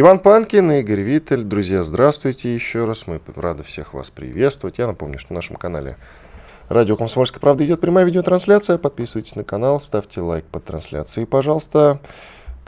Иван 0.00 0.18
Панкин 0.18 0.72
и 0.72 0.80
Игорь 0.80 1.02
Виттель. 1.02 1.44
Друзья, 1.44 1.84
здравствуйте 1.84 2.54
еще 2.54 2.86
раз. 2.86 3.06
Мы 3.06 3.20
рады 3.36 3.62
всех 3.64 3.92
вас 3.92 4.08
приветствовать. 4.08 4.78
Я 4.78 4.86
напомню, 4.86 5.18
что 5.18 5.34
на 5.34 5.40
нашем 5.40 5.56
канале 5.56 5.98
Радио 6.70 6.96
«Комсомольская 6.96 7.38
правда» 7.38 7.66
идет 7.66 7.82
прямая 7.82 8.06
видеотрансляция. 8.06 8.78
Подписывайтесь 8.78 9.36
на 9.36 9.44
канал, 9.44 9.78
ставьте 9.78 10.22
лайк 10.22 10.46
под 10.46 10.64
трансляцией, 10.64 11.26
пожалуйста 11.26 12.00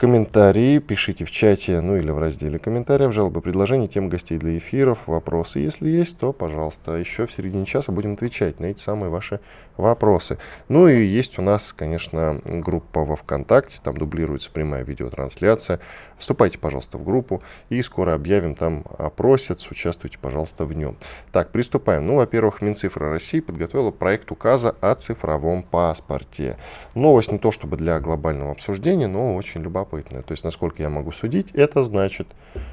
комментарии 0.03 0.79
пишите 0.79 1.23
в 1.23 1.31
чате, 1.31 1.79
ну 1.79 1.95
или 1.95 2.11
в 2.11 2.19
разделе 2.19 2.59
комментариев, 2.59 3.13
жалобы, 3.13 3.39
предложения, 3.39 3.87
тем 3.87 4.09
гостей 4.09 4.37
для 4.37 4.57
эфиров, 4.57 5.07
вопросы. 5.07 5.59
Если 5.59 5.89
есть, 5.89 6.17
то, 6.17 6.33
пожалуйста, 6.33 6.95
еще 6.95 7.25
в 7.25 7.31
середине 7.31 7.65
часа 7.65 7.93
будем 7.93 8.13
отвечать 8.13 8.59
на 8.59 8.65
эти 8.65 8.81
самые 8.81 9.09
ваши 9.09 9.39
вопросы. 9.77 10.37
Ну 10.69 10.87
и 10.87 11.03
есть 11.03 11.39
у 11.39 11.41
нас, 11.41 11.73
конечно, 11.73 12.41
группа 12.45 13.03
во 13.03 13.15
ВКонтакте, 13.15 13.79
там 13.83 13.97
дублируется 13.97 14.51
прямая 14.51 14.83
видеотрансляция. 14.83 15.79
Вступайте, 16.17 16.59
пожалуйста, 16.59 16.97
в 16.97 17.03
группу 17.03 17.41
и 17.69 17.81
скоро 17.81 18.13
объявим 18.13 18.55
там 18.55 18.85
опросец, 18.97 19.69
участвуйте, 19.69 20.19
пожалуйста, 20.19 20.65
в 20.65 20.73
нем. 20.73 20.95
Так, 21.31 21.51
приступаем. 21.51 22.05
Ну, 22.07 22.17
во-первых, 22.17 22.61
Минцифра 22.61 23.09
России 23.09 23.39
подготовила 23.39 23.91
проект 23.91 24.31
указа 24.31 24.75
о 24.81 24.95
цифровом 24.95 25.63
паспорте. 25.63 26.57
Новость 26.95 27.31
не 27.31 27.39
то 27.39 27.51
чтобы 27.51 27.77
для 27.77 27.99
глобального 27.99 28.51
обсуждения, 28.51 29.07
но 29.07 29.35
очень 29.35 29.61
любопытная. 29.61 30.21
То 30.21 30.33
есть, 30.33 30.43
насколько 30.43 30.81
я 30.81 30.89
могу 30.89 31.11
судить, 31.11 31.51
это 31.51 31.83
значит, 31.83 32.27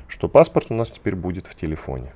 что 0.06 0.28
паспорт 0.28 0.66
у 0.70 0.74
нас 0.74 0.90
теперь 0.90 1.14
будет 1.14 1.46
в 1.46 1.54
телефоне. 1.54 2.12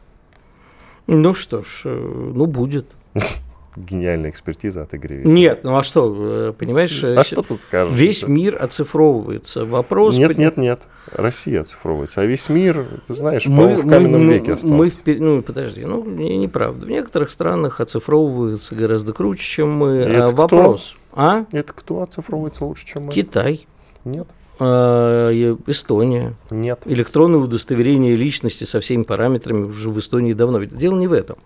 Ну 1.07 1.35
что 1.35 1.63
ж, 1.63 1.83
э, 1.85 1.89
ну 2.35 2.47
будет. 2.47 2.87
гениальная 3.77 4.31
экспертиза 4.31 4.83
от 4.83 4.95
Игоря 4.95 5.23
Нет, 5.25 5.65
ну 5.65 5.77
а 5.77 5.83
что, 5.83 6.15
э, 6.17 6.53
понимаешь, 6.57 7.03
а 7.03 7.23
что 7.25 7.43
тут 7.43 7.61
скажешь? 7.61 7.95
Весь 7.95 8.27
мир 8.27 8.57
оцифровывается. 8.61 9.65
Вопрос... 9.65 10.17
Нет, 10.17 10.37
нет, 10.39 10.57
нет, 10.57 10.83
Россия 11.13 11.63
оцифровывается, 11.63 12.21
а 12.21 12.27
весь 12.27 12.49
мир, 12.49 13.03
ты 13.07 13.15
знаешь, 13.15 13.47
мы, 13.47 13.77
в 13.77 13.89
каменном 13.89 14.27
мы, 14.27 14.35
веке 14.35 14.53
остался. 14.53 14.75
Мы, 14.75 14.91
впер... 14.91 15.21
ну, 15.21 15.43
подожди, 15.43 15.85
ну, 15.85 16.05
неправда. 16.05 16.87
В 16.87 16.91
некоторых 16.91 17.31
странах 17.31 17.81
оцифровывается 17.81 18.75
гораздо 18.75 19.13
круче, 19.13 19.45
чем 19.45 19.73
мы. 19.73 19.97
Это 19.97 20.27
а, 20.27 20.33
вопрос. 20.33 20.97
Кто? 21.11 21.21
А? 21.21 21.47
Это 21.53 21.73
кто 21.73 22.03
оцифровывается 22.03 22.65
лучше, 22.65 22.87
чем 22.87 23.05
мы? 23.05 23.13
Китай. 23.13 23.67
Нет. 24.05 24.29
А, 24.59 25.31
Эстония. 25.67 26.35
Нет. 26.51 26.83
Электронное 26.85 27.41
удостоверение 27.41 28.15
личности 28.15 28.65
со 28.65 28.81
всеми 28.81 29.03
параметрами 29.03 29.65
уже 29.65 29.91
в 29.91 29.99
Эстонии 29.99 30.33
давно. 30.33 30.63
Дело 30.65 30.99
не 30.99 31.07
в 31.07 31.13
этом. 31.13 31.39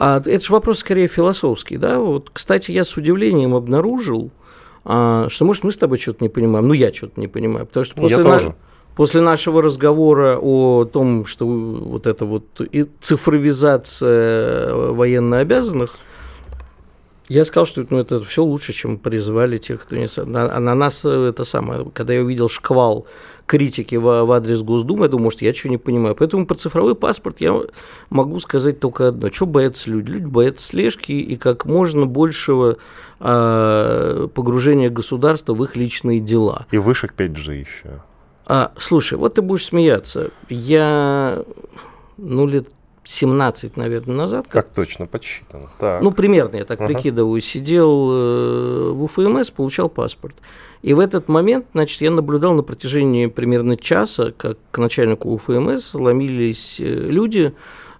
А 0.00 0.22
это 0.24 0.40
же 0.42 0.50
вопрос 0.54 0.78
скорее 0.78 1.08
философский, 1.08 1.76
да? 1.76 1.98
Вот, 1.98 2.30
кстати, 2.32 2.70
я 2.70 2.84
с 2.84 2.96
удивлением 2.96 3.54
обнаружил, 3.54 4.30
а, 4.82 5.28
что, 5.28 5.44
может, 5.44 5.62
мы 5.62 5.72
с 5.72 5.76
тобой 5.76 5.98
что-то 5.98 6.24
не 6.24 6.30
понимаем. 6.30 6.66
Ну, 6.66 6.72
я 6.72 6.90
что-то 6.90 7.20
не 7.20 7.28
понимаю, 7.28 7.66
потому 7.66 7.84
что 7.84 7.96
после, 7.96 8.16
я 8.16 8.22
на... 8.22 8.32
тоже. 8.32 8.54
после 8.96 9.20
нашего 9.20 9.60
разговора 9.60 10.38
о 10.40 10.86
том, 10.86 11.26
что 11.26 11.46
вот 11.46 12.06
эта 12.06 12.24
вот 12.24 12.44
цифровизация 13.00 14.74
военнообязанных, 14.74 15.96
я 17.30 17.44
сказал, 17.44 17.64
что 17.64 17.86
ну, 17.90 17.98
это 17.98 18.20
все 18.24 18.42
лучше, 18.42 18.72
чем 18.72 18.98
призывали 18.98 19.58
тех, 19.58 19.80
кто 19.80 19.94
не... 19.94 20.08
А 20.16 20.58
на 20.58 20.74
нас 20.74 21.04
это 21.04 21.44
самое, 21.44 21.88
когда 21.94 22.12
я 22.12 22.22
увидел 22.22 22.48
шквал 22.48 23.06
критики 23.46 23.94
в, 23.94 24.24
в 24.24 24.32
адрес 24.32 24.62
Госдумы, 24.62 25.04
я 25.04 25.08
думаю, 25.08 25.24
может, 25.24 25.40
я 25.40 25.52
чего 25.52 25.70
не 25.70 25.78
понимаю. 25.78 26.16
Поэтому 26.16 26.44
про 26.44 26.56
цифровой 26.56 26.96
паспорт 26.96 27.40
я 27.40 27.54
могу 28.08 28.40
сказать 28.40 28.80
только 28.80 29.08
одно. 29.08 29.30
Что 29.30 29.46
боятся 29.46 29.90
люди? 29.90 30.10
Люди 30.10 30.24
боятся 30.24 30.66
слежки 30.66 31.12
и 31.12 31.36
как 31.36 31.66
можно 31.66 32.04
большего 32.04 32.78
э, 33.20 34.28
погружения 34.34 34.90
государства 34.90 35.54
в 35.54 35.62
их 35.62 35.76
личные 35.76 36.18
дела. 36.18 36.66
И 36.72 36.78
вышек 36.78 37.14
5G 37.16 37.60
еще. 37.60 38.02
А, 38.46 38.72
слушай, 38.76 39.16
вот 39.16 39.34
ты 39.34 39.42
будешь 39.42 39.66
смеяться. 39.66 40.32
Я, 40.48 41.44
ну, 42.16 42.46
лет 42.48 42.66
17, 43.04 43.76
наверное, 43.76 44.14
назад. 44.14 44.46
Как, 44.48 44.66
как 44.66 44.74
точно 44.74 45.06
подсчитано? 45.06 45.70
Так. 45.78 46.02
Ну, 46.02 46.12
примерно, 46.12 46.56
я 46.56 46.64
так 46.64 46.80
ага. 46.80 46.92
прикидываю. 46.92 47.40
Сидел 47.40 48.10
э, 48.12 48.90
в 48.92 49.02
УФМС, 49.04 49.50
получал 49.50 49.88
паспорт. 49.88 50.34
И 50.82 50.94
в 50.94 51.00
этот 51.00 51.28
момент, 51.28 51.66
значит, 51.72 52.00
я 52.00 52.10
наблюдал 52.10 52.54
на 52.54 52.62
протяжении 52.62 53.26
примерно 53.26 53.76
часа, 53.76 54.32
как 54.36 54.58
к 54.70 54.78
начальнику 54.78 55.30
УФМС 55.30 55.94
ломились 55.94 56.80
э, 56.80 56.84
люди, 56.84 57.54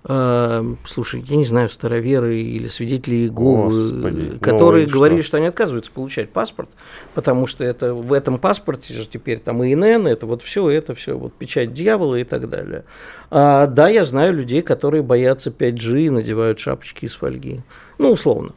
э, 0.05 0.75
слушай, 0.85 1.25
я 1.27 1.37
не 1.37 1.45
знаю, 1.45 1.71
староверы 1.71 2.41
или 2.41 2.69
свидетели 2.69 3.17
Иеговы, 3.17 3.65
Господи, 3.65 4.39
которые 4.41 4.87
ну, 4.87 4.93
говорили, 4.93 5.21
что? 5.21 5.29
что 5.29 5.37
они 5.39 5.47
отказываются 5.47 5.91
получать 5.93 6.31
паспорт, 6.31 6.71
потому 7.15 7.47
что 7.47 7.65
это 7.65 7.95
в 7.95 8.13
этом 8.13 8.39
паспорте 8.39 8.95
же 8.95 9.09
теперь 9.09 9.39
там 9.39 9.63
ИНН, 9.63 10.07
это 10.07 10.27
вот 10.27 10.43
все, 10.43 10.69
это 10.71 10.95
все, 10.95 11.17
вот 11.17 11.33
печать 11.35 11.73
дьявола 11.73 12.17
и 12.17 12.25
так 12.25 12.49
далее. 12.49 12.85
А, 13.31 13.67
да, 13.67 13.89
я 13.89 14.05
знаю 14.05 14.35
людей, 14.35 14.63
которые 14.63 15.03
боятся 15.03 15.51
5G 15.51 16.01
и 16.07 16.11
надевают 16.11 16.59
шапочки 16.59 17.05
из 17.05 17.15
фольги. 17.15 17.61
Ну, 17.99 18.13
условно. 18.13 18.51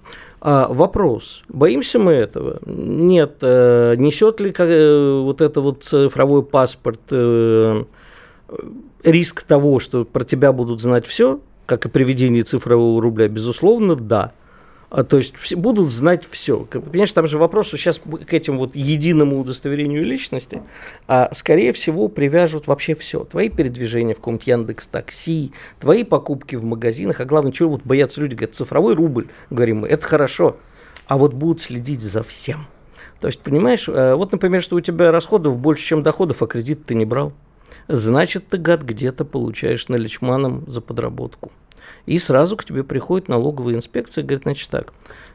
А, 0.45 0.67
вопрос, 0.67 1.43
боимся 1.47 1.99
мы 1.99 2.11
этого? 2.11 2.59
Нет. 2.65 3.37
Э, 3.41 3.95
несет 3.95 4.41
ли 4.41 4.53
э, 4.57 5.19
вот 5.21 5.39
это 5.39 5.61
вот 5.61 5.83
цифровой 5.83 6.43
паспорт 6.43 6.99
э, 7.11 7.83
риск 9.03 9.43
того, 9.43 9.79
что 9.79 10.05
про 10.05 10.23
тебя 10.23 10.51
будут 10.51 10.81
знать 10.81 11.05
все, 11.05 11.41
как 11.65 11.85
и 11.85 11.89
приведение 11.89 12.43
цифрового 12.43 13.01
рубля? 13.01 13.27
Безусловно, 13.27 13.95
да. 13.95 14.33
А, 14.89 15.03
то 15.03 15.17
есть 15.17 15.35
все, 15.37 15.55
будут 15.55 15.91
знать 15.91 16.23
все. 16.29 16.59
Понимаешь, 16.59 17.11
там 17.13 17.25
же 17.25 17.39
вопрос, 17.39 17.67
что 17.67 17.77
сейчас 17.77 17.99
к 17.99 18.31
этим 18.31 18.59
вот 18.59 18.75
единому 18.75 19.39
удостоверению 19.39 20.05
личности, 20.05 20.61
а, 21.07 21.31
скорее 21.33 21.73
всего, 21.73 22.09
привяжут 22.09 22.67
вообще 22.67 22.93
все. 22.93 23.23
Твои 23.23 23.49
передвижения 23.49 24.13
в 24.13 24.17
каком-то 24.17 24.47
Яндекс 24.49 24.85
Такси, 24.85 25.51
твои 25.79 26.03
покупки 26.03 26.55
в 26.55 26.63
магазинах, 26.63 27.21
а 27.21 27.25
главное, 27.25 27.51
чего 27.51 27.71
вот 27.71 27.81
боятся 27.83 28.21
люди, 28.21 28.35
говорят, 28.35 28.53
цифровой 28.53 28.93
рубль, 28.93 29.29
говорим 29.49 29.79
мы, 29.79 29.87
это 29.87 30.05
хорошо, 30.05 30.57
а 31.07 31.17
вот 31.17 31.33
будут 31.33 31.59
следить 31.59 32.01
за 32.01 32.21
всем. 32.21 32.67
То 33.19 33.27
есть, 33.27 33.39
понимаешь, 33.39 33.89
э, 33.89 34.13
вот, 34.13 34.31
например, 34.31 34.61
что 34.61 34.75
у 34.75 34.79
тебя 34.79 35.11
расходов 35.11 35.57
больше, 35.57 35.83
чем 35.83 36.03
доходов, 36.03 36.43
а 36.43 36.45
кредит 36.45 36.85
ты 36.85 36.93
не 36.93 37.05
брал. 37.05 37.33
Значит, 37.87 38.47
ты, 38.47 38.57
гад, 38.57 38.83
где-то 38.83 39.25
получаешь 39.25 39.87
наличманом 39.87 40.63
за 40.67 40.81
подработку. 40.81 41.51
И 42.05 42.17
сразу 42.19 42.57
к 42.57 42.65
тебе 42.65 42.83
приходит 42.83 43.27
налоговая 43.27 43.75
инспекция 43.75 44.23
и 44.23 44.25
говорит, 44.25 44.43
значит 44.43 44.69
так, 44.69 44.93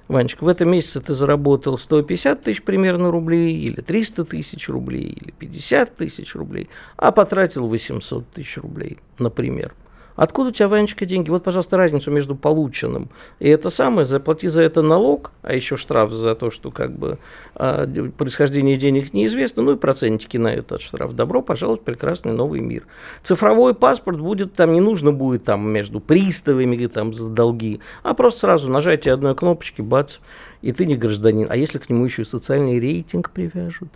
Ванечка, 0.08 0.44
в 0.44 0.48
этом 0.48 0.70
месяце 0.70 1.00
ты 1.00 1.12
заработал 1.12 1.76
150 1.76 2.42
тысяч 2.42 2.62
примерно 2.62 3.10
рублей, 3.10 3.54
или 3.54 3.80
300 3.82 4.24
тысяч 4.24 4.68
рублей, 4.68 5.04
или 5.04 5.30
50 5.32 5.96
тысяч 5.96 6.34
рублей, 6.34 6.70
а 6.96 7.12
потратил 7.12 7.66
800 7.66 8.26
тысяч 8.30 8.56
рублей, 8.56 8.98
например. 9.18 9.74
Откуда 10.18 10.48
у 10.48 10.52
тебя, 10.52 10.66
Ванечка, 10.66 11.06
деньги? 11.06 11.30
Вот, 11.30 11.44
пожалуйста, 11.44 11.76
разницу 11.76 12.10
между 12.10 12.34
полученным 12.34 13.08
и 13.38 13.48
это 13.48 13.70
самое, 13.70 14.04
заплати 14.04 14.48
за 14.48 14.62
это 14.62 14.82
налог, 14.82 15.30
а 15.42 15.54
еще 15.54 15.76
штраф 15.76 16.10
за 16.10 16.34
то, 16.34 16.50
что 16.50 16.72
как 16.72 16.90
бы 16.90 17.18
а, 17.54 17.86
происхождение 18.16 18.74
денег 18.76 19.12
неизвестно, 19.14 19.62
ну 19.62 19.72
и 19.74 19.76
процентики 19.76 20.36
на 20.36 20.48
этот 20.48 20.80
штраф. 20.80 21.14
Добро 21.14 21.40
пожаловать 21.40 21.82
в 21.82 21.84
прекрасный 21.84 22.32
новый 22.32 22.60
мир. 22.60 22.84
Цифровой 23.22 23.74
паспорт 23.74 24.18
будет, 24.18 24.54
там 24.54 24.72
не 24.72 24.80
нужно 24.80 25.12
будет 25.12 25.44
там 25.44 25.70
между 25.70 26.00
приставами 26.00 26.88
там 26.88 27.14
за 27.14 27.28
долги, 27.28 27.78
а 28.02 28.14
просто 28.14 28.40
сразу 28.40 28.72
нажатие 28.72 29.14
одной 29.14 29.36
кнопочки, 29.36 29.82
бац, 29.82 30.16
и 30.62 30.72
ты 30.72 30.84
не 30.84 30.96
гражданин. 30.96 31.46
А 31.48 31.56
если 31.56 31.78
к 31.78 31.88
нему 31.88 32.04
еще 32.04 32.22
и 32.22 32.24
социальный 32.24 32.80
рейтинг 32.80 33.30
привяжут? 33.30 33.90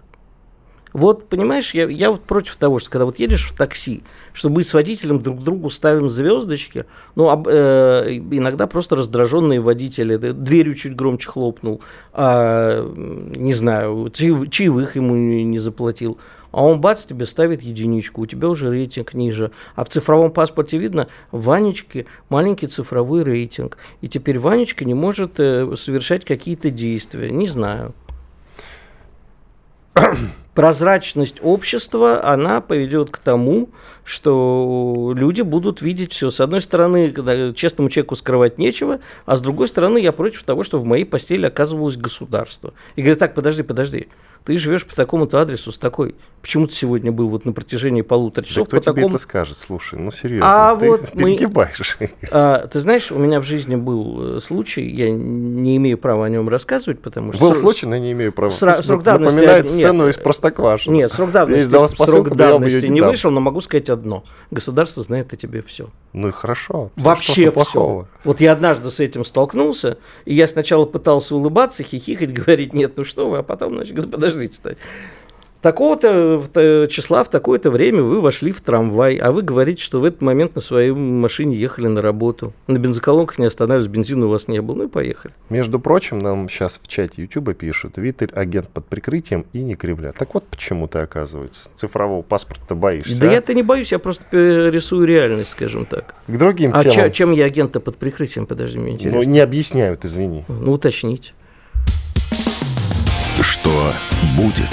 Вот, 0.92 1.28
понимаешь, 1.28 1.74
я, 1.74 1.88
я 1.88 2.10
вот 2.10 2.22
против 2.22 2.56
того, 2.56 2.78
что 2.78 2.90
когда 2.90 3.04
вот 3.04 3.18
едешь 3.18 3.48
в 3.48 3.56
такси, 3.56 4.02
что 4.32 4.50
мы 4.50 4.62
с 4.62 4.74
водителем 4.74 5.22
друг 5.22 5.42
другу 5.42 5.70
ставим 5.70 6.10
звездочки, 6.10 6.84
ну, 7.14 7.30
об, 7.30 7.48
э, 7.48 8.18
иногда 8.30 8.66
просто 8.66 8.96
раздраженные 8.96 9.60
водители, 9.60 10.16
дверью 10.16 10.74
чуть 10.74 10.94
громче 10.94 11.30
хлопнул, 11.30 11.80
а, 12.12 12.86
не 12.94 13.54
знаю, 13.54 14.10
чаевых 14.10 14.96
ему 14.96 15.14
не 15.14 15.58
заплатил, 15.58 16.18
а 16.52 16.62
он 16.64 16.80
бац, 16.80 17.04
тебе 17.04 17.24
ставит 17.24 17.62
единичку, 17.62 18.20
у 18.20 18.26
тебя 18.26 18.48
уже 18.48 18.70
рейтинг 18.70 19.14
ниже. 19.14 19.50
А 19.74 19.84
в 19.84 19.88
цифровом 19.88 20.30
паспорте 20.30 20.76
видно, 20.76 21.08
Ванечки 21.30 22.06
маленький 22.28 22.66
цифровой 22.66 23.24
рейтинг. 23.24 23.78
И 24.02 24.08
теперь 24.08 24.38
Ванечка 24.38 24.84
не 24.84 24.94
может 24.94 25.40
э, 25.40 25.74
совершать 25.76 26.26
какие-то 26.26 26.70
действия. 26.70 27.30
Не 27.30 27.48
знаю. 27.48 27.94
прозрачность 30.54 31.38
общества, 31.42 32.24
она 32.24 32.60
поведет 32.60 33.10
к 33.10 33.18
тому, 33.18 33.70
что 34.04 35.12
люди 35.16 35.42
будут 35.42 35.80
видеть 35.80 36.12
все. 36.12 36.30
С 36.30 36.40
одной 36.40 36.60
стороны, 36.60 37.12
честному 37.54 37.88
человеку 37.88 38.16
скрывать 38.16 38.58
нечего, 38.58 39.00
а 39.24 39.36
с 39.36 39.40
другой 39.40 39.68
стороны, 39.68 39.98
я 39.98 40.12
против 40.12 40.42
того, 40.42 40.64
что 40.64 40.78
в 40.78 40.84
моей 40.84 41.04
постели 41.04 41.46
оказывалось 41.46 41.96
государство. 41.96 42.74
И 42.96 43.02
говорю, 43.02 43.18
так, 43.18 43.34
подожди, 43.34 43.62
подожди, 43.62 44.08
ты 44.44 44.58
живешь 44.58 44.86
по 44.86 44.94
такому-то 44.94 45.40
адресу 45.40 45.70
с 45.72 45.78
такой. 45.78 46.14
Почему 46.40 46.66
ты 46.66 46.74
сегодня 46.74 47.12
был 47.12 47.28
вот 47.28 47.44
на 47.44 47.52
протяжении 47.52 48.02
полутора 48.02 48.44
часов 48.44 48.66
да 48.66 48.70
кто 48.70 48.76
по 48.78 48.82
тебе 48.82 48.92
такому... 48.94 49.14
это 49.14 49.22
скажет? 49.22 49.56
Слушай, 49.56 50.00
ну 50.00 50.10
серьезно, 50.10 50.72
А 50.72 50.76
ты 50.76 50.88
вот 50.90 51.14
мы- 51.14 51.22
перегибаешь. 51.36 51.98
А, 52.32 52.66
ты 52.66 52.80
знаешь, 52.80 53.12
у 53.12 53.18
меня 53.18 53.38
в 53.38 53.44
жизни 53.44 53.76
был 53.76 54.38
э, 54.38 54.40
случай, 54.40 54.82
я 54.88 55.10
не 55.10 55.76
имею 55.76 55.98
права 55.98 56.26
о 56.26 56.28
нем 56.28 56.48
рассказывать, 56.48 57.00
потому 57.00 57.32
что... 57.32 57.40
Был 57.40 57.52
срок- 57.52 57.60
случай, 57.60 57.86
но 57.86 57.96
не 57.96 58.10
имею 58.10 58.32
права. 58.32 58.50
Сра- 58.50 58.82
срок 58.82 59.04
давности 59.04 59.34
Напоминает 59.36 59.64
нет. 59.66 59.72
сцену 59.72 60.08
из 60.08 60.16
Простоквашино. 60.18 60.94
Нет, 60.94 61.12
срок 61.12 61.30
давности, 61.30 61.68
для 61.68 61.78
вас 61.78 61.92
срок 61.92 62.24
но 62.34 62.44
я 62.44 62.50
давности 62.50 62.86
не 62.86 62.90
не 62.94 63.00
дам. 63.00 63.10
вышел, 63.10 63.30
но 63.30 63.40
могу 63.40 63.60
сказать 63.60 63.88
одно. 63.88 64.24
Государство 64.50 65.02
знает 65.04 65.32
о 65.32 65.36
тебе 65.36 65.62
все. 65.62 65.90
Ну 66.12 66.28
и 66.28 66.32
хорошо. 66.32 66.90
Вообще 66.96 67.52
плохого? 67.52 68.04
все. 68.04 68.10
Вот 68.24 68.40
я 68.40 68.52
однажды 68.52 68.90
с 68.90 68.98
этим 68.98 69.24
столкнулся, 69.24 69.98
и 70.24 70.34
я 70.34 70.48
сначала 70.48 70.86
пытался 70.86 71.36
улыбаться, 71.36 71.84
хихикать, 71.84 72.32
говорить, 72.34 72.72
нет, 72.72 72.94
ну 72.96 73.04
что 73.04 73.30
вы, 73.30 73.38
а 73.38 73.42
потом, 73.44 73.74
значит, 73.74 73.94
говорю, 73.94 74.10
подождите 74.32 74.76
Такого-то 75.62 76.88
числа 76.90 77.22
в 77.22 77.30
такое-то 77.30 77.70
время 77.70 78.02
вы 78.02 78.20
вошли 78.20 78.50
в 78.50 78.60
трамвай, 78.60 79.14
а 79.14 79.30
вы 79.30 79.42
говорите, 79.42 79.80
что 79.80 80.00
в 80.00 80.04
этот 80.04 80.20
момент 80.20 80.56
на 80.56 80.60
своей 80.60 80.90
машине 80.90 81.56
ехали 81.56 81.86
на 81.86 82.02
работу. 82.02 82.52
На 82.66 82.78
бензоколонках 82.78 83.38
не 83.38 83.46
останавливались, 83.46 83.86
бензина 83.86 84.26
у 84.26 84.28
вас 84.28 84.48
не 84.48 84.60
было, 84.60 84.74
ну 84.74 84.84
и 84.84 84.88
поехали. 84.88 85.32
Между 85.50 85.78
прочим, 85.78 86.18
нам 86.18 86.48
сейчас 86.48 86.80
в 86.82 86.88
чате 86.88 87.22
Ютуба 87.22 87.54
пишут, 87.54 87.96
Виталь 87.96 88.30
агент 88.34 88.70
под 88.70 88.86
прикрытием 88.86 89.46
и 89.52 89.60
не 89.62 89.76
кривля. 89.76 90.10
Так 90.10 90.34
вот 90.34 90.44
почему 90.48 90.88
ты, 90.88 90.98
оказывается, 90.98 91.70
цифрового 91.76 92.22
паспорта 92.22 92.74
боишься. 92.74 93.20
Да 93.20 93.28
а? 93.30 93.32
я-то 93.32 93.54
не 93.54 93.62
боюсь, 93.62 93.92
я 93.92 94.00
просто 94.00 94.24
рисую 94.68 95.06
реальность, 95.06 95.50
скажем 95.50 95.86
так. 95.86 96.16
К 96.26 96.36
другим 96.38 96.72
А 96.74 96.82
темам. 96.82 96.96
чё- 96.96 97.08
чем 97.10 97.30
я 97.30 97.44
агента 97.44 97.78
под 97.78 97.98
прикрытием, 97.98 98.46
подожди, 98.46 98.80
мне 98.80 98.88
Ну, 98.88 98.94
интересно. 98.96 99.30
не 99.30 99.38
объясняют, 99.38 100.04
извини. 100.04 100.44
Ну, 100.48 100.72
уточните. 100.72 101.34
Что 103.40 103.92
будет? 104.36 104.70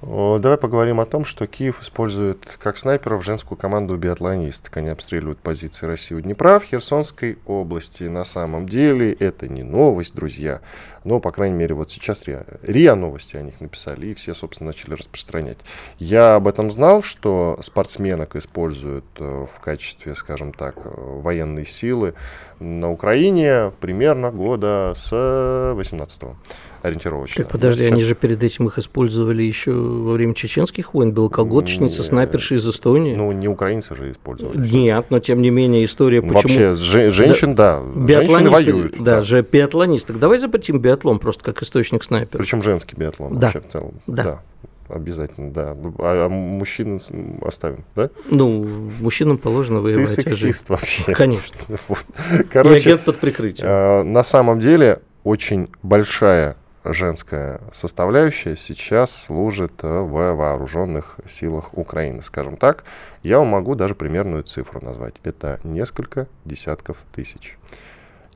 Давай 0.00 0.56
поговорим 0.56 1.00
о 1.00 1.06
том, 1.06 1.24
что 1.24 1.46
Киев 1.46 1.82
использует 1.82 2.58
как 2.60 2.78
снайперов 2.78 3.24
женскую 3.24 3.58
команду 3.58 3.96
биатлонисток. 3.96 4.76
Они 4.78 4.88
обстреливают 4.88 5.38
позиции 5.38 5.86
России 5.86 6.14
у 6.14 6.20
Днепра 6.20 6.58
в 6.58 6.64
Херсонской 6.64 7.38
области. 7.46 8.04
На 8.04 8.24
самом 8.24 8.66
деле 8.66 9.12
это 9.12 9.48
не 9.48 9.62
новость, 9.62 10.14
друзья. 10.14 10.60
Но, 11.08 11.20
по 11.20 11.30
крайней 11.30 11.56
мере, 11.56 11.74
вот 11.74 11.90
сейчас 11.90 12.24
РИА, 12.26 12.44
РИА 12.62 12.94
новости 12.94 13.36
о 13.38 13.42
них 13.42 13.62
написали, 13.62 14.08
и 14.08 14.14
все, 14.14 14.34
собственно, 14.34 14.68
начали 14.68 14.92
распространять. 14.92 15.56
Я 15.98 16.34
об 16.34 16.46
этом 16.46 16.70
знал, 16.70 17.02
что 17.02 17.58
спортсменок 17.62 18.36
используют 18.36 19.06
э, 19.18 19.46
в 19.50 19.58
качестве, 19.60 20.14
скажем 20.14 20.52
так, 20.52 20.76
э, 20.84 20.90
военной 20.94 21.64
силы 21.64 22.12
на 22.60 22.90
Украине 22.92 23.72
примерно 23.80 24.30
года 24.30 24.92
с 24.96 25.10
18-го 25.12 26.36
ориентировочно. 26.82 27.42
Так, 27.42 27.52
подожди, 27.52 27.82
Сейчас- 27.82 27.92
они 27.92 28.02
же 28.04 28.14
перед 28.14 28.42
этим 28.42 28.66
их 28.68 28.78
использовали 28.78 29.42
еще 29.42 29.72
во 29.72 30.12
время 30.12 30.32
чеченских 30.34 30.94
войн. 30.94 31.10
Белоколготочница, 31.12 32.02
Не. 32.02 32.04
снайперша 32.08 32.54
из 32.54 32.68
Эстонии. 32.68 33.14
Ну, 33.16 33.32
не 33.32 33.48
украинцы 33.48 33.96
же 33.96 34.12
использовали. 34.12 34.56
Нет, 34.68 35.06
но 35.10 35.18
тем 35.18 35.42
не 35.42 35.50
менее 35.50 35.84
история, 35.84 36.20
почему... 36.22 36.34
Вообще, 36.42 36.76
же- 36.76 37.10
женщин, 37.10 37.54
да, 37.56 37.80
женщины 37.82 38.06
Биатлонисты, 38.06 38.50
воюют. 38.72 39.02
да, 39.02 39.22
же 39.22 39.42
биатлонисты. 39.42 40.12
Давай 40.12 40.38
запретим 40.38 40.78
биатлон 40.98 41.18
просто 41.18 41.44
как 41.44 41.62
источник 41.62 42.02
снайпера. 42.04 42.38
Причем 42.38 42.62
женский 42.62 42.96
биатлон 42.96 43.38
Да. 43.38 43.46
вообще 43.46 43.60
в 43.60 43.68
целом. 43.72 43.94
Да. 44.06 44.42
Обязательно, 44.88 45.50
да. 45.52 45.76
А, 45.98 46.26
а 46.26 46.28
мужчин 46.30 46.98
оставим, 47.42 47.84
да? 47.94 48.08
Ну, 48.30 48.64
мужчинам 49.00 49.36
положено 49.36 49.78
Ты 49.80 49.82
воевать. 49.82 50.04
а 50.18 50.22
сексист 50.22 50.70
вообще. 50.70 51.12
Конечно. 51.12 51.58
Вот. 51.88 51.98
же- 52.30 52.40
И 52.42 52.44
Короче, 52.44 52.76
агент 52.76 53.04
под 53.04 53.18
прикрытием. 53.18 53.68
э, 53.68 54.02
на 54.04 54.24
самом 54.24 54.60
деле 54.60 55.02
очень 55.24 55.68
большая 55.82 56.56
женская 56.84 57.60
составляющая 57.70 58.56
сейчас 58.56 59.14
служит 59.24 59.72
э, 59.82 60.00
в 60.00 60.34
вооруженных 60.34 61.18
силах 61.28 61.76
Украины, 61.76 62.22
скажем 62.22 62.56
так. 62.56 62.84
Я 63.22 63.40
вам 63.40 63.48
могу 63.48 63.74
даже 63.74 63.94
примерную 63.94 64.42
цифру 64.44 64.80
назвать. 64.82 65.16
Это 65.22 65.60
несколько 65.64 66.28
десятков 66.46 67.02
тысяч. 67.14 67.58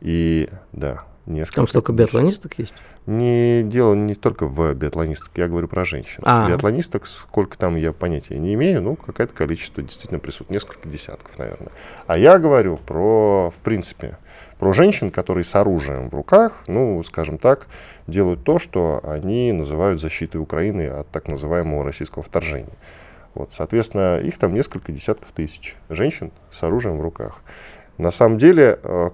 И 0.03 0.49
да, 0.73 1.05
несколько. 1.27 1.57
Там 1.57 1.69
столько 1.69 1.93
биатлонисток 1.93 2.59
есть? 2.59 2.75
Не 3.07 3.63
дело 3.63 3.95
не 3.95 4.17
только 4.17 4.47
в 4.47 4.75
биатлонистах, 4.75 5.31
я 5.37 5.47
говорю 5.47 5.69
про 5.69 5.85
женщин. 5.85 6.21
А. 6.25 6.49
Биатлонисток, 6.49 7.07
сколько 7.07 7.57
там 7.57 7.77
я 7.77 7.93
понятия 7.93 8.37
не 8.37 8.55
имею, 8.55 8.83
ну, 8.83 8.97
какое-то 8.97 9.33
количество 9.33 9.81
действительно 9.81 10.19
присутствует, 10.19 10.51
несколько 10.51 10.89
десятков, 10.89 11.39
наверное. 11.39 11.71
А 12.09 12.19
я 12.19 12.39
говорю 12.41 12.79
про, 12.79 13.53
в 13.57 13.61
принципе, 13.61 14.19
про 14.59 14.73
женщин, 14.73 15.13
которые 15.13 15.45
с 15.45 15.55
оружием 15.55 16.09
в 16.09 16.15
руках, 16.15 16.65
ну, 16.67 17.01
скажем 17.05 17.39
так, 17.39 17.69
делают 18.09 18.43
то, 18.43 18.59
что 18.59 19.01
они 19.05 19.53
называют 19.53 20.01
защитой 20.01 20.39
Украины 20.39 20.89
от 20.89 21.09
так 21.11 21.29
называемого 21.29 21.85
российского 21.85 22.25
вторжения. 22.25 22.77
Вот, 23.35 23.53
соответственно, 23.53 24.19
их 24.19 24.37
там 24.37 24.53
несколько 24.53 24.91
десятков 24.91 25.31
тысяч 25.31 25.77
женщин 25.89 26.33
с 26.51 26.61
оружием 26.65 26.99
в 26.99 27.03
руках. 27.03 27.43
На 27.99 28.11
самом 28.11 28.39
деле, 28.39 28.81
э, 28.83 29.11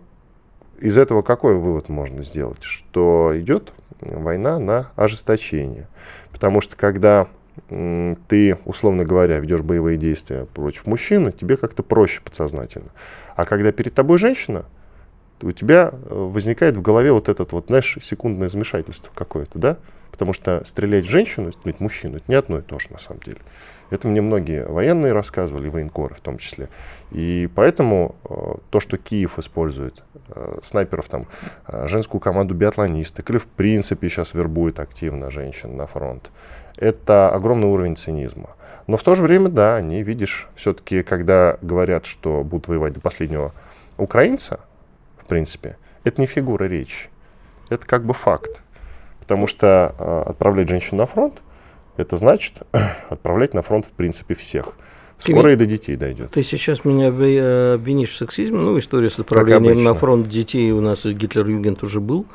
из 0.81 0.99
этого 0.99 1.23
какой 1.23 1.57
вывод 1.57 1.89
можно 1.89 2.23
сделать? 2.23 2.63
Что 2.63 3.33
идет 3.35 3.73
война 4.01 4.59
на 4.59 4.91
ожесточение. 4.97 5.89
Потому 6.33 6.61
что 6.61 6.77
когда 6.77 7.29
ты, 8.29 8.57
условно 8.65 9.05
говоря, 9.05 9.41
ведешь 9.41 9.63
боевые 9.63 9.97
действия 9.97 10.47
против 10.47 10.87
мужчины, 10.87 11.33
тебе 11.33 11.57
как-то 11.57 11.83
проще 11.83 12.21
подсознательно. 12.21 12.91
А 13.35 13.45
когда 13.45 13.73
перед 13.73 13.95
тобой 13.95 14.19
женщина, 14.19 14.65
у 15.43 15.53
тебя 15.53 15.91
э, 15.93 16.15
возникает 16.15 16.77
в 16.77 16.83
голове 16.83 17.13
вот 17.13 17.29
этот 17.29 17.53
вот, 17.53 17.67
знаешь, 17.69 17.97
секундное 18.01 18.49
замешательство 18.49 19.13
какое-то, 19.15 19.59
да? 19.59 19.77
Потому 20.11 20.33
что 20.33 20.65
стрелять 20.65 21.05
в 21.05 21.11
женщину, 21.11 21.53
стрелять 21.53 21.79
в 21.79 21.83
мужчину, 21.83 22.17
это 22.17 22.25
не 22.29 22.35
одно 22.35 22.59
и 22.59 22.63
то 22.63 22.79
же 22.79 22.89
на 22.91 22.99
самом 22.99 23.21
деле. 23.21 23.39
Это 23.91 24.07
мне 24.07 24.21
многие 24.21 24.67
военные 24.67 25.13
рассказывали, 25.13 25.69
военкоры 25.69 26.15
в 26.15 26.21
том 26.21 26.39
числе. 26.39 26.69
И 27.11 27.49
поэтому 27.55 28.17
э, 28.25 28.55
то, 28.71 28.81
что 28.81 28.99
Киев 28.99 29.39
использует 29.39 30.05
э, 30.29 30.59
снайперов, 30.63 31.09
там, 31.09 31.27
э, 31.67 31.87
женскую 31.89 32.21
команду 32.21 32.55
биатлонисток, 32.55 33.31
или 33.31 33.39
в 33.39 33.47
принципе 33.47 34.09
сейчас 34.09 34.35
вербует 34.35 34.79
активно 34.81 35.31
женщин 35.31 35.77
на 35.77 35.87
фронт, 35.87 36.31
это 36.77 37.31
огромный 37.31 37.67
уровень 37.69 37.97
цинизма. 37.97 38.51
Но 38.87 38.97
в 38.97 39.03
то 39.03 39.15
же 39.15 39.23
время, 39.23 39.49
да, 39.49 39.77
они, 39.77 40.03
видишь, 40.03 40.49
все-таки, 40.55 41.03
когда 41.03 41.59
говорят, 41.61 42.07
что 42.07 42.45
будут 42.45 42.69
воевать 42.69 42.93
до 42.93 43.01
последнего 43.01 43.53
украинца, 43.97 44.61
в 45.17 45.27
принципе, 45.27 45.77
это 46.05 46.21
не 46.21 46.27
фигура 46.27 46.65
речи. 46.65 47.09
Это 47.69 47.87
как 47.87 48.05
бы 48.05 48.15
факт. 48.15 48.63
Потому 49.21 49.47
что 49.47 49.95
э, 49.99 50.31
отправлять 50.31 50.69
женщин 50.69 50.97
на 50.97 51.07
фронт, 51.07 51.43
это 51.99 52.17
значит 52.17 52.63
отправлять 53.11 53.53
на 53.53 53.63
фронт, 53.63 53.85
в 53.85 53.93
принципе, 53.93 54.35
всех. 54.35 54.79
Скоро 55.19 55.53
и 55.53 55.57
до 55.57 55.67
детей 55.67 55.97
дойдет. 55.97 56.31
Ты 56.31 56.43
сейчас 56.43 56.85
меня 56.85 57.09
э, 57.09 57.75
обвинишь 57.75 58.11
в 58.11 58.17
сексизме. 58.17 58.59
Ну, 58.59 58.79
история 58.79 59.11
с 59.11 59.19
отправлением 59.19 59.83
на 59.83 59.95
фронт 59.95 60.29
детей 60.29 60.71
у 60.73 60.81
нас 60.81 61.05
Гитлер-Югент 61.05 61.83
уже 61.83 62.01
был. 62.01 62.27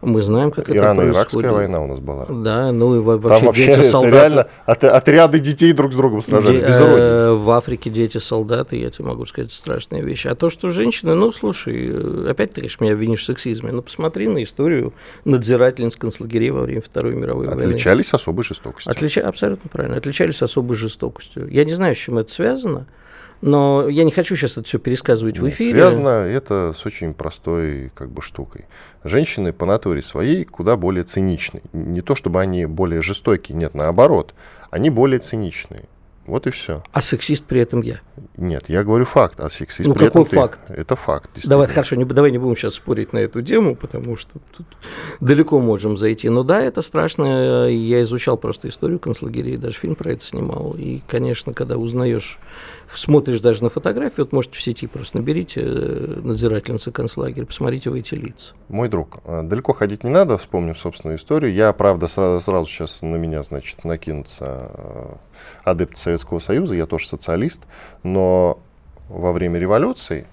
Мы 0.00 0.20
знаем, 0.20 0.50
как 0.50 0.68
это 0.68 0.78
Ирано-Иракская 0.78 1.12
происходит. 1.12 1.52
война 1.52 1.80
у 1.80 1.86
нас 1.86 2.00
была. 2.00 2.26
Да, 2.28 2.72
ну 2.72 2.96
и 2.96 2.98
во- 2.98 3.18
Там 3.20 3.22
вообще, 3.30 3.46
вообще 3.46 3.66
дети 3.66 3.78
это 3.78 3.88
солдаты. 3.88 4.12
реально 4.16 4.48
от- 4.66 4.82
отряды 4.82 5.38
детей 5.38 5.72
друг 5.72 5.92
с 5.92 5.96
другом 5.96 6.22
сражались, 6.22 6.58
Де- 6.58 6.66
без 6.66 6.80
э, 6.80 7.30
в 7.34 7.48
Африке 7.50 7.88
дети 7.88 8.18
солдаты, 8.18 8.78
я 8.80 8.90
тебе 8.90 9.04
могу 9.04 9.24
сказать, 9.26 9.52
страшная 9.52 10.02
вещь. 10.02 10.26
А 10.26 10.34
то, 10.34 10.50
что 10.50 10.70
женщины, 10.70 11.14
ну, 11.14 11.30
слушай, 11.30 11.88
э, 11.92 12.26
опять 12.28 12.52
ты, 12.52 12.62
конечно, 12.62 12.82
меня 12.82 12.94
обвинишь 12.94 13.20
в 13.20 13.24
сексизме, 13.26 13.70
но 13.70 13.80
посмотри 13.80 14.26
на 14.26 14.42
историю 14.42 14.92
надзирательниц 15.24 15.94
концлагерей 15.94 16.50
во 16.50 16.62
время 16.62 16.80
Второй 16.82 17.14
мировой 17.14 17.46
войны. 17.46 17.60
Отличались 17.62 18.12
особой 18.12 18.42
жестокостью. 18.42 18.90
Отлича- 18.92 19.20
Абсолютно 19.22 19.70
правильно. 19.70 19.98
Отличались 19.98 20.42
особой 20.42 20.76
жестокостью. 20.76 21.46
Я 21.48 21.64
не 21.64 21.74
знаю, 21.74 21.94
с 21.94 21.98
чем 21.98 22.18
это 22.18 22.31
связано, 22.32 22.86
но 23.42 23.88
я 23.88 24.04
не 24.04 24.12
хочу 24.12 24.36
сейчас 24.36 24.52
это 24.52 24.66
все 24.66 24.78
пересказывать 24.78 25.38
в 25.38 25.42
Нет, 25.42 25.52
эфире. 25.52 25.78
Связано 25.78 26.08
это 26.08 26.72
с 26.74 26.86
очень 26.86 27.12
простой 27.12 27.90
как 27.94 28.10
бы 28.10 28.22
штукой. 28.22 28.66
Женщины 29.02 29.52
по 29.52 29.66
натуре 29.66 30.00
своей 30.00 30.44
куда 30.44 30.76
более 30.76 31.02
циничны. 31.02 31.60
Не 31.72 32.02
то 32.02 32.14
чтобы 32.14 32.40
они 32.40 32.66
более 32.66 33.02
жестокие, 33.02 33.58
нет, 33.58 33.74
наоборот. 33.74 34.34
Они 34.70 34.90
более 34.90 35.18
циничные. 35.18 35.84
Вот 36.26 36.46
и 36.46 36.50
все. 36.50 36.84
А 36.92 37.02
сексист 37.02 37.44
при 37.46 37.60
этом 37.60 37.82
я. 37.82 38.00
Нет, 38.36 38.68
я 38.68 38.84
говорю 38.84 39.04
факт, 39.04 39.40
а 39.40 39.50
сексист 39.50 39.88
ну, 39.88 39.94
при 39.94 40.06
какой 40.06 40.22
этом 40.22 40.40
факт? 40.40 40.60
Ты. 40.68 40.74
Это 40.74 40.94
факт. 40.94 41.30
Давай, 41.44 41.66
хорошо, 41.66 41.96
не, 41.96 42.04
давай 42.04 42.30
не 42.30 42.38
будем 42.38 42.56
сейчас 42.56 42.74
спорить 42.74 43.12
на 43.12 43.18
эту 43.18 43.42
тему, 43.42 43.74
потому 43.74 44.16
что 44.16 44.38
тут 44.56 44.66
далеко 45.20 45.58
можем 45.58 45.96
зайти. 45.96 46.28
Но 46.28 46.44
да, 46.44 46.62
это 46.62 46.80
страшно. 46.82 47.66
Я 47.68 48.02
изучал 48.02 48.36
просто 48.36 48.68
историю 48.68 49.00
концлагерей, 49.00 49.56
даже 49.56 49.76
фильм 49.76 49.96
про 49.96 50.12
это 50.12 50.24
снимал. 50.24 50.74
И, 50.78 51.00
конечно, 51.08 51.54
когда 51.54 51.76
узнаешь, 51.76 52.38
смотришь 52.94 53.40
даже 53.40 53.62
на 53.62 53.70
фотографии, 53.70 54.20
вот 54.20 54.32
можете 54.32 54.56
в 54.56 54.62
сети 54.62 54.86
просто 54.86 55.18
наберите 55.18 55.60
э, 55.64 56.20
надзирательница 56.22 56.90
концлагеря, 56.90 57.46
посмотрите 57.46 57.90
в 57.90 57.94
эти 57.94 58.14
лица. 58.14 58.54
Мой 58.68 58.88
друг, 58.88 59.18
э, 59.24 59.42
далеко 59.42 59.72
ходить 59.72 60.04
не 60.04 60.10
надо, 60.10 60.38
вспомним 60.38 60.76
собственную 60.76 61.18
историю. 61.18 61.52
Я, 61.52 61.72
правда, 61.72 62.06
сразу, 62.06 62.40
сразу 62.40 62.66
сейчас 62.66 63.02
на 63.02 63.16
меня, 63.16 63.42
значит, 63.42 63.84
накинутся 63.84 64.70
э, 64.74 65.14
адепт 65.64 65.96
Советского 65.96 66.38
Союза, 66.38 66.74
я 66.74 66.86
тоже 66.86 67.06
социалист, 67.06 67.62
но 68.02 68.58
во 69.08 69.32
время 69.32 69.58
революции 69.58 70.26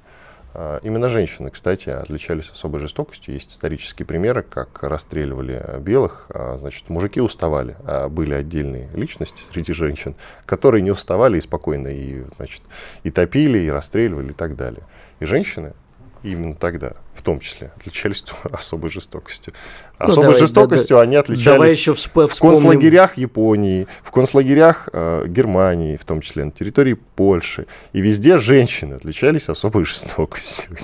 Именно 0.81 1.09
женщины, 1.09 1.51
кстати, 1.51 1.89
отличались 1.89 2.49
особой 2.49 2.79
жестокостью. 2.79 3.33
Есть 3.33 3.51
исторические 3.51 4.05
примеры, 4.05 4.41
как 4.41 4.81
расстреливали 4.83 5.79
белых. 5.79 6.25
А, 6.29 6.57
значит, 6.57 6.89
мужики 6.89 7.21
уставали, 7.21 7.75
а 7.85 8.09
были 8.09 8.33
отдельные 8.33 8.89
личности 8.93 9.43
среди 9.43 9.73
женщин, 9.73 10.15
которые 10.45 10.81
не 10.81 10.91
уставали 10.91 11.37
и 11.37 11.41
спокойно 11.41 11.89
и, 11.89 12.23
значит, 12.35 12.63
и 13.03 13.11
топили, 13.11 13.59
и 13.59 13.69
расстреливали 13.69 14.31
и 14.31 14.33
так 14.33 14.55
далее. 14.55 14.83
И 15.19 15.25
женщины 15.25 15.73
именно 16.23 16.55
тогда, 16.55 16.93
в 17.13 17.21
том 17.21 17.39
числе, 17.39 17.71
отличались 17.75 18.23
особой 18.51 18.89
жестокостью. 18.89 19.53
Ну, 19.99 20.05
особой 20.05 20.23
давай, 20.23 20.39
жестокостью 20.39 20.97
да, 20.97 21.01
они 21.03 21.15
отличались 21.15 21.45
давай 21.45 21.71
еще 21.71 21.93
всп- 21.93 22.27
в 22.27 22.39
концлагерях 22.39 23.17
Японии, 23.17 23.87
в 24.03 24.11
концлагерях 24.11 24.89
э, 24.91 25.25
Германии, 25.27 25.97
в 25.97 26.05
том 26.05 26.21
числе 26.21 26.45
на 26.45 26.51
территории 26.51 26.93
Польши. 26.93 27.67
И 27.93 28.01
везде 28.01 28.37
женщины 28.37 28.95
отличались 28.95 29.49
особой 29.49 29.85
жестокостью. 29.85 30.77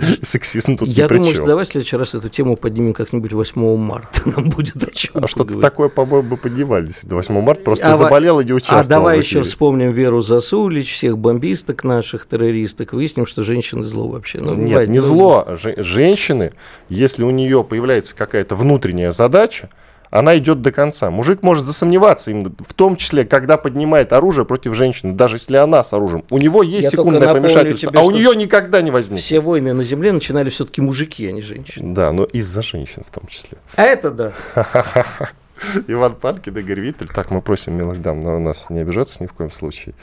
Сексизм 0.22 0.76
тут 0.76 0.88
Я 0.88 1.08
думаю, 1.08 1.34
что 1.34 1.46
давай 1.46 1.64
в 1.64 1.68
следующий 1.68 1.96
раз 1.96 2.14
эту 2.14 2.28
тему 2.28 2.56
поднимем 2.56 2.92
как-нибудь 2.92 3.32
8 3.32 3.76
марта. 3.76 4.22
Нам 4.28 4.48
будет 4.48 4.82
о 4.82 4.90
чем 4.90 5.24
А 5.24 5.28
что-то 5.28 5.60
такое, 5.60 5.88
по-моему, 5.88 6.36
поднимали 6.36 6.88
до 7.04 7.16
8 7.16 7.40
марта. 7.40 7.62
Просто 7.62 7.90
а, 7.90 7.94
заболел 7.94 8.40
и 8.40 8.44
не 8.44 8.52
участвовал. 8.52 8.80
А 8.80 8.88
давай 8.88 9.18
еще 9.18 9.42
вспомним 9.42 9.90
Веру 9.90 10.20
Засулич, 10.20 10.92
всех 10.92 11.18
бомбисток 11.18 11.84
наших, 11.84 12.26
террористок. 12.26 12.92
Выясним, 12.92 13.26
что 13.26 13.42
женщины 13.42 13.84
зло 13.84 14.08
вообще. 14.08 14.38
Ну, 14.40 14.54
Нет, 14.54 14.68
бывает, 14.68 14.88
не 14.90 14.98
ну... 14.98 15.04
зло. 15.04 15.46
Женщины, 15.76 16.52
если 16.88 17.22
у 17.22 17.30
нее 17.30 17.64
появляется 17.64 18.14
какая-то 18.14 18.56
внутренняя 18.56 19.12
задача, 19.12 19.68
она 20.10 20.36
идет 20.38 20.60
до 20.60 20.72
конца. 20.72 21.10
Мужик 21.10 21.42
может 21.42 21.64
засомневаться, 21.64 22.30
им, 22.30 22.54
в 22.58 22.74
том 22.74 22.96
числе, 22.96 23.24
когда 23.24 23.56
поднимает 23.56 24.12
оружие 24.12 24.44
против 24.44 24.74
женщины, 24.74 25.12
даже 25.12 25.36
если 25.36 25.56
она 25.56 25.84
с 25.84 25.92
оружием. 25.92 26.24
У 26.30 26.38
него 26.38 26.62
есть 26.62 26.84
Я 26.84 26.90
секундное 26.90 27.32
помешательство, 27.32 27.90
тебе, 27.90 28.00
а 28.00 28.02
у 28.02 28.10
нее 28.10 28.34
никогда 28.34 28.82
не 28.82 28.90
возникнет. 28.90 29.24
Все 29.24 29.40
войны 29.40 29.72
на 29.72 29.84
земле 29.84 30.12
начинали 30.12 30.50
все-таки 30.50 30.80
мужики, 30.80 31.26
а 31.28 31.32
не 31.32 31.40
женщины. 31.40 31.94
Да, 31.94 32.12
но 32.12 32.24
из-за 32.24 32.62
женщин 32.62 33.02
в 33.06 33.10
том 33.10 33.26
числе. 33.28 33.58
А 33.76 33.84
это 33.84 34.10
да. 34.10 34.32
Иван 35.88 36.14
Панкин, 36.14 36.56
Игорь 36.56 36.80
Виттель. 36.80 37.08
Так, 37.08 37.30
мы 37.30 37.42
просим 37.42 37.74
милых 37.74 38.00
дам 38.00 38.20
на 38.20 38.38
нас 38.38 38.70
не 38.70 38.80
обижаться 38.80 39.22
ни 39.22 39.26
в 39.26 39.32
коем 39.32 39.50
случае. 39.50 39.94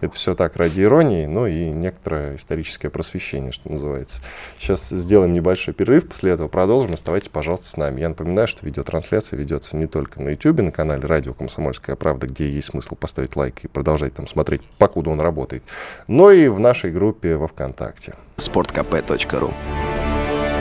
Это 0.00 0.14
все 0.16 0.34
так 0.34 0.56
ради 0.56 0.82
иронии, 0.82 1.26
ну 1.26 1.46
и 1.46 1.70
некоторое 1.70 2.36
историческое 2.36 2.90
просвещение, 2.90 3.52
что 3.52 3.70
называется. 3.70 4.22
Сейчас 4.58 4.88
сделаем 4.88 5.32
небольшой 5.32 5.74
перерыв, 5.74 6.08
после 6.08 6.32
этого 6.32 6.48
продолжим. 6.48 6.94
Оставайтесь, 6.94 7.28
пожалуйста, 7.28 7.66
с 7.66 7.76
нами. 7.76 8.00
Я 8.00 8.08
напоминаю, 8.08 8.48
что 8.48 8.66
видеотрансляция 8.66 9.38
ведется 9.38 9.76
не 9.76 9.86
только 9.86 10.20
на 10.20 10.30
YouTube, 10.30 10.60
на 10.60 10.72
канале 10.72 11.06
Радио 11.06 11.34
Комсомольская 11.34 11.96
правда, 11.96 12.26
где 12.26 12.48
есть 12.48 12.68
смысл 12.68 12.94
поставить 12.94 13.36
лайк 13.36 13.64
и 13.64 13.68
продолжать 13.68 14.14
там 14.14 14.26
смотреть, 14.26 14.62
покуда 14.78 15.10
он 15.10 15.20
работает, 15.20 15.62
но 16.06 16.30
и 16.30 16.48
в 16.48 16.58
нашей 16.60 16.90
группе 16.90 17.36
во 17.36 17.48
ВКонтакте. 17.48 18.14
sportkp.ru 18.36 19.54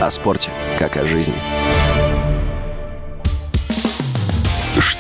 О 0.02 0.12
спорте, 0.12 0.50
как 0.78 0.98
о 0.98 1.06
жизни. 1.06 1.34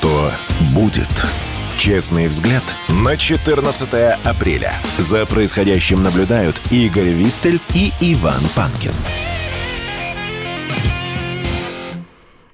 Что 0.03 0.31
будет? 0.75 1.07
Честный 1.77 2.27
взгляд 2.27 2.61
на 2.89 3.15
14 3.15 3.87
апреля. 4.25 4.73
За 4.97 5.25
происходящим 5.25 6.03
наблюдают 6.03 6.59
Игорь 6.71 7.11
Виттель 7.11 7.57
и 7.73 7.89
Иван 8.01 8.41
Панкин. 8.53 8.91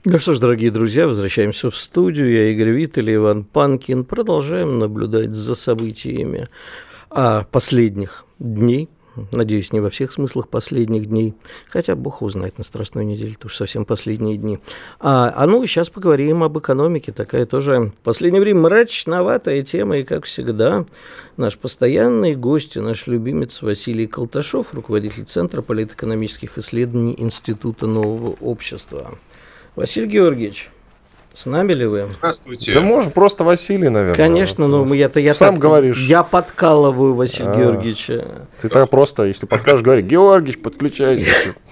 Ну 0.06 0.20
что 0.20 0.36
ж, 0.36 0.40
дорогие 0.40 0.70
друзья, 0.70 1.08
возвращаемся 1.08 1.72
в 1.72 1.76
студию. 1.76 2.32
Я 2.32 2.52
Игорь 2.52 2.70
Виттель 2.70 3.10
и 3.10 3.16
Иван 3.16 3.46
Панкин. 3.46 4.06
Продолжаем 4.06 4.78
наблюдать 4.78 5.34
за 5.34 5.56
событиями 5.56 6.48
а 7.10 7.46
последних 7.52 8.26
дней 8.38 8.90
Надеюсь, 9.32 9.72
не 9.74 9.80
во 9.80 9.90
всех 9.90 10.12
смыслах 10.12 10.48
последних 10.48 11.08
дней. 11.08 11.34
Хотя 11.70 11.96
бог 11.96 12.22
его 12.22 12.30
знает 12.30 12.58
на 12.58 12.64
Страстной 12.64 13.06
неделе, 13.06 13.34
это 13.34 13.48
уж 13.48 13.56
совсем 13.56 13.86
последние 13.86 14.38
дни. 14.38 14.60
А, 15.00 15.34
а 15.36 15.46
ну, 15.48 15.66
сейчас 15.66 15.90
поговорим 15.90 16.44
об 16.44 16.58
экономике. 16.58 17.12
Такая 17.12 17.46
тоже 17.46 17.92
в 18.00 18.04
последнее 18.04 18.42
время 18.42 18.62
мрачноватая 18.62 19.62
тема. 19.62 19.98
И, 19.98 20.04
как 20.04 20.26
всегда, 20.26 20.86
наш 21.38 21.58
постоянный 21.58 22.36
гость, 22.36 22.76
наш 22.76 23.08
любимец 23.08 23.62
Василий 23.62 24.08
Колташов, 24.08 24.74
руководитель 24.74 25.26
Центра 25.26 25.62
политэкономических 25.62 26.58
исследований 26.58 27.16
Института 27.18 27.88
нового 27.88 28.36
общества. 28.42 29.14
Василий 29.76 30.08
Георгиевич, 30.08 30.70
с 31.34 31.46
нами 31.46 31.74
ли 31.74 31.86
вы? 31.86 32.10
Здравствуйте. 32.18 32.74
Да 32.74 32.82
можно 32.82 33.12
просто 33.12 33.44
Василий, 33.44 33.90
наверное. 33.90 34.16
Конечно, 34.16 34.68
но 34.68 34.84
ну, 34.84 34.94
я-то 34.94 35.20
я 35.20 35.34
сам 35.34 35.56
так, 35.56 35.62
говоришь. 35.62 36.06
Я 36.06 36.24
подкалываю 36.24 37.14
Василия 37.14 37.52
а, 37.52 37.56
Георгиевича. 37.56 38.48
Ты 38.60 38.68
так 38.68 38.90
просто, 38.90 39.24
если 39.24 39.46
подкажешь, 39.46 39.82
говори, 39.82 40.02
Георгиевич, 40.02 40.62
подключайся. 40.62 41.26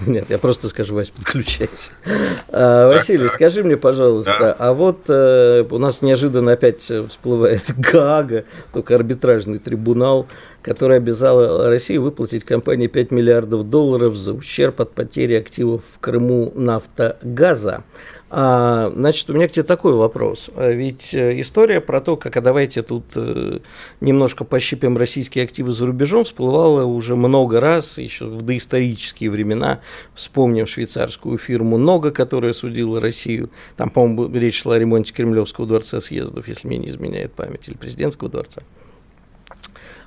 Нет, 0.06 0.30
я 0.30 0.38
просто 0.38 0.70
скажу, 0.70 0.96
Вась, 0.96 1.10
подключайся. 1.10 1.92
А, 2.50 2.88
Василий, 2.88 3.30
скажи 3.30 3.64
мне, 3.64 3.78
пожалуйста, 3.78 4.56
а 4.58 4.74
вот 4.74 5.10
э, 5.10 5.64
у 5.70 5.78
нас 5.78 6.02
неожиданно 6.02 6.54
опять 6.54 6.82
всплывает 6.82 7.64
Гага, 7.78 8.46
только 8.74 8.96
арбитражный 8.96 9.60
трибунал, 9.60 10.28
который 10.62 10.98
обязал 10.98 11.68
Россию 11.68 12.04
выплатить 12.04 12.44
компании 12.44 12.88
5 12.88 13.12
миллиардов 13.12 13.70
долларов 13.70 14.16
за 14.16 14.34
ущерб 14.34 14.82
от 14.82 14.94
потери 14.94 15.36
активов 15.36 15.82
в 15.94 16.00
Крыму 16.00 16.52
нафтогаза. 16.56 17.84
А, 18.30 18.92
значит, 18.94 19.30
у 19.30 19.34
меня 19.34 19.48
к 19.48 19.52
тебе 19.52 19.64
такой 19.64 19.94
вопрос. 19.94 20.50
А 20.56 20.70
ведь 20.70 21.14
э, 21.14 21.40
история 21.40 21.80
про 21.80 22.02
то, 22.02 22.18
как 22.18 22.36
а 22.36 22.42
давайте 22.42 22.84
тут 22.84 23.06
э, 23.16 23.60
немножко 24.02 24.44
пощипим 24.44 24.98
российские 24.98 25.46
активы 25.46 25.72
за 25.72 25.86
рубежом, 25.86 26.26
всплывала 26.26 26.84
уже 26.84 27.16
много 27.16 27.62
раз, 27.62 27.98
еще 27.98 28.26
в 28.26 28.42
доисторические 28.42 29.32
времена. 29.32 29.80
Вспомним 30.14 30.68
швейцарскую 30.68 31.38
фирму 31.38 31.78
«Нога», 31.78 32.12
которая 32.12 32.52
судила 32.52 33.00
Россию. 33.00 33.50
Там, 33.78 33.90
по-моему, 33.90 34.38
речь 34.38 34.62
шла 34.62 34.76
о 34.76 34.80
ремонте 34.80 35.14
Кремлевского 35.14 35.66
дворца 35.66 36.02
съездов, 36.02 36.50
если 36.50 36.68
мне 36.68 36.80
не 36.80 36.88
изменяет 36.90 37.32
память, 37.32 37.70
или 37.70 37.78
президентского 37.78 38.30
дворца. 38.30 38.62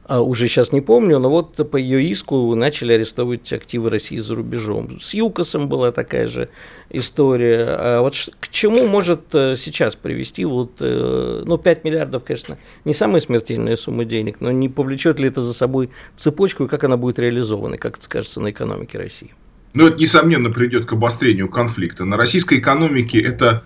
А, 0.04 0.21
уже 0.21 0.49
сейчас 0.49 0.73
не 0.73 0.80
помню, 0.80 1.19
но 1.19 1.30
вот 1.30 1.71
по 1.71 1.76
ее 1.76 2.02
иску 2.04 2.54
начали 2.54 2.95
арестовывать 2.95 3.52
активы 3.52 3.90
России 3.90 4.19
за 4.19 4.35
рубежом. 4.35 5.00
С 5.00 5.14
ЮКОСом 5.14 5.69
была 5.69 5.92
такая 5.92 6.26
же 6.26 6.49
история. 6.90 7.66
А 7.69 8.00
вот 8.00 8.14
к 8.40 8.49
чему 8.49 8.87
может 8.88 9.35
э, 9.35 9.54
сейчас 9.57 9.95
привести 9.95 10.45
вот, 10.45 10.73
э, 10.80 11.42
ну, 11.47 11.59
5 11.59 11.85
миллиардов, 11.85 12.25
конечно, 12.25 12.59
не 12.85 12.92
самая 12.92 13.21
смертельная 13.21 13.76
сумма 13.76 14.04
денег, 14.04 14.40
но 14.40 14.50
не 14.50 14.69
повлечет 14.69 15.21
ли 15.21 15.28
это 15.28 15.42
за 15.42 15.52
собой 15.52 15.90
цепочку 16.16 16.64
и 16.64 16.69
как 16.69 16.83
она 16.85 16.97
будет 16.97 17.19
реализована, 17.19 17.76
как 17.76 17.97
это 17.97 18.04
скажется 18.04 18.40
на 18.40 18.50
экономике 18.50 18.99
России? 18.99 19.33
Ну, 19.73 19.87
это, 19.87 20.00
несомненно, 20.00 20.50
приведет 20.50 20.87
к 20.87 20.92
обострению 20.95 21.49
конфликта. 21.49 22.04
На 22.04 22.16
российской 22.16 22.59
экономике 22.59 23.21
это 23.21 23.62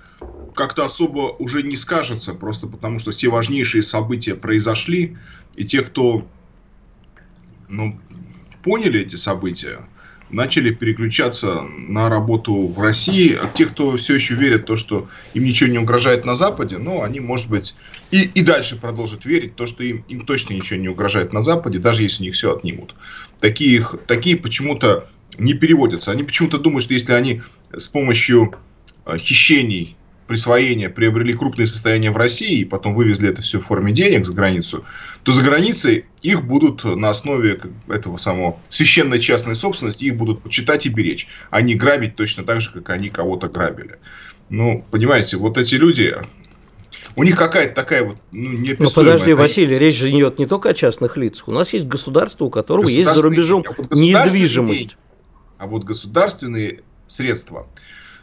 как-то 0.55 0.85
особо 0.85 1.35
уже 1.39 1.63
не 1.63 1.77
скажется, 1.77 2.35
просто 2.35 2.67
потому 2.67 2.99
что 2.99 3.11
все 3.11 3.29
важнейшие 3.29 3.83
события 3.83 4.35
произошли, 4.35 5.17
и 5.57 5.65
те, 5.65 5.83
кто 5.83 6.27
ну, 7.69 8.01
поняли 8.63 9.01
эти 9.01 9.17
события, 9.17 9.87
начали 10.31 10.71
переключаться 10.71 11.63
на 11.63 12.09
работу 12.09 12.67
в 12.69 12.81
России. 12.81 13.39
А 13.41 13.49
те, 13.49 13.67
кто 13.67 13.97
все 13.97 14.15
еще 14.15 14.35
верит 14.35 14.63
в 14.63 14.67
то, 14.67 14.77
что 14.77 15.09
им 15.35 15.45
ничего 15.45 15.71
не 15.71 15.79
угрожает 15.79 16.25
на 16.25 16.35
Западе, 16.35 16.79
ну, 16.79 17.03
они, 17.03 17.21
может 17.21 17.49
быть, 17.49 17.75
и, 18.11 18.23
и 18.23 18.43
дальше 18.43 18.77
продолжат 18.77 19.25
верить 19.25 19.53
в 19.53 19.55
то, 19.55 19.67
что 19.67 19.85
им, 19.85 20.05
им 20.09 20.25
точно 20.25 20.55
ничего 20.55 20.81
не 20.81 20.89
угрожает 20.89 21.33
на 21.33 21.43
Западе, 21.43 21.79
даже 21.79 22.03
если 22.03 22.23
у 22.23 22.27
них 22.27 22.35
все 22.35 22.57
отнимут. 22.57 22.95
Такие, 23.41 23.87
такие 24.07 24.37
почему-то 24.37 25.09
не 25.39 25.55
переводятся. 25.55 26.13
Они 26.13 26.23
почему-то 26.23 26.59
думают, 26.59 26.85
что 26.85 26.95
если 26.95 27.13
они 27.13 27.43
с 27.73 27.87
помощью 27.89 28.55
э, 29.07 29.19
хищений 29.19 29.97
присвоения 30.26 30.88
приобрели 30.88 31.33
крупные 31.33 31.66
состояния 31.66 32.11
в 32.11 32.16
России 32.16 32.61
и 32.61 32.64
потом 32.64 32.95
вывезли 32.95 33.28
это 33.28 33.43
все 33.43 33.59
в 33.59 33.64
форме 33.64 33.93
денег 33.93 34.25
за 34.25 34.35
границу, 34.35 34.85
то 35.23 35.33
за 35.33 35.43
границей 35.43 36.07
их 36.23 36.45
будут 36.45 36.85
на 36.85 37.11
основе 37.11 37.61
этого 37.88 38.16
самого 38.16 38.59
священной 38.69 39.21
частной 39.21 39.54
собственности, 39.54 40.04
их 40.04 40.16
будут 40.16 40.43
почитать 40.43 40.87
и 40.87 40.88
беречь, 40.88 41.28
а 41.50 41.61
не 41.62 41.75
грабить 41.75 42.16
точно 42.16 42.45
так 42.45 42.61
же, 42.61 42.73
как 42.73 42.90
они 42.90 43.11
кого-то 43.11 43.49
грабили. 43.49 43.99
Ну, 44.49 44.85
понимаете, 44.90 45.37
вот 45.37 45.59
эти 45.59 45.75
люди, 45.75 46.14
у 47.16 47.23
них 47.23 47.37
какая-то 47.37 47.75
такая 47.75 48.04
вот 48.04 48.16
ну, 48.33 48.50
неописуемая... 48.50 49.14
Ну 49.14 49.19
подожди, 49.19 49.33
Василий, 49.35 49.76
речь 49.76 49.97
же 49.97 50.11
идет 50.11 50.38
не 50.38 50.47
только 50.47 50.71
о 50.71 50.75
частных 50.75 51.16
лицах. 51.16 51.49
У 51.49 51.52
нас 51.52 51.73
есть 51.73 51.87
государство, 51.87 52.45
у 52.45 52.50
которого 52.50 52.88
есть 52.88 53.12
за 53.12 53.23
рубежом 53.23 53.64
а 53.66 53.73
вот 53.76 53.90
недвижимость. 53.93 54.73
Деньги, 54.73 54.95
а 55.59 55.66
вот 55.66 55.85
государственные 55.85 56.83
средства, 57.07 57.66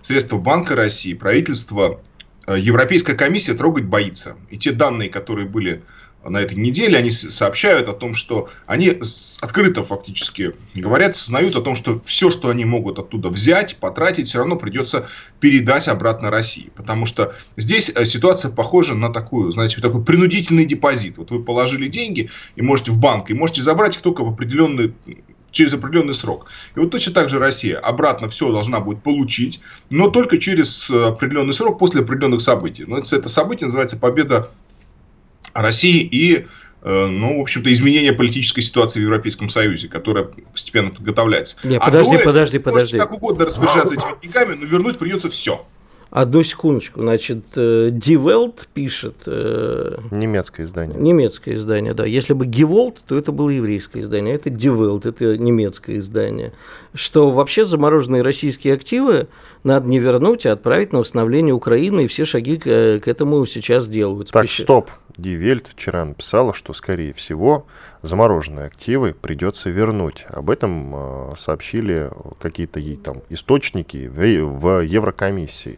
средства 0.01 0.37
Банка 0.37 0.75
России, 0.75 1.13
правительства, 1.13 1.99
э, 2.47 2.59
Европейская 2.59 3.13
комиссия 3.13 3.53
трогать 3.53 3.85
боится. 3.85 4.35
И 4.49 4.57
те 4.57 4.71
данные, 4.71 5.09
которые 5.09 5.47
были 5.47 5.83
на 6.23 6.37
этой 6.37 6.57
неделе, 6.57 6.97
они 6.97 7.09
сообщают 7.09 7.89
о 7.89 7.93
том, 7.93 8.13
что 8.13 8.49
они 8.67 8.99
открыто 9.41 9.83
фактически 9.83 10.53
говорят, 10.75 11.15
сознают 11.15 11.55
о 11.55 11.61
том, 11.61 11.75
что 11.75 12.01
все, 12.05 12.29
что 12.29 12.49
они 12.49 12.63
могут 12.63 12.99
оттуда 12.99 13.29
взять, 13.29 13.77
потратить, 13.77 14.27
все 14.27 14.39
равно 14.39 14.55
придется 14.55 15.07
передать 15.39 15.87
обратно 15.87 16.29
России. 16.29 16.71
Потому 16.75 17.05
что 17.05 17.33
здесь 17.57 17.91
э, 17.93 18.05
ситуация 18.05 18.51
похожа 18.51 18.93
на 18.93 19.11
такую, 19.11 19.51
знаете, 19.51 19.81
такой 19.81 20.03
принудительный 20.03 20.65
депозит. 20.65 21.17
Вот 21.17 21.31
вы 21.31 21.43
положили 21.43 21.87
деньги 21.87 22.29
и 22.55 22.61
можете 22.61 22.91
в 22.91 22.99
банк, 22.99 23.31
и 23.31 23.33
можете 23.33 23.61
забрать 23.61 23.95
их 23.95 24.01
только 24.01 24.23
в 24.23 24.29
определенный 24.29 24.93
через 25.51 25.73
определенный 25.73 26.13
срок. 26.13 26.47
И 26.75 26.79
вот 26.79 26.91
точно 26.91 27.13
так 27.13 27.29
же 27.29 27.39
Россия 27.39 27.77
обратно 27.77 28.27
все 28.27 28.51
должна 28.51 28.79
будет 28.79 29.03
получить, 29.03 29.61
но 29.89 30.09
только 30.09 30.37
через 30.37 30.89
э, 30.89 31.05
определенный 31.05 31.53
срок 31.53 31.79
после 31.79 32.01
определенных 32.01 32.41
событий. 32.41 32.85
Но 32.85 32.97
это, 32.97 33.15
это 33.15 33.29
событие 33.29 33.65
называется 33.65 33.97
победа 33.97 34.49
России 35.53 36.01
и 36.01 36.45
э, 36.81 37.07
ну, 37.07 37.39
в 37.39 37.41
общем-то, 37.41 37.71
изменение 37.71 38.13
политической 38.13 38.61
ситуации 38.61 38.99
в 38.99 39.03
Европейском 39.03 39.49
Союзе, 39.49 39.87
которая 39.87 40.25
постепенно 40.51 40.89
подготовляется. 40.91 41.57
Нет, 41.63 41.81
а 41.81 41.85
подожди, 41.85 42.17
подожди, 42.23 42.59
подожди. 42.59 42.97
как 42.97 43.13
угодно 43.13 43.45
распоряжаться 43.45 43.95
этими 43.95 44.21
деньгами, 44.21 44.55
но 44.55 44.65
вернуть 44.65 44.97
придется 44.97 45.29
все. 45.29 45.65
Одну 46.11 46.43
секундочку. 46.43 46.99
Значит, 46.99 47.45
э, 47.55 47.87
Die 47.89 48.21
Welt 48.21 48.67
пишет... 48.73 49.15
Э, 49.27 49.97
немецкое 50.11 50.65
издание. 50.65 50.99
Немецкое 50.99 51.55
издание, 51.55 51.93
да. 51.93 52.05
Если 52.05 52.33
бы 52.33 52.45
Gewalt, 52.45 52.97
то 53.07 53.17
это 53.17 53.31
было 53.31 53.49
еврейское 53.49 54.01
издание. 54.01 54.35
Это 54.35 54.49
Die 54.49 54.77
Welt, 54.77 55.07
это 55.07 55.37
немецкое 55.37 55.99
издание. 55.99 56.51
Что 56.93 57.31
вообще 57.31 57.63
замороженные 57.63 58.23
российские 58.23 58.73
активы 58.73 59.29
надо 59.63 59.87
не 59.87 59.99
вернуть, 59.99 60.45
а 60.45 60.51
отправить 60.51 60.91
на 60.91 60.99
восстановление 60.99 61.53
Украины, 61.53 62.03
и 62.03 62.07
все 62.07 62.25
шаги 62.25 62.57
к, 62.57 62.63
к 62.65 63.07
этому 63.07 63.45
сейчас 63.45 63.87
делаются. 63.87 64.33
Так, 64.33 64.43
Пища... 64.43 64.63
стоп. 64.63 64.89
Die 65.21 65.37
Welt 65.37 65.67
вчера 65.69 66.03
написала, 66.03 66.51
что, 66.51 66.73
скорее 66.73 67.13
всего, 67.13 67.67
замороженные 68.01 68.65
активы 68.65 69.13
придется 69.13 69.69
вернуть. 69.69 70.25
Об 70.27 70.49
этом 70.49 70.95
э, 70.95 71.35
сообщили 71.35 72.09
какие-то 72.39 72.81
там 73.03 73.21
источники 73.29 74.07
в 74.07 74.81
Еврокомиссии. 74.81 75.77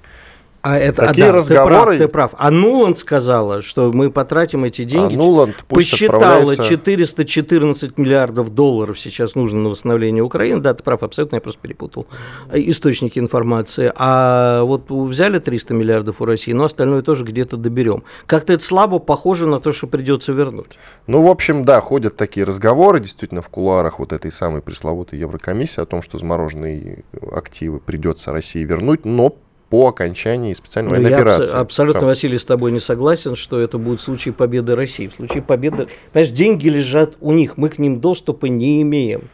А 0.63 0.77
это, 0.77 1.08
Такие 1.08 1.25
а, 1.25 1.32
да, 1.32 1.38
разговоры... 1.39 1.74
ты 1.74 1.77
прав, 1.77 1.98
ты 1.98 2.08
прав. 2.08 2.36
А 2.38 2.50
Нуланд 2.50 2.98
сказала, 2.98 3.62
что 3.62 3.91
мы 3.91 4.10
потратим 4.10 4.63
эти 4.63 4.86
деньги. 4.86 5.15
А 5.15 5.17
Нуланд 5.17 5.55
посчитала 5.67 6.38
отправляется... 6.38 6.63
414 6.63 7.98
миллиардов 7.98 8.50
долларов 8.55 8.98
сейчас 8.98 9.36
нужно 9.36 9.60
на 9.60 9.70
восстановление 9.70 10.24
Украины. 10.24 10.62
Да, 10.62 10.74
ты 10.74 10.82
прав, 10.82 11.03
абсолютно, 11.03 11.36
я 11.36 11.41
просто 11.41 11.60
перепутал 11.60 12.08
источники 12.53 13.20
информации. 13.20 13.91
А 13.98 14.63
вот 14.63 14.89
взяли 14.89 15.39
300 15.39 15.74
миллиардов 15.74 16.22
у 16.22 16.25
России, 16.25 16.53
но 16.53 16.63
остальное 16.63 17.01
тоже 17.01 17.25
где-то 17.25 17.58
доберем. 17.58 18.03
Как-то 18.25 18.53
это 18.53 18.63
слабо 18.63 19.00
похоже 19.00 19.48
на 19.48 19.60
то, 19.60 19.74
что 19.74 19.88
придется 19.88 20.32
вернуть. 20.32 20.79
Ну, 21.08 21.24
в 21.24 21.27
общем, 21.27 21.65
да, 21.65 21.82
ходят 21.82 22.15
такие 22.15 22.46
разговоры, 22.46 23.01
действительно, 23.01 23.41
в 23.41 23.50
кулуарах 23.50 24.00
вот 24.00 24.13
этой 24.13 24.32
самой 24.32 24.62
пресловутой 24.62 25.20
Еврокомиссии 25.20 25.82
о 25.82 25.86
том, 25.86 26.01
что 26.01 26.17
замороженные 26.17 27.03
активы 27.34 27.82
придется 27.82 28.32
России 28.32 28.63
вернуть, 28.63 29.03
но 29.03 29.36
по 29.74 29.88
окончании 29.88 30.53
специальной 30.53 30.89
ну, 30.89 30.96
военной 30.98 31.10
я 31.10 31.18
операции. 31.18 31.56
абсолютно, 31.56 32.01
Все. 32.01 32.06
Василий, 32.06 32.38
с 32.38 32.46
тобой 32.46 32.72
не 32.72 32.80
согласен, 32.80 33.34
что 33.34 33.60
это 33.60 33.80
будет 33.80 34.01
в 34.01 34.03
случае 34.03 34.32
победы 34.32 34.75
России. 34.75 35.08
В 35.08 35.13
случае 35.13 35.42
победы... 35.42 35.88
Понимаешь, 36.12 36.32
деньги 36.32 36.70
лежат 36.70 37.15
у 37.22 37.32
них, 37.32 37.58
мы 37.58 37.70
к 37.70 37.80
ним 37.80 38.00
доступа 38.00 38.46
не 38.46 38.84
имеем. 38.84 39.30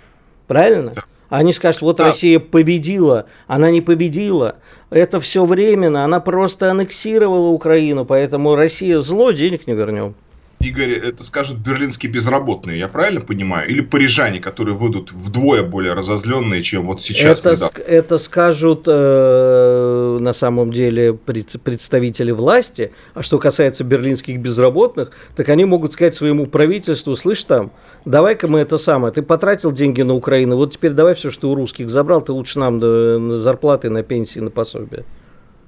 Правильно? 0.47 0.93
Да. 0.95 1.03
Они 1.27 1.51
скажут, 1.51 1.81
вот 1.81 1.97
да. 1.97 2.05
Россия 2.05 2.39
победила, 2.39 3.25
она 3.47 3.69
не 3.69 3.81
победила. 3.81 4.55
Это 4.91 5.19
все 5.19 5.43
временно, 5.43 6.05
она 6.05 6.21
просто 6.21 6.71
аннексировала 6.71 7.49
Украину, 7.49 8.05
поэтому 8.05 8.55
Россия 8.55 9.01
зло, 9.01 9.31
денег 9.31 9.67
не 9.67 9.73
вернем. 9.73 10.15
Игорь, 10.61 10.91
это 10.91 11.23
скажут 11.23 11.59
берлинские 11.59 12.11
безработные, 12.11 12.79
я 12.79 12.89
правильно 12.89 13.21
понимаю? 13.21 13.69
Или 13.69 13.79
парижане, 13.79 14.41
которые 14.41 14.75
выйдут 14.75 15.13
вдвое 15.13 15.63
более 15.63 15.93
разозленные, 15.93 16.61
чем 16.61 16.85
вот 16.85 17.01
сейчас? 17.01 17.39
Это, 17.39 17.53
ск- 17.53 17.81
это 17.81 18.17
скажут 18.17 18.83
э, 18.85 20.17
на 20.19 20.33
самом 20.33 20.73
деле 20.73 21.13
представители 21.13 22.31
власти. 22.31 22.91
А 23.13 23.23
что 23.23 23.39
касается 23.39 23.85
берлинских 23.85 24.37
безработных, 24.39 25.11
так 25.33 25.47
они 25.47 25.63
могут 25.63 25.93
сказать 25.93 26.15
своему 26.15 26.45
правительству, 26.45 27.15
слышь 27.15 27.45
там, 27.45 27.71
давай-ка 28.03 28.49
мы 28.49 28.59
это 28.59 28.77
самое, 28.77 29.13
ты 29.13 29.21
потратил 29.21 29.71
деньги 29.71 30.01
на 30.01 30.13
Украину, 30.13 30.57
вот 30.57 30.73
теперь 30.73 30.91
давай 30.91 31.15
все, 31.15 31.31
что 31.31 31.51
у 31.51 31.55
русских 31.55 31.89
забрал, 31.89 32.21
ты 32.21 32.33
лучше 32.33 32.59
нам 32.59 32.79
на 32.79 33.37
зарплаты, 33.37 33.89
на 33.89 34.03
пенсии, 34.03 34.39
на 34.41 34.49
пособие. 34.49 35.05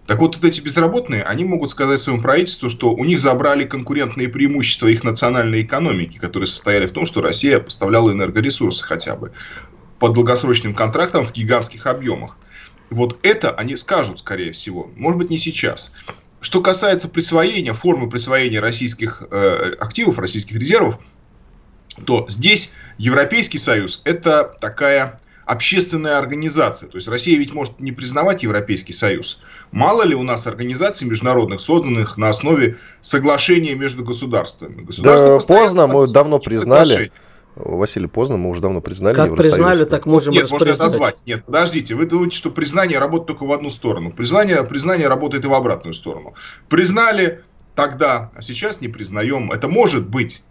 Так 0.08 0.20
вот, 0.20 0.36
вот 0.36 0.46
эти 0.46 0.62
безработные, 0.62 1.24
они 1.24 1.46
могут 1.46 1.70
сказать 1.70 2.00
своему 2.00 2.22
правительству, 2.22 2.70
что 2.70 2.94
у 2.94 3.06
них 3.06 3.20
забрали 3.20 3.66
конкурентные 3.66 4.30
преимущества 4.30 4.88
их 4.88 5.04
национальной 5.04 5.62
экономики, 5.62 6.18
которые 6.18 6.48
состояли 6.48 6.88
в 6.88 6.92
том, 6.92 7.06
что 7.06 7.22
Россия 7.22 7.60
поставляла 7.60 8.12
энергоресурсы 8.12 8.84
хотя 8.84 9.16
бы 9.16 9.32
по 10.00 10.10
долгосрочным 10.10 10.74
контрактам 10.74 11.26
в 11.26 11.32
гигантских 11.32 11.86
объемах. 11.86 12.38
Вот 12.90 13.20
это 13.24 13.52
они 13.52 13.76
скажут, 13.76 14.20
скорее 14.20 14.52
всего. 14.52 14.92
Может 14.96 15.20
быть, 15.20 15.30
не 15.30 15.38
сейчас. 15.38 15.94
Что 16.42 16.62
касается 16.62 17.08
присвоения, 17.08 17.74
формы 17.74 18.10
присвоения 18.10 18.60
российских 18.60 19.22
э, 19.30 19.76
активов, 19.80 20.18
российских 20.18 20.56
резервов, 20.58 21.00
то 22.06 22.26
здесь 22.28 22.74
Европейский 22.98 23.60
Союз– 23.60 24.02
это 24.06 24.56
такая 24.60 25.20
общественная 25.52 26.18
организация. 26.18 26.88
То 26.88 26.96
есть 26.96 27.10
Россия 27.10 27.38
ведь 27.38 27.54
может 27.54 27.82
не 27.82 27.92
признавать 27.92 28.44
Европейский 28.44 28.94
Союз. 28.94 29.40
Мало 29.72 30.04
ли 30.04 30.16
у 30.16 30.24
нас 30.24 30.48
организаций 30.48 31.08
международных, 31.10 31.60
созданных 31.60 32.18
на 32.18 32.30
основе 32.30 32.78
соглашения 33.02 33.76
между 33.76 34.06
государствами. 34.06 34.88
да 35.04 35.40
поздно, 35.46 35.88
мы 35.88 36.08
давно 36.08 36.40
признали. 36.40 36.86
Соглашения. 36.86 37.12
Василий, 37.56 38.08
поздно, 38.08 38.38
мы 38.38 38.50
уже 38.50 38.62
давно 38.62 38.80
признали 38.80 39.14
Как 39.14 39.36
признали, 39.36 39.84
так 39.84 40.06
можем 40.06 40.34
Нет, 40.34 40.50
можно 40.50 40.74
назвать. 40.74 41.22
Нет, 41.26 41.44
подождите, 41.44 41.96
вы 41.96 42.06
думаете, 42.06 42.38
что 42.38 42.50
признание 42.50 42.98
работает 42.98 43.28
только 43.28 43.46
в 43.46 43.52
одну 43.52 43.70
сторону. 43.70 44.14
Признание, 44.14 44.64
признание 44.64 45.10
работает 45.10 45.44
и 45.44 45.50
в 45.50 45.54
обратную 45.54 45.94
сторону. 45.94 46.34
Признали 46.70 47.42
тогда, 47.76 48.32
а 48.36 48.42
сейчас 48.42 48.80
не 48.80 48.88
признаем. 48.88 49.52
Это 49.52 49.68
может 49.68 50.08
быть. 50.08 50.44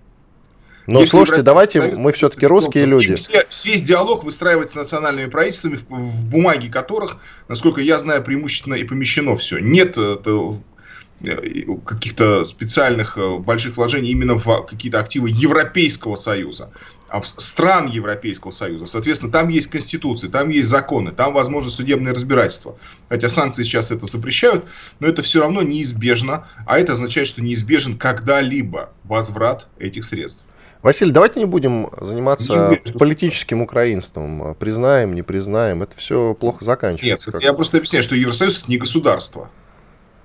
Но 0.86 1.00
Если 1.00 1.10
слушайте, 1.10 1.42
давайте 1.42 1.82
мы 1.82 2.12
все-таки 2.12 2.46
русские 2.46 2.86
люди. 2.86 3.14
Все, 3.14 3.46
весь 3.64 3.82
диалог 3.82 4.24
выстраивается 4.24 4.78
национальными 4.78 5.28
правительствами, 5.28 5.76
в, 5.76 5.84
в 5.88 6.26
бумаге 6.26 6.68
которых, 6.68 7.18
насколько 7.48 7.80
я 7.80 7.98
знаю, 7.98 8.24
преимущественно 8.24 8.74
и 8.74 8.84
помещено 8.84 9.36
все. 9.36 9.58
Нет 9.58 9.94
э, 9.96 10.16
э, 10.24 11.64
каких-то 11.84 12.44
специальных 12.44 13.18
э, 13.18 13.36
больших 13.36 13.76
вложений 13.76 14.10
именно 14.10 14.38
в 14.38 14.62
какие-то 14.62 14.98
активы 14.98 15.28
Европейского 15.30 16.16
Союза, 16.16 16.72
а 17.08 17.22
стран 17.22 17.86
Европейского 17.86 18.50
Союза. 18.50 18.86
Соответственно, 18.86 19.30
там 19.30 19.48
есть 19.48 19.66
конституции, 19.68 20.28
там 20.28 20.48
есть 20.48 20.68
законы, 20.68 21.12
там 21.12 21.34
возможно 21.34 21.70
судебное 21.70 22.14
разбирательство. 22.14 22.76
Хотя 23.08 23.28
санкции 23.28 23.64
сейчас 23.64 23.90
это 23.90 24.06
запрещают, 24.06 24.64
но 24.98 25.08
это 25.08 25.22
все 25.22 25.40
равно 25.40 25.62
неизбежно, 25.62 26.48
а 26.66 26.78
это 26.78 26.92
означает, 26.92 27.28
что 27.28 27.42
неизбежен 27.42 27.98
когда-либо 27.98 28.90
возврат 29.04 29.68
этих 29.78 30.04
средств. 30.04 30.46
Василий, 30.82 31.12
давайте 31.12 31.40
не 31.40 31.46
будем 31.46 31.90
заниматься 32.00 32.70
не 32.70 32.92
политическим 32.92 33.60
украинством. 33.60 34.54
Признаем, 34.58 35.14
не 35.14 35.22
признаем. 35.22 35.82
Это 35.82 35.96
все 35.96 36.34
плохо 36.34 36.64
заканчивается. 36.64 37.30
Нет, 37.32 37.42
я 37.42 37.52
просто 37.52 37.76
объясняю, 37.76 38.02
что 38.02 38.14
Евросоюз 38.14 38.60
это 38.60 38.70
не 38.70 38.78
государство. 38.78 39.50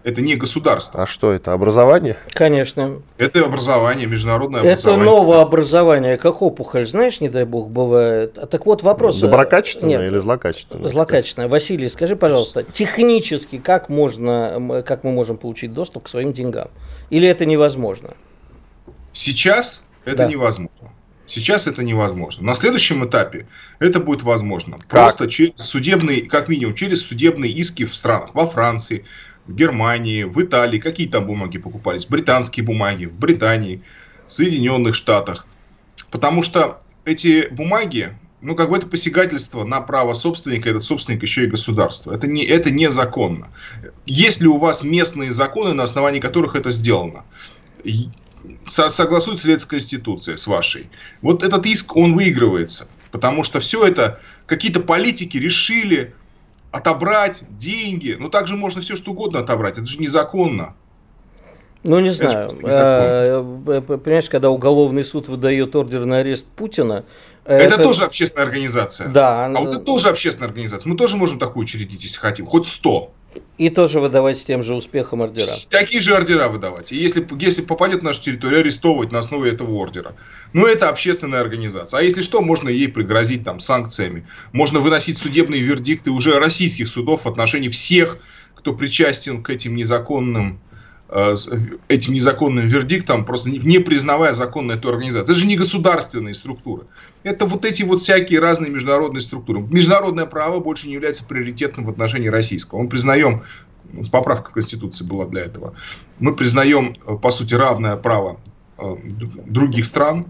Это 0.06 0.22
не 0.22 0.36
государство. 0.36 1.02
А 1.02 1.08
что 1.08 1.32
это? 1.32 1.52
Образование? 1.52 2.16
Конечно. 2.32 3.02
Это 3.18 3.44
образование, 3.44 4.06
международное 4.06 4.62
образование. 4.62 5.04
Это 5.04 5.12
новое 5.12 5.42
образование, 5.42 6.18
как 6.18 6.44
опухоль, 6.44 6.86
знаешь, 6.86 7.22
не 7.22 7.28
дай 7.28 7.44
бог, 7.44 7.72
бывает. 7.72 8.38
А 8.38 8.46
так 8.46 8.68
вот 8.68 8.84
вопрос. 8.84 9.20
Доброкачественное 9.20 9.98
Нет, 9.98 10.12
или 10.12 10.20
злокачественное? 10.20 10.90
Злокачественное. 10.90 11.50
Василий, 11.50 11.90
скажи, 11.90 12.16
пожалуйста, 12.16 12.62
технически 12.62 13.58
как 13.58 13.90
можно, 13.90 14.84
как 14.86 15.04
мы 15.04 15.12
можем 15.12 15.38
получить 15.38 15.74
доступ 15.74 16.04
к 16.04 16.08
своим 16.08 16.34
деньгам? 16.34 16.70
Или 17.10 17.28
это 17.28 17.48
невозможно? 17.48 18.12
Сейчас 19.12 19.82
это 20.06 20.18
да. 20.18 20.28
невозможно. 20.28 20.92
Сейчас 21.28 21.66
это 21.68 21.84
невозможно. 21.84 22.46
На 22.46 22.54
следующем 22.54 23.04
этапе 23.06 23.48
это 23.80 24.00
будет 24.00 24.22
возможно. 24.22 24.78
Как? 24.78 24.90
Просто 24.90 25.28
через 25.28 25.56
судебные, 25.56 26.22
как 26.22 26.50
минимум, 26.50 26.76
через 26.76 27.02
судебные 27.06 27.52
иски 27.52 27.86
в 27.86 27.96
странах. 27.96 28.36
Во 28.36 28.46
Франции, 28.46 29.06
в 29.48 29.54
Германии, 29.56 30.24
в 30.24 30.40
Италии. 30.42 30.80
Какие 30.80 31.08
там 31.08 31.26
бумаги 31.26 31.58
покупались? 31.58 32.06
Британские 32.06 32.64
бумаги 32.64 33.06
в 33.06 33.18
Британии, 33.18 33.82
Соединенных 34.28 34.94
Штатах. 34.94 35.48
Потому 36.12 36.44
что 36.44 36.82
эти 37.06 37.48
бумаги 37.50 38.16
ну, 38.42 38.56
как 38.56 38.70
бы 38.70 38.78
это 38.78 38.86
посягательство 38.86 39.64
на 39.64 39.82
право 39.82 40.14
собственника, 40.14 40.70
этот 40.70 40.84
собственник 40.84 41.24
еще 41.24 41.46
и 41.46 41.48
государство. 41.48 42.14
Это, 42.14 42.28
не, 42.28 42.46
это 42.46 42.70
незаконно. 42.70 43.48
Есть 44.06 44.42
ли 44.42 44.48
у 44.48 44.60
вас 44.60 44.84
местные 44.84 45.32
законы, 45.32 45.74
на 45.74 45.82
основании 45.82 46.20
которых 46.20 46.56
это 46.56 46.70
сделано? 46.70 47.24
Согласуется 48.68 49.48
ли 49.48 49.54
это 49.54 49.64
с 49.64 49.66
Конституцией, 49.66 50.38
с 50.38 50.48
вашей? 50.48 50.90
Вот 51.22 51.44
этот 51.44 51.66
иск, 51.66 51.96
он 51.96 52.16
выигрывается. 52.16 52.88
Потому 53.12 53.44
что 53.44 53.60
все 53.60 53.86
это 53.86 54.20
какие-то 54.46 54.82
политики 54.82 55.38
решили 55.38 56.14
отобрать 56.72 57.44
деньги. 57.50 58.18
Ну, 58.20 58.30
также 58.30 58.58
можно 58.58 58.82
все 58.82 58.96
что 58.96 59.12
угодно 59.12 59.40
отобрать. 59.40 59.78
Это 59.78 59.86
же 59.86 59.98
незаконно. 60.00 60.76
Ну, 61.84 62.00
не 62.00 62.10
знаю. 62.10 62.50
А, 62.64 63.82
понимаешь, 63.82 64.28
когда 64.28 64.50
уголовный 64.50 65.06
суд 65.06 65.28
выдает 65.28 65.76
ордер 65.76 66.06
на 66.06 66.18
арест 66.18 66.48
Путина... 66.48 67.06
Это, 67.46 67.76
это 67.76 67.84
тоже 67.84 68.04
общественная 68.06 68.48
организация. 68.48 69.08
Да. 69.08 69.46
А 69.46 69.50
вот 69.50 69.68
это 69.68 69.80
тоже 69.80 70.10
общественная 70.10 70.50
организация. 70.50 70.90
Мы 70.90 70.98
тоже 70.98 71.16
можем 71.16 71.38
такую 71.38 71.64
учредить, 71.64 72.04
если 72.04 72.18
хотим. 72.18 72.48
Хоть 72.48 72.66
сто. 72.66 73.14
И 73.58 73.70
тоже 73.70 74.00
выдавать 74.00 74.38
с 74.38 74.44
тем 74.44 74.64
же 74.64 74.76
успехом 74.76 75.22
ордера. 75.22 75.46
Такие 75.70 76.02
же 76.02 76.14
ордера 76.14 76.50
выдавать. 76.50 76.92
И 76.92 76.98
если, 76.98 77.26
если 77.40 77.62
попадет 77.62 78.02
на 78.02 78.10
нашу 78.10 78.22
территорию, 78.22 78.60
арестовывать 78.60 79.12
на 79.12 79.20
основе 79.20 79.52
этого 79.52 79.72
ордера. 79.76 80.16
Ну, 80.52 80.66
это 80.68 80.90
общественная 80.90 81.40
организация. 81.40 82.00
А 82.00 82.04
если 82.04 82.22
что, 82.22 82.42
можно 82.42 82.68
ей 82.68 82.90
пригрозить 82.90 83.46
там 83.46 83.60
санкциями. 83.60 84.28
Можно 84.52 84.80
выносить 84.80 85.18
судебные 85.18 85.62
вердикты 85.62 86.12
уже 86.12 86.38
российских 86.38 86.88
судов 86.90 87.24
в 87.24 87.28
отношении 87.28 87.70
всех, 87.70 88.18
кто 88.56 88.74
причастен 88.74 89.42
к 89.42 89.50
этим 89.50 89.76
незаконным 89.76 90.60
этим 91.08 92.14
незаконным 92.14 92.68
вердиктом, 92.68 93.26
просто 93.26 93.50
не 93.50 93.80
признавая 93.80 94.34
законно 94.34 94.74
эту 94.74 94.90
организацию. 94.90 95.24
Это 95.24 95.40
же 95.40 95.46
не 95.46 95.56
государственные 95.56 96.34
структуры. 96.34 96.84
Это 97.24 97.46
вот 97.46 97.64
эти 97.64 97.84
вот 97.84 98.02
всякие 98.02 98.40
разные 98.40 98.72
международные 98.72 99.22
структуры. 99.22 99.62
Международное 99.70 100.26
право 100.26 100.60
больше 100.60 100.88
не 100.88 100.94
является 100.94 101.24
приоритетным 101.24 101.86
в 101.86 101.90
отношении 101.90 102.28
российского. 102.28 102.82
Мы 102.82 102.90
признаем, 102.90 103.44
поправка 104.12 104.52
Конституции 104.52 105.06
была 105.06 105.26
для 105.26 105.44
этого, 105.44 105.76
мы 106.20 106.36
признаем, 106.36 106.96
э, 107.06 107.16
по 107.22 107.30
сути, 107.30 107.54
равное 107.54 107.98
право 107.98 108.40
э, 108.78 108.96
других 109.46 109.86
стран, 109.86 110.26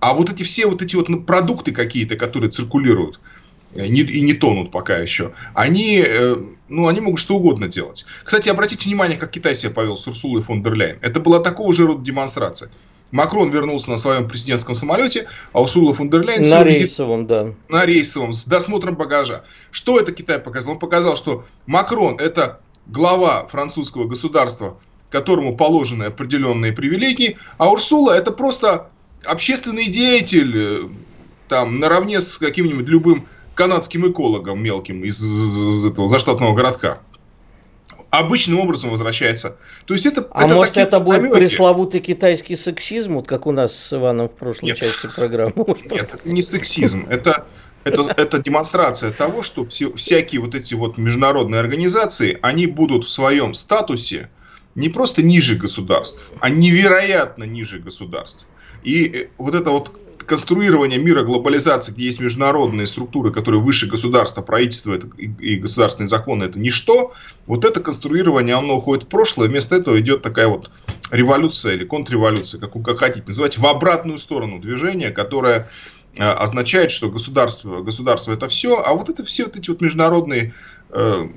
а 0.00 0.14
вот 0.14 0.30
эти 0.30 0.42
все 0.42 0.66
вот 0.66 0.82
эти 0.82 0.96
вот 0.96 1.26
продукты 1.26 1.72
какие-то, 1.72 2.16
которые 2.16 2.50
циркулируют, 2.50 3.20
не, 3.74 4.00
и 4.00 4.20
не 4.20 4.34
тонут 4.34 4.70
пока 4.70 4.98
еще, 4.98 5.32
они, 5.54 6.02
э, 6.06 6.36
ну, 6.68 6.88
они 6.88 7.00
могут 7.00 7.20
что 7.20 7.36
угодно 7.36 7.68
делать. 7.68 8.04
Кстати, 8.22 8.48
обратите 8.48 8.88
внимание, 8.88 9.18
как 9.18 9.30
Китай 9.30 9.54
себя 9.54 9.72
повел 9.72 9.96
с 9.96 10.06
Урсулой 10.06 10.42
фон 10.42 10.62
дер 10.62 10.74
Ляйен. 10.74 10.98
Это 11.00 11.20
была 11.20 11.40
такого 11.40 11.72
же 11.72 11.86
рода 11.86 12.02
демонстрация. 12.02 12.70
Макрон 13.10 13.50
вернулся 13.50 13.90
на 13.90 13.96
своем 13.96 14.28
президентском 14.28 14.74
самолете, 14.74 15.28
а 15.52 15.60
Урсула 15.60 15.94
фон 15.94 16.10
дер 16.10 16.24
Ляйен... 16.24 16.48
На 16.48 16.64
рейсовом, 16.64 17.26
да. 17.26 17.52
На 17.68 17.86
рейсовом, 17.86 18.32
с 18.32 18.44
досмотром 18.44 18.96
багажа. 18.96 19.44
Что 19.70 20.00
это 20.00 20.12
Китай 20.12 20.38
показал? 20.38 20.74
Он 20.74 20.78
показал, 20.78 21.16
что 21.16 21.44
Макрон– 21.66 22.18
это 22.18 22.60
глава 22.86 23.46
французского 23.46 24.06
государства, 24.06 24.78
которому 25.10 25.56
положены 25.56 26.04
определенные 26.04 26.72
привилегии, 26.72 27.38
а 27.56 27.70
Урсула– 27.70 28.12
это 28.16 28.32
просто 28.32 28.90
общественный 29.24 29.86
деятель, 29.86 30.52
э, 30.56 30.88
там, 31.48 31.78
наравне 31.78 32.20
с 32.20 32.38
каким-нибудь 32.38 32.86
любым 32.88 33.26
канадским 33.54 34.10
экологом 34.10 34.62
мелким 34.62 35.04
из, 35.04 35.22
из 35.22 35.86
этого 35.86 36.08
заштатного 36.08 36.54
городка. 36.54 37.00
Обычным 38.10 38.60
образом 38.60 38.90
возвращается. 38.90 39.56
То 39.86 39.94
есть 39.94 40.06
это, 40.06 40.28
а 40.30 40.44
это 40.44 40.54
может 40.54 40.76
это 40.76 41.00
будет 41.00 41.22
намеки. 41.22 41.34
пресловутый 41.34 42.00
китайский 42.00 42.54
сексизм, 42.54 43.14
вот 43.14 43.26
как 43.26 43.46
у 43.46 43.52
нас 43.52 43.76
с 43.76 43.92
Иваном 43.92 44.28
в 44.28 44.34
прошлой 44.34 44.66
Нет. 44.66 44.78
части 44.78 45.08
программы? 45.08 45.52
Нет, 45.90 46.14
это 46.14 46.28
не 46.28 46.42
сексизм. 46.42 47.06
Это, 47.10 47.44
это, 47.82 48.02
это 48.16 48.38
демонстрация 48.38 49.10
того, 49.10 49.42
что 49.42 49.66
все, 49.66 49.92
всякие 49.94 50.40
вот 50.40 50.54
эти 50.54 50.74
вот 50.74 50.96
международные 50.96 51.60
организации, 51.60 52.38
они 52.40 52.66
будут 52.68 53.04
в 53.04 53.10
своем 53.10 53.52
статусе 53.52 54.28
не 54.76 54.88
просто 54.88 55.22
ниже 55.22 55.56
государств, 55.56 56.30
а 56.40 56.50
невероятно 56.50 57.44
ниже 57.44 57.78
государств. 57.78 58.46
И 58.82 59.04
э, 59.06 59.28
вот 59.38 59.54
это 59.54 59.70
вот 59.70 59.92
конструирование 60.24 60.98
мира 60.98 61.22
глобализации, 61.22 61.92
где 61.92 62.04
есть 62.04 62.20
международные 62.20 62.86
структуры, 62.86 63.32
которые 63.32 63.60
выше 63.60 63.86
государства, 63.86 64.42
правительства 64.42 64.94
это, 64.94 65.08
и, 65.16 65.26
и 65.26 65.56
государственные 65.56 66.08
законы, 66.08 66.44
это 66.44 66.58
ничто, 66.58 67.12
вот 67.46 67.64
это 67.64 67.80
конструирование, 67.80 68.56
оно 68.56 68.76
уходит 68.76 69.04
в 69.04 69.08
прошлое, 69.08 69.48
вместо 69.48 69.76
этого 69.76 70.00
идет 70.00 70.22
такая 70.22 70.48
вот 70.48 70.70
революция 71.10 71.74
или 71.74 71.84
контрреволюция, 71.84 72.60
как, 72.60 72.72
как 72.82 72.98
хотите 72.98 73.26
называть, 73.26 73.58
в 73.58 73.66
обратную 73.66 74.18
сторону 74.18 74.58
движения, 74.60 75.10
которое 75.10 75.68
э, 76.16 76.22
означает, 76.24 76.90
что 76.90 77.10
государство, 77.10 77.82
государство 77.82 78.32
это 78.32 78.48
все, 78.48 78.82
а 78.82 78.94
вот 78.94 79.08
это 79.08 79.24
все 79.24 79.44
вот 79.44 79.56
эти 79.56 79.70
вот 79.70 79.80
международные 79.80 80.52
э, 80.90 81.28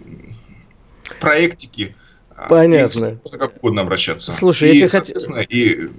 проектики, 1.19 1.95
а, 2.37 2.49
Понятно. 2.49 3.19
Можно 3.23 3.37
как 3.39 3.57
угодно 3.57 3.81
обращаться. 3.81 4.31
Слушай, 4.31 4.69
и, 4.69 4.77
я, 4.77 4.87
тебе 4.87 5.19
хот... 5.19 5.45
и... 5.49 5.89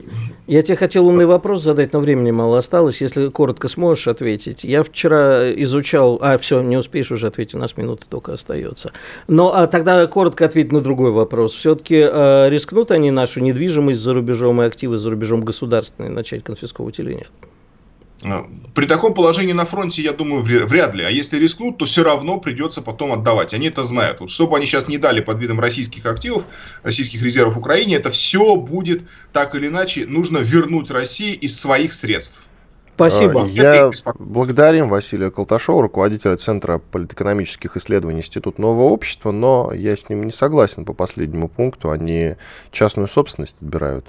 я 0.48 0.62
тебе 0.62 0.76
хотел 0.76 1.06
умный 1.06 1.26
вопрос 1.26 1.62
задать, 1.62 1.92
но 1.92 2.00
времени 2.00 2.30
мало 2.30 2.58
осталось. 2.58 3.02
Если 3.02 3.28
коротко 3.28 3.68
сможешь 3.68 4.08
ответить. 4.08 4.64
Я 4.64 4.82
вчера 4.82 5.52
изучал... 5.52 6.18
А, 6.22 6.38
все, 6.38 6.62
не 6.62 6.78
успеешь 6.78 7.12
уже 7.12 7.26
ответить, 7.26 7.54
у 7.54 7.58
нас 7.58 7.76
минута 7.76 8.06
только 8.08 8.32
остается. 8.32 8.90
Но 9.26 9.54
а 9.54 9.66
тогда 9.66 10.06
коротко 10.06 10.46
ответить 10.46 10.72
на 10.72 10.80
другой 10.80 11.12
вопрос. 11.12 11.54
Все-таки 11.54 11.96
э, 11.96 12.48
рискнут 12.48 12.90
они 12.90 13.10
нашу 13.10 13.40
недвижимость 13.40 14.00
за 14.00 14.14
рубежом 14.14 14.62
и 14.62 14.64
активы 14.64 14.96
за 14.96 15.10
рубежом 15.10 15.42
государственные 15.44 16.10
начать 16.10 16.42
конфисковывать 16.42 16.98
или 16.98 17.12
нет? 17.12 17.28
А, 18.24 18.48
при 18.74 18.86
таком 18.86 19.14
положении 19.14 19.52
на 19.52 19.64
фронте, 19.64 20.02
я 20.02 20.12
думаю, 20.12 20.42
вряд 20.42 20.94
ли. 20.94 21.04
А 21.04 21.10
если 21.10 21.38
рискнут, 21.38 21.78
то 21.78 21.84
все 21.84 22.02
равно 22.02 22.38
придется 22.38 22.82
потом 22.82 23.12
отдавать. 23.12 23.54
Они 23.54 23.68
это 23.68 23.82
знают. 23.82 24.20
Вот 24.20 24.30
что 24.30 24.46
бы 24.46 24.56
они 24.56 24.66
сейчас 24.66 24.88
не 24.88 24.98
дали 24.98 25.20
под 25.20 25.38
видом 25.38 25.60
российских 25.60 26.06
активов, 26.06 26.44
российских 26.82 27.22
резервов 27.22 27.56
Украине, 27.56 27.96
это 27.96 28.10
все 28.10 28.56
будет 28.56 29.08
так 29.32 29.54
или 29.54 29.68
иначе 29.68 30.06
нужно 30.06 30.38
вернуть 30.38 30.90
России 30.90 31.34
из 31.34 31.58
своих 31.58 31.92
средств. 31.92 32.44
Спасибо. 32.98 33.44
А, 33.44 33.46
я 33.46 33.92
благодарим 34.18 34.88
Василия 34.88 35.30
Колташова, 35.30 35.82
руководителя 35.82 36.36
Центра 36.36 36.78
политэкономических 36.78 37.76
исследований 37.76 38.18
Института 38.18 38.60
Нового 38.60 38.88
общества, 38.88 39.30
но 39.30 39.72
я 39.72 39.94
с 39.94 40.08
ним 40.08 40.24
не 40.24 40.32
согласен 40.32 40.84
по 40.84 40.94
последнему 40.94 41.48
пункту. 41.48 41.92
Они 41.92 42.34
частную 42.72 43.06
собственность 43.06 43.58
отбирают 43.60 44.06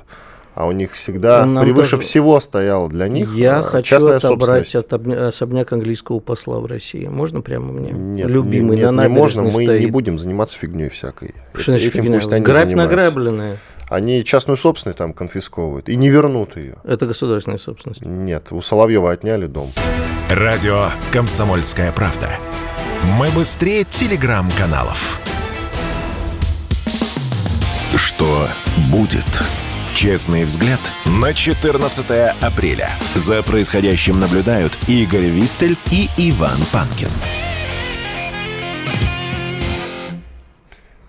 а 0.56 0.68
у 0.68 0.72
них 0.72 0.92
всегда 0.94 1.46
Нам 1.46 1.64
превыше 1.64 1.92
даже... 1.92 2.04
всего 2.04 2.40
стояло 2.40 2.90
для 2.90 3.08
них 3.08 3.34
Я 3.36 3.60
э, 3.60 3.64
хочу 3.64 3.98
отобрать 4.08 4.74
от 4.76 4.92
особняк 4.92 5.72
английского 5.72 6.20
посла 6.20 6.60
в 6.60 6.66
России. 6.66 7.08
Можно 7.08 7.42
прямо 7.42 7.72
мне? 7.72 7.92
Нет, 7.92 8.28
Любимый 8.28 8.78
нет, 8.78 8.92
на 8.92 9.08
не 9.08 9.10
можно. 9.10 9.44
Мы 9.44 9.52
стоит. 9.52 9.82
не 9.82 9.88
будем 9.88 10.20
заниматься 10.20 10.58
фигней 10.58 10.90
всякой. 10.90 11.36
Что 11.54 11.72
значит 11.72 11.94
Этим 11.94 12.04
фигня? 12.04 12.20
пусть 12.20 12.34
они 12.34 12.44
Грабь 12.44 12.70
награбленная. 12.70 13.58
Они 13.90 14.24
частную 14.24 14.58
собственность 14.58 15.00
там 15.00 15.14
конфисковывают 15.14 15.90
и 15.90 15.96
не 15.96 16.10
вернут 16.10 16.58
ее. 16.58 16.76
Это 16.84 17.08
государственная 17.08 17.58
собственность. 17.58 18.02
Нет, 18.02 18.52
у 18.52 18.62
Соловьева 18.62 19.12
отняли 19.12 19.48
дом. 19.48 19.72
Радио 20.30 20.90
«Комсомольская 21.12 21.92
правда». 21.92 22.30
Мы 23.18 23.30
быстрее 23.32 23.86
телеграм-каналов. 23.86 25.20
Что 27.96 28.48
будет? 28.92 29.26
Честный 30.00 30.46
взгляд 30.46 30.80
на 31.22 31.34
14 31.34 32.10
апреля. 32.42 32.88
За 33.16 33.44
происходящим 33.44 34.18
наблюдают 34.18 34.72
Игорь 34.88 35.26
Виттель 35.26 35.76
и 35.92 36.08
Иван 36.16 36.58
Панкин. 36.72 37.10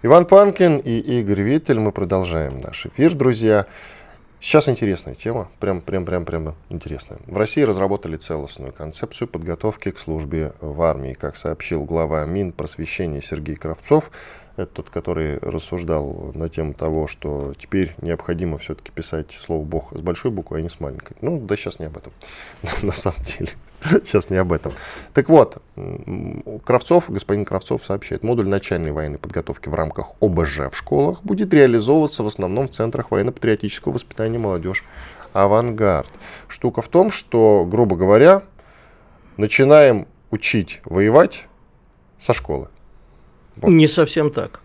Иван 0.03 0.27
Панкин 0.27 0.79
и 0.79 1.21
Игорь 1.21 1.43
Виттель. 1.43 1.79
Мы 1.79 1.93
продолжаем 1.93 2.59
наш 2.59 2.85
эфир, 2.85 3.15
друзья. 3.15 3.67
Сейчас 4.41 4.69
интересная 4.69 5.15
тема, 5.15 5.51
прям, 5.61 5.83
прям, 5.83 6.05
прям, 6.05 6.25
прям 6.25 6.57
интересная. 6.69 7.21
В 7.27 7.37
России 7.37 7.63
разработали 7.63 8.17
целостную 8.17 8.73
концепцию 8.73 9.29
подготовки 9.29 9.93
к 9.93 10.01
службе 10.01 10.55
в 10.61 10.83
армии. 10.83 11.13
Как 11.13 11.37
сообщил 11.37 11.85
глава 11.85 12.25
Минпросвещения 12.25 13.21
Сергей 13.21 13.55
Кравцов, 13.55 14.11
это 14.63 14.75
тот, 14.75 14.91
который 14.91 15.39
рассуждал 15.39 16.33
на 16.35 16.49
тему 16.49 16.75
того, 16.75 17.07
что 17.07 17.55
теперь 17.57 17.95
необходимо 18.01 18.59
все-таки 18.59 18.91
писать 18.93 19.33
слово 19.33 19.65
«бог» 19.65 19.97
с 19.97 20.01
большой 20.01 20.31
буквы, 20.31 20.59
а 20.59 20.61
не 20.61 20.69
с 20.69 20.81
маленькой. 20.81 21.17
Ну, 21.21 21.41
да 21.41 21.57
сейчас 21.57 21.79
не 21.79 21.87
об 21.87 21.97
этом, 21.97 22.13
на 22.83 22.93
самом 22.93 23.23
деле. 23.23 23.51
Сейчас 24.05 24.29
не 24.29 24.37
об 24.37 24.53
этом. 24.53 24.73
Так 25.15 25.31
вот, 25.31 25.63
Кравцов, 26.65 27.11
господин 27.11 27.45
Кравцов 27.47 27.85
сообщает, 27.85 28.23
модуль 28.23 28.47
начальной 28.47 28.93
военной 28.93 29.19
подготовки 29.19 29.69
в 29.71 29.75
рамках 29.75 30.09
ОБЖ 30.21 30.71
в 30.71 30.77
школах 30.77 31.23
будет 31.23 31.55
реализовываться 31.55 32.23
в 32.23 32.27
основном 32.27 32.69
в 32.69 32.73
центрах 32.73 33.11
военно-патриотического 33.11 33.93
воспитания 33.93 34.39
молодежь 34.39 34.85
«Авангард». 35.33 36.13
Штука 36.49 36.83
в 36.83 36.89
том, 36.89 37.11
что, 37.11 37.67
грубо 37.67 37.97
говоря, 37.97 38.43
начинаем 39.37 40.07
учить 40.31 40.81
воевать 40.85 41.47
со 42.19 42.35
школы. 42.35 42.69
Вот. 43.57 43.71
Не 43.71 43.87
совсем 43.87 44.31
так. 44.31 44.61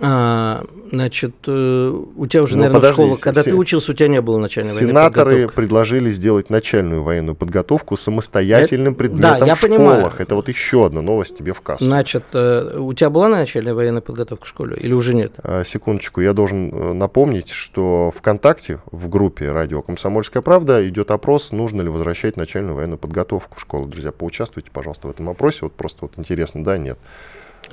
А, 0.00 0.64
значит, 0.90 1.36
э, 1.46 2.02
у 2.16 2.26
тебя 2.26 2.42
уже, 2.42 2.56
Ну, 2.56 2.62
наверное, 2.64 2.80
подожди, 2.80 2.94
школа, 3.02 3.14
когда 3.14 3.42
се- 3.44 3.50
ты 3.52 3.56
учился, 3.56 3.92
у 3.92 3.94
тебя 3.94 4.08
не 4.08 4.20
было 4.20 4.38
начальной 4.38 4.72
военной 4.72 4.88
Сенаторы 4.90 5.30
подготовки. 5.30 5.54
предложили 5.56 6.10
сделать 6.10 6.50
начальную 6.50 7.04
военную 7.04 7.36
подготовку 7.36 7.96
самостоятельным 7.96 8.94
Это- 8.94 8.98
предметом 8.98 9.38
да, 9.40 9.46
я 9.46 9.54
в 9.54 9.60
понимаю. 9.60 9.98
школах. 10.00 10.20
Это 10.20 10.34
вот 10.34 10.48
еще 10.48 10.84
одна 10.86 11.00
новость 11.00 11.38
тебе 11.38 11.52
в 11.52 11.60
кассу. 11.60 11.84
Значит, 11.84 12.24
э, 12.32 12.76
у 12.76 12.92
тебя 12.92 13.08
была 13.08 13.28
начальная 13.28 13.72
военная 13.72 14.00
подготовка 14.00 14.44
в 14.44 14.48
школе 14.48 14.76
или 14.80 14.92
уже 14.92 15.14
нет? 15.14 15.34
А, 15.44 15.62
Секундочку, 15.62 16.20
я 16.20 16.32
должен 16.32 16.70
э, 16.74 16.92
напомнить, 16.92 17.50
что 17.50 18.12
ВКонтакте 18.16 18.80
в 18.90 19.08
группе 19.08 19.52
«Радио 19.52 19.80
Комсомольская 19.80 20.42
правда» 20.42 20.84
идет 20.88 21.12
опрос, 21.12 21.52
нужно 21.52 21.82
ли 21.82 21.88
возвращать 21.88 22.36
начальную 22.36 22.74
военную 22.74 22.98
подготовку 22.98 23.54
в 23.56 23.60
школу. 23.60 23.86
Друзья, 23.86 24.10
поучаствуйте, 24.10 24.70
пожалуйста, 24.72 25.06
в 25.06 25.10
этом 25.10 25.28
опросе. 25.28 25.58
Вот 25.62 25.74
просто 25.74 25.98
вот 26.02 26.14
интересно, 26.16 26.64
да, 26.64 26.78
нет. 26.78 26.98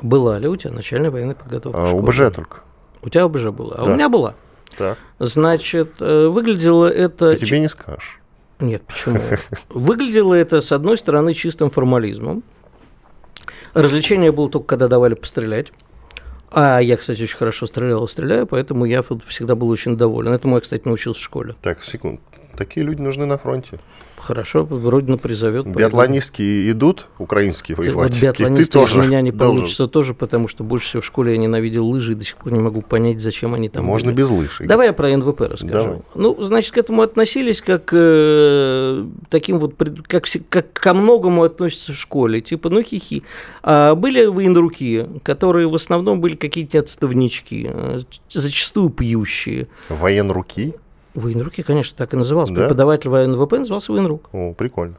Была 0.01 0.39
ли 0.39 0.47
у 0.47 0.55
тебя 0.55 0.71
начальная 0.73 1.11
военная 1.11 1.35
подготовка? 1.35 1.79
А? 1.79 1.91
ОБЖ 1.91 2.17
только. 2.35 2.61
У 3.01 3.09
тебя 3.09 3.23
ОБЖ 3.23 3.45
была, 3.49 3.75
а 3.75 3.85
Да. 3.85 3.91
у 3.91 3.93
меня 3.95 4.09
была. 4.09 4.35
Так, 4.77 4.97
Значит, 5.19 5.95
э, 5.99 6.27
выглядело 6.27 6.85
это... 6.85 7.31
а 7.31 7.35
тебе 7.35 7.59
не 7.59 7.67
скажешь. 7.67 8.19
Нет, 8.59 8.83
почему? 8.83 9.19
Выглядело 9.69 10.33
это, 10.33 10.61
с 10.61 10.71
одной 10.71 10.97
стороны, 10.97 11.33
чистым 11.33 11.71
формализмом. 11.71 12.43
Развлечение 13.73 14.31
было 14.31 14.49
только, 14.49 14.67
когда 14.67 14.87
давали 14.87 15.15
пострелять. 15.15 15.71
А 16.51 16.79
я, 16.79 16.97
кстати, 16.97 17.23
очень 17.23 17.37
хорошо 17.37 17.65
стрелял 17.65 18.03
и 18.03 18.07
стреляю, 18.07 18.45
поэтому 18.45 18.85
я 18.85 19.01
всегда 19.01 19.55
был 19.55 19.69
очень 19.69 19.95
доволен. 19.97 20.33
Этому 20.33 20.55
я, 20.55 20.61
кстати, 20.61 20.83
научился 20.85 21.21
в 21.21 21.23
школе. 21.23 21.55
Так, 21.61 21.81
секунд. 21.81 22.19
Такие 22.57 22.85
люди 22.85 23.01
нужны 23.01 23.25
на 23.25 23.37
фронте. 23.37 23.79
Хорошо, 24.21 24.67
Родина 24.69 25.17
призовет. 25.17 25.65
Биатлонистки 25.65 26.69
идут, 26.71 27.07
украинские 27.17 27.75
воевать. 27.75 28.11
Вот 28.11 28.17
И 28.17 28.21
биатлонист 28.21 28.55
ты 28.57 28.61
из 28.61 28.69
тоже 28.69 29.01
меня 29.01 29.21
не 29.21 29.31
должен. 29.31 29.55
получится 29.57 29.87
тоже, 29.87 30.13
потому 30.13 30.47
что 30.47 30.63
больше 30.63 30.87
всего 30.87 31.01
в 31.01 31.05
школе 31.05 31.31
я 31.31 31.37
ненавидел 31.37 31.85
лыжи 31.87 32.11
и 32.11 32.15
до 32.15 32.23
сих 32.23 32.37
пор 32.37 32.53
не 32.53 32.59
могу 32.59 32.81
понять, 32.81 33.19
зачем 33.19 33.53
они 33.53 33.67
там 33.69 33.83
Можно 33.83 34.11
были. 34.11 34.17
без 34.17 34.29
лыж. 34.29 34.61
Давай 34.63 34.87
я 34.87 34.93
про 34.93 35.09
НВП 35.17 35.41
расскажу. 35.41 35.71
Давай. 35.73 36.01
Ну, 36.15 36.43
значит, 36.43 36.71
к 36.73 36.77
этому 36.77 37.01
относились 37.01 37.61
как 37.61 37.89
э, 37.93 39.05
таким 39.29 39.59
вот, 39.59 39.75
как, 40.07 40.25
как 40.49 40.71
ко 40.73 40.93
многому 40.93 41.43
относятся 41.43 41.93
в 41.93 41.95
школе. 41.97 42.41
Типа, 42.41 42.69
ну 42.69 42.81
хихи. 42.83 43.23
А 43.63 43.95
были 43.95 44.25
военруки, 44.25 45.07
которые 45.23 45.67
в 45.67 45.75
основном 45.75 46.21
были 46.21 46.35
какие-то 46.35 46.79
отставнички, 46.79 47.69
э, 47.73 47.99
зачастую 48.29 48.89
пьющие. 48.91 49.67
Военруки? 49.89 50.73
Военруки, 51.13 51.61
конечно, 51.61 51.97
так 51.97 52.13
и 52.13 52.17
назывался. 52.17 52.53
Да? 52.53 52.61
Преподаватель 52.61 53.09
ВНВП 53.09 53.59
назывался 53.59 53.91
военрук. 53.91 54.29
О, 54.31 54.53
прикольно. 54.53 54.95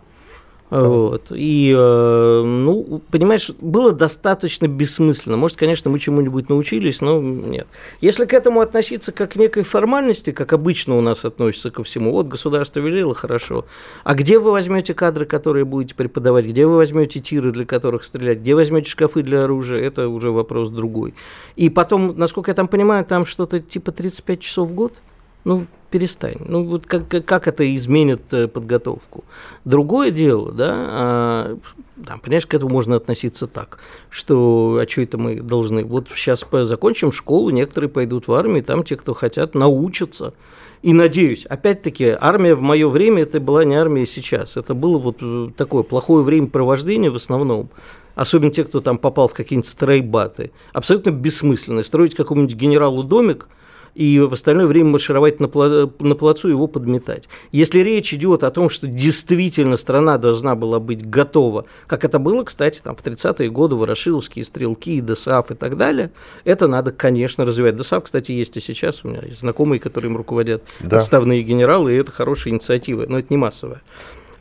Вот. 0.72 1.26
И, 1.30 1.70
э, 1.76 2.42
ну, 2.42 3.02
понимаешь, 3.10 3.50
было 3.60 3.92
достаточно 3.92 4.66
бессмысленно. 4.66 5.36
Может, 5.36 5.58
конечно, 5.58 5.90
мы 5.90 5.98
чему-нибудь 5.98 6.48
научились, 6.48 7.02
но 7.02 7.20
нет. 7.20 7.66
Если 8.00 8.24
к 8.24 8.32
этому 8.32 8.60
относиться 8.60 9.12
как 9.12 9.32
к 9.32 9.36
некой 9.36 9.64
формальности, 9.64 10.32
как 10.32 10.54
обычно 10.54 10.96
у 10.96 11.02
нас 11.02 11.26
относятся 11.26 11.70
ко 11.70 11.82
всему, 11.82 12.12
вот 12.12 12.26
государство 12.26 12.80
велело, 12.80 13.14
хорошо. 13.14 13.66
А 14.02 14.14
где 14.14 14.38
вы 14.38 14.50
возьмете 14.50 14.94
кадры, 14.94 15.26
которые 15.26 15.66
будете 15.66 15.94
преподавать? 15.94 16.46
Где 16.46 16.66
вы 16.66 16.76
возьмете 16.76 17.20
тиры, 17.20 17.52
для 17.52 17.66
которых 17.66 18.02
стрелять? 18.02 18.38
Где 18.38 18.54
возьмете 18.54 18.88
шкафы 18.88 19.22
для 19.22 19.44
оружия? 19.44 19.78
Это 19.78 20.08
уже 20.08 20.30
вопрос 20.30 20.70
другой. 20.70 21.12
И 21.54 21.68
потом, 21.68 22.14
насколько 22.16 22.50
я 22.50 22.54
там 22.54 22.66
понимаю, 22.66 23.04
там 23.04 23.26
что-то 23.26 23.60
типа 23.60 23.92
35 23.92 24.40
часов 24.40 24.70
в 24.70 24.74
год? 24.74 25.02
Ну, 25.44 25.66
перестань. 25.92 26.36
Ну, 26.48 26.64
вот 26.64 26.86
как, 26.86 27.06
как- 27.08 27.46
это 27.46 27.74
изменит 27.76 28.22
э, 28.32 28.48
подготовку? 28.48 29.24
Другое 29.64 30.10
дело, 30.10 30.50
да, 30.50 30.72
а, 30.74 31.58
там, 32.06 32.18
понимаешь, 32.18 32.46
к 32.46 32.54
этому 32.54 32.72
можно 32.72 32.96
относиться 32.96 33.46
так, 33.46 33.78
что, 34.08 34.80
а 34.82 34.88
что 34.88 35.02
это 35.02 35.18
мы 35.18 35.40
должны? 35.40 35.84
Вот 35.84 36.08
сейчас 36.08 36.44
закончим 36.50 37.12
школу, 37.12 37.50
некоторые 37.50 37.90
пойдут 37.90 38.26
в 38.26 38.32
армию, 38.32 38.64
там 38.64 38.82
те, 38.82 38.96
кто 38.96 39.12
хотят, 39.12 39.54
научатся. 39.54 40.32
И 40.80 40.94
надеюсь, 40.94 41.44
опять-таки, 41.46 42.16
армия 42.18 42.54
в 42.54 42.62
мое 42.62 42.88
время, 42.88 43.22
это 43.22 43.38
была 43.38 43.64
не 43.64 43.76
армия 43.76 44.06
сейчас, 44.06 44.56
это 44.56 44.74
было 44.74 44.98
вот 44.98 45.18
э, 45.20 45.48
такое 45.56 45.82
плохое 45.82 46.24
времяпровождение 46.24 47.10
в 47.10 47.16
основном, 47.16 47.68
особенно 48.14 48.50
те, 48.50 48.64
кто 48.64 48.80
там 48.80 48.96
попал 48.96 49.28
в 49.28 49.34
какие-нибудь 49.34 49.68
стрейбаты, 49.68 50.52
абсолютно 50.72 51.10
бессмысленно. 51.10 51.82
Строить 51.82 52.14
какому-нибудь 52.14 52.56
генералу 52.56 53.02
домик– 53.02 53.46
и 53.94 54.18
в 54.20 54.32
остальное 54.32 54.66
время 54.66 54.90
маршировать 54.90 55.40
на, 55.40 55.46
пла- 55.46 55.92
на 56.00 56.14
плацу 56.14 56.48
и 56.48 56.52
его 56.52 56.66
подметать. 56.66 57.28
Если 57.50 57.80
речь 57.80 58.12
идет 58.14 58.42
о 58.42 58.50
том, 58.50 58.68
что 58.70 58.86
действительно 58.86 59.76
страна 59.76 60.18
должна 60.18 60.54
была 60.54 60.80
быть 60.80 61.08
готова, 61.08 61.66
как 61.86 62.04
это 62.04 62.18
было, 62.18 62.44
кстати, 62.44 62.80
там, 62.82 62.96
в 62.96 63.04
30-е 63.04 63.50
годы, 63.50 63.74
ворошиловские 63.76 64.44
стрелки, 64.44 65.00
ДСАФ 65.00 65.50
и 65.50 65.54
так 65.54 65.76
далее, 65.76 66.10
это 66.44 66.66
надо, 66.68 66.90
конечно, 66.92 67.44
развивать. 67.44 67.76
ДСАФ, 67.76 68.04
кстати, 68.04 68.32
есть 68.32 68.56
и 68.56 68.60
сейчас, 68.60 69.04
у 69.04 69.08
меня 69.08 69.20
есть 69.24 69.40
знакомые, 69.40 69.78
которые 69.80 70.10
им 70.10 70.16
руководят, 70.16 70.62
Да. 70.80 70.98
отставные 70.98 71.42
генералы, 71.42 71.92
и 71.94 71.96
это 71.96 72.10
хорошая 72.10 72.54
инициатива, 72.54 73.04
но 73.08 73.18
это 73.18 73.28
не 73.30 73.36
массовая. 73.36 73.82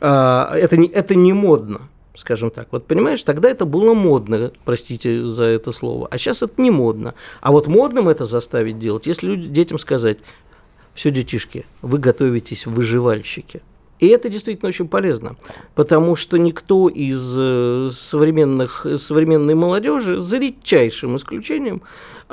А, 0.00 0.54
это, 0.56 0.76
не, 0.76 0.88
это 0.88 1.14
не 1.14 1.32
модно 1.32 1.82
скажем 2.14 2.50
так. 2.50 2.68
Вот 2.70 2.86
понимаешь, 2.86 3.22
тогда 3.22 3.50
это 3.50 3.64
было 3.64 3.94
модно, 3.94 4.52
простите 4.64 5.26
за 5.26 5.44
это 5.44 5.72
слово, 5.72 6.08
а 6.10 6.18
сейчас 6.18 6.42
это 6.42 6.60
не 6.60 6.70
модно. 6.70 7.14
А 7.40 7.52
вот 7.52 7.66
модным 7.66 8.08
это 8.08 8.26
заставить 8.26 8.78
делать, 8.78 9.06
если 9.06 9.26
люди, 9.26 9.48
детям 9.48 9.78
сказать, 9.78 10.18
все, 10.94 11.10
детишки, 11.10 11.64
вы 11.80 11.98
готовитесь 11.98 12.66
выживальщики. 12.66 13.62
И 13.98 14.08
это 14.08 14.28
действительно 14.28 14.68
очень 14.68 14.88
полезно, 14.88 15.36
потому 15.76 16.16
что 16.16 16.36
никто 16.36 16.88
из 16.88 17.34
э, 17.38 17.88
современных, 17.92 18.84
современной 18.98 19.54
молодежи, 19.54 20.18
за 20.18 20.38
редчайшим 20.38 21.16
исключением, 21.16 21.82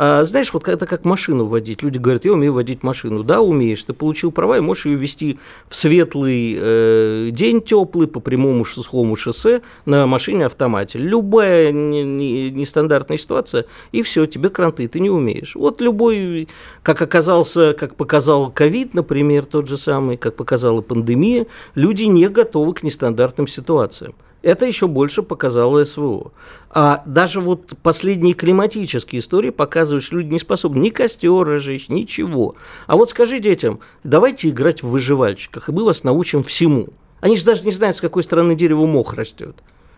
а, 0.02 0.24
знаешь, 0.24 0.54
вот 0.54 0.70
это 0.70 0.86
как 0.86 1.04
машину 1.04 1.46
водить. 1.46 1.84
Люди 1.84 1.98
говорят, 1.98 2.24
я 2.24 2.32
умею 2.32 2.54
водить 2.54 2.84
машину. 2.84 3.22
Да, 3.22 3.42
умеешь, 3.42 3.84
ты 3.84 3.92
получил 3.92 4.32
права 4.32 4.56
и 4.58 4.62
можешь 4.62 4.86
ее 4.86 4.96
вести 4.96 5.40
в 5.68 5.76
светлый 5.76 6.58
э, 6.58 7.30
день 7.34 7.62
теплый 7.62 8.08
по 8.08 8.22
прямому 8.22 8.64
сухому 8.64 9.18
шоссе 9.18 9.62
на 9.86 10.08
машине 10.08 10.46
автомате. 10.46 11.00
Любая 11.00 11.74
не- 11.74 12.06
не- 12.06 12.50
нестандартная 12.50 13.18
ситуация, 13.18 13.66
и 13.92 14.02
все, 14.02 14.26
тебе 14.26 14.48
кранты, 14.48 14.88
ты 14.88 15.02
не 15.02 15.10
умеешь. 15.10 15.56
Вот 15.56 15.82
любой, 15.82 16.48
как 16.82 17.02
оказался, 17.02 17.74
как 17.74 17.96
показал 17.96 18.52
ковид, 18.52 18.94
например, 18.94 19.44
тот 19.44 19.68
же 19.68 19.78
самый, 19.78 20.16
как 20.16 20.38
показала 20.38 20.80
пандемия, 20.80 21.46
люди 21.76 22.04
не 22.04 22.30
готовы 22.30 22.74
к 22.74 22.84
нестандартным 22.84 23.48
ситуациям. 23.48 24.16
Это 24.42 24.66
еще 24.66 24.88
больше 24.88 25.22
показало 25.22 25.84
СВО. 25.84 26.32
А 26.70 27.04
даже 27.06 27.42
вот 27.42 27.74
последние 27.84 28.34
климатические 28.34 29.20
истории 29.20 29.50
показывают, 29.50 30.04
что 30.04 30.18
люди 30.18 30.32
не 30.32 30.40
способны 30.40 30.80
ни 30.80 30.90
костер 30.90 31.44
разжечь, 31.44 31.90
ничего. 31.90 32.56
А 32.88 32.96
вот 32.96 33.10
скажи 33.10 33.40
детям, 33.40 33.80
давайте 34.04 34.50
играть 34.50 34.82
в 34.82 34.90
выживальщиках, 34.90 35.68
и 35.68 35.72
мы 35.72 35.84
вас 35.84 36.04
научим 36.04 36.44
всему. 36.44 36.88
Они 37.20 37.36
же 37.36 37.44
даже 37.44 37.66
не 37.66 37.72
знают, 37.72 37.98
с 37.98 38.02
какой 38.02 38.24
стороны 38.24 38.56
дерева 38.56 38.86
мох 38.86 39.14
растет. 39.14 39.58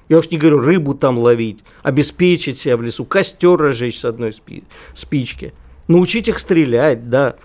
Я 0.09 0.17
уж 0.17 0.29
не 0.31 0.37
говорю 0.37 0.59
рыбу 0.59 0.95
там 0.95 1.19
ловить, 1.19 1.63
обеспечить 1.83 2.57
себя 2.57 2.77
в 2.77 2.81
лесу, 2.81 3.05
костер 3.05 3.57
разжечь 3.57 3.99
с 3.99 4.05
одной 4.05 4.33
спи- 4.33 4.63
спички. 4.93 5.53
Научить 5.87 6.29
их 6.29 6.39
стрелять, 6.39 7.09
да. 7.09 7.35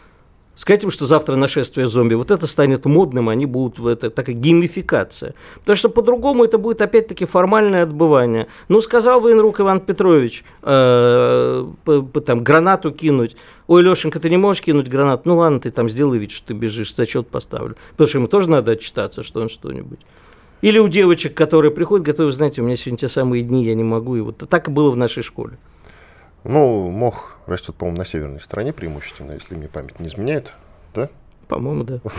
Сказать 0.56 0.84
им, 0.84 0.90
что 0.90 1.04
завтра 1.04 1.36
нашествие 1.36 1.86
зомби, 1.86 2.14
вот 2.14 2.30
это 2.30 2.46
станет 2.46 2.86
модным, 2.86 3.28
они 3.28 3.44
будут 3.44 3.78
в 3.78 3.86
это, 3.86 4.08
такая 4.08 4.34
геймификация. 4.34 5.34
Потому 5.60 5.76
что 5.76 5.90
по-другому 5.90 6.44
это 6.44 6.56
будет 6.56 6.80
опять-таки 6.80 7.26
формальное 7.26 7.82
отбывание. 7.82 8.46
Ну, 8.68 8.80
сказал 8.80 9.20
военрук 9.20 9.60
Иван 9.60 9.80
Петрович, 9.80 10.44
э, 10.62 11.66
там, 12.24 12.42
гранату 12.42 12.90
кинуть. 12.90 13.36
Ой, 13.66 13.82
Лешенька, 13.82 14.18
ты 14.18 14.30
не 14.30 14.38
можешь 14.38 14.62
кинуть 14.62 14.88
гранату? 14.88 15.22
Ну, 15.26 15.36
ладно, 15.36 15.60
ты 15.60 15.70
там 15.70 15.90
сделай 15.90 16.18
вид, 16.18 16.30
что 16.30 16.46
ты 16.46 16.54
бежишь, 16.54 16.94
зачет 16.94 17.28
поставлю. 17.28 17.76
Потому 17.90 18.08
что 18.08 18.18
ему 18.18 18.26
тоже 18.26 18.48
надо 18.48 18.72
отчитаться, 18.72 19.22
что 19.22 19.42
он 19.42 19.50
что-нибудь. 19.50 20.00
Или 20.62 20.78
у 20.78 20.88
девочек, 20.88 21.34
которые 21.34 21.70
приходят, 21.70 22.06
готовы, 22.06 22.32
знаете, 22.32 22.62
у 22.62 22.64
меня 22.64 22.76
сегодня 22.76 22.96
те 22.96 23.08
самые 23.10 23.42
дни, 23.42 23.62
я 23.62 23.74
не 23.74 23.84
могу. 23.84 24.16
И 24.16 24.22
вот 24.22 24.38
так 24.48 24.68
и 24.68 24.70
было 24.70 24.90
в 24.90 24.96
нашей 24.96 25.22
школе. 25.22 25.58
Ну, 26.44 26.90
мох 26.90 27.38
растет, 27.46 27.74
по-моему, 27.74 27.98
на 27.98 28.04
северной 28.04 28.40
стороне 28.40 28.72
преимущественно, 28.72 29.32
если 29.32 29.54
мне 29.54 29.68
память 29.68 29.98
не 30.00 30.08
изменяет. 30.08 30.52
Да? 30.94 31.08
По-моему, 31.48 31.84
да. 31.84 32.00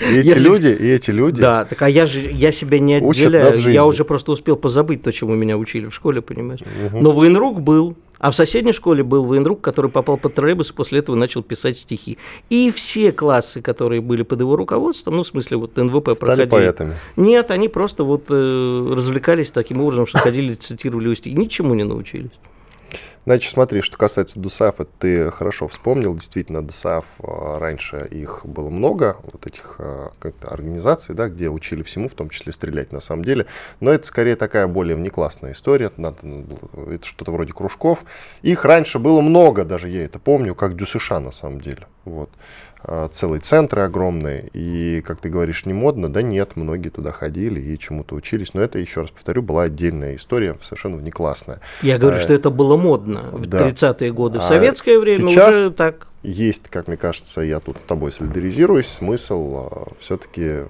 И 0.00 0.16
эти 0.18 0.26
Если- 0.26 0.40
люди, 0.40 0.66
и 0.66 0.86
эти 0.88 1.10
люди. 1.10 1.40
Да, 1.40 1.64
так 1.64 1.80
а 1.82 1.88
я 1.88 2.04
же 2.04 2.20
я 2.20 2.52
себя 2.52 2.78
не 2.78 2.96
отделяю. 2.96 3.52
Я 3.70 3.84
уже 3.86 4.04
просто 4.04 4.32
успел 4.32 4.56
позабыть 4.56 5.02
то, 5.02 5.10
чему 5.12 5.34
меня 5.34 5.56
учили 5.56 5.86
в 5.86 5.94
школе, 5.94 6.20
понимаешь. 6.20 6.60
Но 6.92 7.12
военрук 7.12 7.60
был. 7.60 7.96
А 8.24 8.30
в 8.30 8.34
соседней 8.34 8.72
школе 8.72 9.02
был 9.02 9.22
военрук, 9.24 9.60
который 9.60 9.90
попал 9.90 10.16
под 10.16 10.32
троллейбус 10.32 10.70
и 10.70 10.72
после 10.72 11.00
этого 11.00 11.14
начал 11.14 11.42
писать 11.42 11.76
стихи. 11.76 12.16
И 12.48 12.70
все 12.70 13.12
классы, 13.12 13.60
которые 13.60 14.00
были 14.00 14.22
под 14.22 14.40
его 14.40 14.56
руководством, 14.56 15.16
ну, 15.16 15.24
в 15.24 15.26
смысле, 15.26 15.58
вот 15.58 15.76
НВП 15.76 16.14
Стали 16.14 16.18
проходили. 16.18 16.48
поэтами. 16.48 16.94
Нет, 17.16 17.50
они 17.50 17.68
просто 17.68 18.02
вот 18.02 18.24
э, 18.30 18.88
развлекались 18.92 19.50
таким 19.50 19.82
образом, 19.82 20.06
что 20.06 20.20
ходили, 20.20 20.54
цитировали 20.54 21.04
его 21.04 21.14
стихи, 21.14 21.36
ничему 21.36 21.74
не 21.74 21.84
научились. 21.84 22.30
Значит, 23.26 23.50
смотри, 23.52 23.80
что 23.80 23.96
касается 23.96 24.38
ДУСАФ, 24.38 24.80
это 24.80 24.90
ты 24.98 25.30
хорошо 25.30 25.66
вспомнил. 25.66 26.14
Действительно, 26.14 26.62
ДУСАФ 26.62 27.04
э, 27.20 27.58
раньше 27.58 28.06
их 28.10 28.40
было 28.44 28.68
много, 28.68 29.16
вот 29.32 29.46
этих 29.46 29.76
э, 29.78 30.08
организаций, 30.42 31.14
да, 31.14 31.28
где 31.28 31.48
учили 31.48 31.82
всему, 31.82 32.08
в 32.08 32.14
том 32.14 32.28
числе 32.28 32.52
стрелять 32.52 32.92
на 32.92 33.00
самом 33.00 33.24
деле. 33.24 33.46
Но 33.80 33.90
это 33.90 34.06
скорее 34.06 34.36
такая 34.36 34.66
более 34.66 34.96
внеклассная 34.96 35.52
история. 35.52 35.90
Надо, 35.96 36.18
это 36.90 37.06
что-то 37.06 37.32
вроде 37.32 37.54
кружков. 37.54 38.04
Их 38.42 38.66
раньше 38.66 38.98
было 38.98 39.22
много, 39.22 39.64
даже 39.64 39.88
я 39.88 40.04
это 40.04 40.18
помню, 40.18 40.54
как 40.54 40.76
ДЮСШ 40.76 41.10
на 41.10 41.32
самом 41.32 41.62
деле. 41.62 41.86
Вот. 42.04 42.28
Э, 42.86 43.08
целые 43.10 43.40
центры 43.40 43.82
огромные, 43.82 44.50
и, 44.52 45.00
как 45.00 45.20
ты 45.20 45.30
говоришь, 45.30 45.64
не 45.64 45.72
модно, 45.72 46.12
да 46.12 46.20
нет, 46.20 46.56
многие 46.56 46.90
туда 46.90 47.10
ходили 47.12 47.58
и 47.58 47.78
чему-то 47.78 48.14
учились, 48.14 48.52
но 48.52 48.60
это, 48.60 48.78
еще 48.78 49.00
раз 49.00 49.10
повторю, 49.10 49.40
была 49.40 49.62
отдельная 49.62 50.16
история, 50.16 50.58
совершенно 50.60 50.98
внеклассная. 50.98 51.60
Я 51.80 51.96
говорю, 51.96 52.18
а, 52.18 52.20
что 52.20 52.34
это 52.34 52.50
было 52.50 52.76
модно 52.76 53.13
в 53.32 53.46
да. 53.46 53.68
30-е 53.68 54.12
годы, 54.12 54.38
в 54.38 54.42
а 54.42 54.46
советское 54.46 54.98
время 54.98 55.26
уже 55.26 55.70
так. 55.70 56.06
есть, 56.22 56.68
как 56.68 56.88
мне 56.88 56.96
кажется, 56.96 57.40
я 57.40 57.58
тут 57.58 57.80
с 57.80 57.82
тобой 57.82 58.12
солидаризируюсь, 58.12 58.86
смысл 58.86 59.68
э, 59.70 59.84
все-таки 59.98 60.62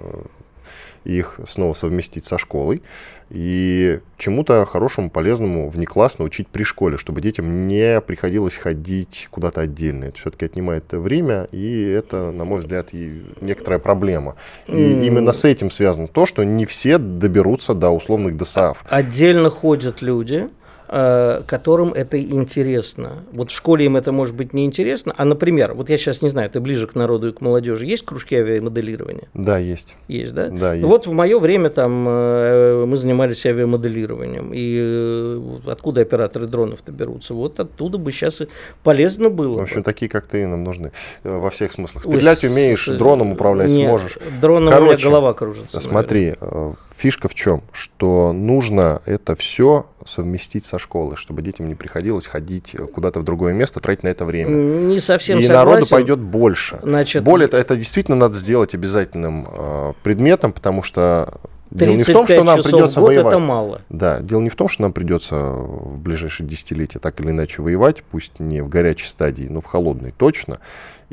их 1.04 1.38
снова 1.46 1.74
совместить 1.74 2.24
со 2.24 2.38
школой 2.38 2.82
и 3.30 4.00
чему-то 4.16 4.64
хорошему, 4.64 5.10
полезному 5.10 5.68
внеклассно 5.68 6.24
учить 6.24 6.48
при 6.48 6.62
школе, 6.62 6.96
чтобы 6.96 7.20
детям 7.20 7.66
не 7.66 8.00
приходилось 8.00 8.56
ходить 8.56 9.28
куда-то 9.30 9.62
отдельно. 9.62 10.04
Это 10.04 10.18
все-таки 10.18 10.44
отнимает 10.44 10.92
время, 10.92 11.48
и 11.50 11.82
это, 11.82 12.30
на 12.32 12.44
мой 12.44 12.60
взгляд, 12.60 12.90
и 12.92 13.22
некоторая 13.40 13.78
проблема. 13.78 14.36
И 14.66 14.72
mm. 14.72 15.06
именно 15.06 15.32
с 15.32 15.44
этим 15.44 15.70
связано 15.70 16.08
то, 16.08 16.26
что 16.26 16.44
не 16.44 16.66
все 16.66 16.98
доберутся 16.98 17.74
до 17.74 17.90
условных 17.90 18.36
ДСАФ. 18.36 18.84
Отдельно 18.88 19.50
ходят 19.50 20.02
люди, 20.02 20.48
которым 20.86 21.92
это 21.92 22.20
интересно. 22.20 23.24
Вот 23.32 23.50
в 23.50 23.54
школе 23.54 23.86
им 23.86 23.96
это 23.96 24.12
может 24.12 24.34
быть 24.34 24.52
неинтересно. 24.52 25.14
А, 25.16 25.24
например, 25.24 25.74
вот 25.74 25.88
я 25.88 25.98
сейчас 25.98 26.22
не 26.22 26.28
знаю, 26.28 26.50
ты 26.50 26.60
ближе 26.60 26.86
к 26.86 26.94
народу 26.94 27.28
и 27.28 27.32
к 27.32 27.40
молодежи. 27.40 27.86
Есть 27.86 28.04
кружки 28.04 28.36
авиамоделирования? 28.36 29.28
Да, 29.34 29.58
есть. 29.58 29.96
Есть, 30.08 30.34
да? 30.34 30.48
Да, 30.48 30.74
есть. 30.74 30.86
Вот 30.86 31.06
в 31.06 31.12
мое 31.12 31.38
время 31.38 31.70
там 31.70 32.06
э, 32.08 32.84
мы 32.86 32.96
занимались 32.96 33.44
авиамоделированием. 33.46 34.52
И 34.52 34.78
э, 34.80 35.70
откуда 35.70 36.02
операторы 36.02 36.46
дронов-то 36.46 36.92
берутся? 36.92 37.34
Вот 37.34 37.58
оттуда 37.60 37.98
бы 37.98 38.12
сейчас 38.12 38.42
и 38.42 38.48
полезно 38.82 39.30
было. 39.30 39.58
В 39.58 39.62
общем, 39.62 39.78
бы. 39.78 39.82
такие, 39.84 40.10
как 40.10 40.26
ты, 40.26 40.46
нам 40.46 40.64
нужны 40.64 40.92
во 41.22 41.50
всех 41.50 41.72
смыслах. 41.72 42.04
Стрелять 42.04 42.44
умеешь, 42.44 42.86
дроном 42.86 43.32
управлять 43.32 43.70
Нет, 43.70 43.88
сможешь. 43.88 44.18
Дроном 44.40 44.72
Короче, 44.72 44.92
у 44.92 44.96
меня 44.96 45.04
голова 45.04 45.34
кружится. 45.34 45.80
Смотри, 45.80 46.34
наверное. 46.40 46.76
Фишка 46.96 47.28
в 47.28 47.34
чем? 47.34 47.62
Что 47.72 48.32
нужно 48.32 49.02
это 49.06 49.34
все 49.34 49.86
совместить 50.04 50.64
со 50.64 50.78
школой, 50.78 51.16
чтобы 51.16 51.42
детям 51.42 51.66
не 51.68 51.74
приходилось 51.74 52.26
ходить 52.26 52.76
куда-то 52.92 53.20
в 53.20 53.24
другое 53.24 53.52
место, 53.52 53.80
тратить 53.80 54.02
на 54.02 54.08
это 54.08 54.24
время. 54.24 54.50
Не 54.50 55.00
совсем 55.00 55.38
И 55.38 55.42
согласен. 55.42 55.70
народу 55.70 55.86
пойдет 55.88 56.18
больше. 56.20 56.78
Значит, 56.82 57.24
Более 57.24 57.48
того, 57.48 57.60
это 57.60 57.76
действительно 57.76 58.16
надо 58.16 58.34
сделать 58.34 58.74
обязательным 58.74 59.46
э, 59.50 59.92
предметом, 60.02 60.52
потому 60.52 60.82
что 60.82 61.40
Дело 61.70 61.94
не 61.94 62.02
в 62.02 62.06
том, 62.06 62.26
что 62.26 62.44
нам 62.44 62.62
придется 62.62 63.00
воевать. 63.00 63.32
Это 63.34 63.38
мало. 63.40 63.82
Да, 63.88 64.20
дело 64.20 64.40
не 64.40 64.48
в 64.48 64.54
том, 64.54 64.68
что 64.68 64.82
нам 64.82 64.92
придется 64.92 65.34
в 65.36 65.98
ближайшие 65.98 66.46
десятилетия 66.46 67.00
так 67.00 67.20
или 67.20 67.30
иначе 67.30 67.62
воевать, 67.62 68.04
пусть 68.08 68.38
не 68.38 68.62
в 68.62 68.68
горячей 68.68 69.08
стадии, 69.08 69.48
но 69.50 69.60
в 69.60 69.64
холодной 69.64 70.12
точно 70.12 70.60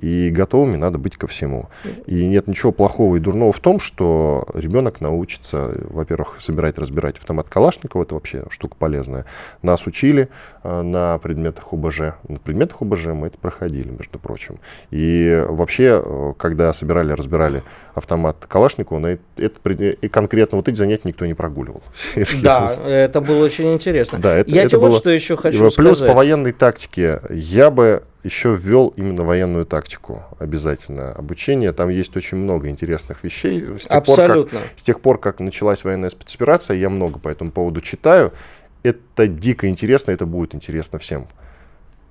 и 0.01 0.31
готовыми 0.31 0.77
надо 0.77 0.97
быть 0.97 1.15
ко 1.15 1.27
всему. 1.27 1.69
И 2.07 2.25
нет 2.25 2.47
ничего 2.47 2.71
плохого 2.71 3.15
и 3.15 3.19
дурного 3.19 3.53
в 3.53 3.59
том, 3.59 3.79
что 3.79 4.45
ребенок 4.53 4.99
научится, 4.99 5.77
во-первых, 5.89 6.37
собирать, 6.39 6.77
разбирать 6.79 7.17
автомат 7.17 7.49
Калашникова, 7.49 8.03
это 8.03 8.15
вообще 8.15 8.43
штука 8.49 8.75
полезная. 8.77 9.25
Нас 9.61 9.85
учили 9.85 10.29
э, 10.63 10.81
на 10.81 11.17
предметах 11.19 11.71
УБЖ. 11.71 11.99
На 12.27 12.39
предметах 12.39 12.81
УБЖ 12.81 13.07
мы 13.07 13.27
это 13.27 13.37
проходили, 13.37 13.89
между 13.89 14.17
прочим. 14.17 14.59
И 14.89 15.45
вообще, 15.47 16.01
э, 16.03 16.33
когда 16.37 16.73
собирали, 16.73 17.13
разбирали 17.13 17.63
автомат 17.93 18.45
Калашникова, 18.47 18.99
на 18.99 19.07
это, 19.07 19.21
это, 19.37 19.83
и 19.83 20.07
конкретно 20.07 20.57
вот 20.57 20.67
эти 20.67 20.77
занятия 20.77 21.03
никто 21.09 21.25
не 21.25 21.33
прогуливал. 21.33 21.83
Да, 22.41 22.67
это 22.85 23.21
было 23.21 23.45
очень 23.45 23.73
интересно. 23.73 24.17
Да, 24.19 24.35
это, 24.35 24.49
Я 24.49 24.61
это 24.61 24.71
тебе 24.71 24.79
было... 24.79 24.89
вот 24.89 24.99
что 24.99 25.09
еще 25.11 25.35
хочу 25.35 25.59
Плюс 25.59 25.73
сказать. 25.73 25.97
Плюс 25.97 26.07
по 26.07 26.13
военной 26.15 26.53
тактике 26.53 27.21
я 27.29 27.69
бы 27.69 28.03
еще 28.23 28.55
ввел 28.55 28.93
именно 28.95 29.23
военную 29.23 29.65
тактику 29.65 30.23
обязательно 30.39 31.11
обучение. 31.11 31.71
Там 31.71 31.89
есть 31.89 32.15
очень 32.15 32.37
много 32.37 32.69
интересных 32.69 33.23
вещей. 33.23 33.77
С 33.77 33.83
тех, 33.83 33.91
Абсолютно. 33.91 34.59
Пор, 34.59 34.67
как, 34.69 34.79
с 34.79 34.83
тех 34.83 35.01
пор, 35.01 35.19
как 35.19 35.39
началась 35.39 35.83
военная 35.83 36.09
спецоперация, 36.09 36.77
я 36.77 36.89
много 36.89 37.19
по 37.19 37.29
этому 37.29 37.51
поводу 37.51 37.81
читаю. 37.81 38.31
Это 38.83 39.27
дико 39.27 39.67
интересно, 39.67 40.11
это 40.11 40.25
будет 40.25 40.55
интересно 40.55 40.99
всем. 40.99 41.27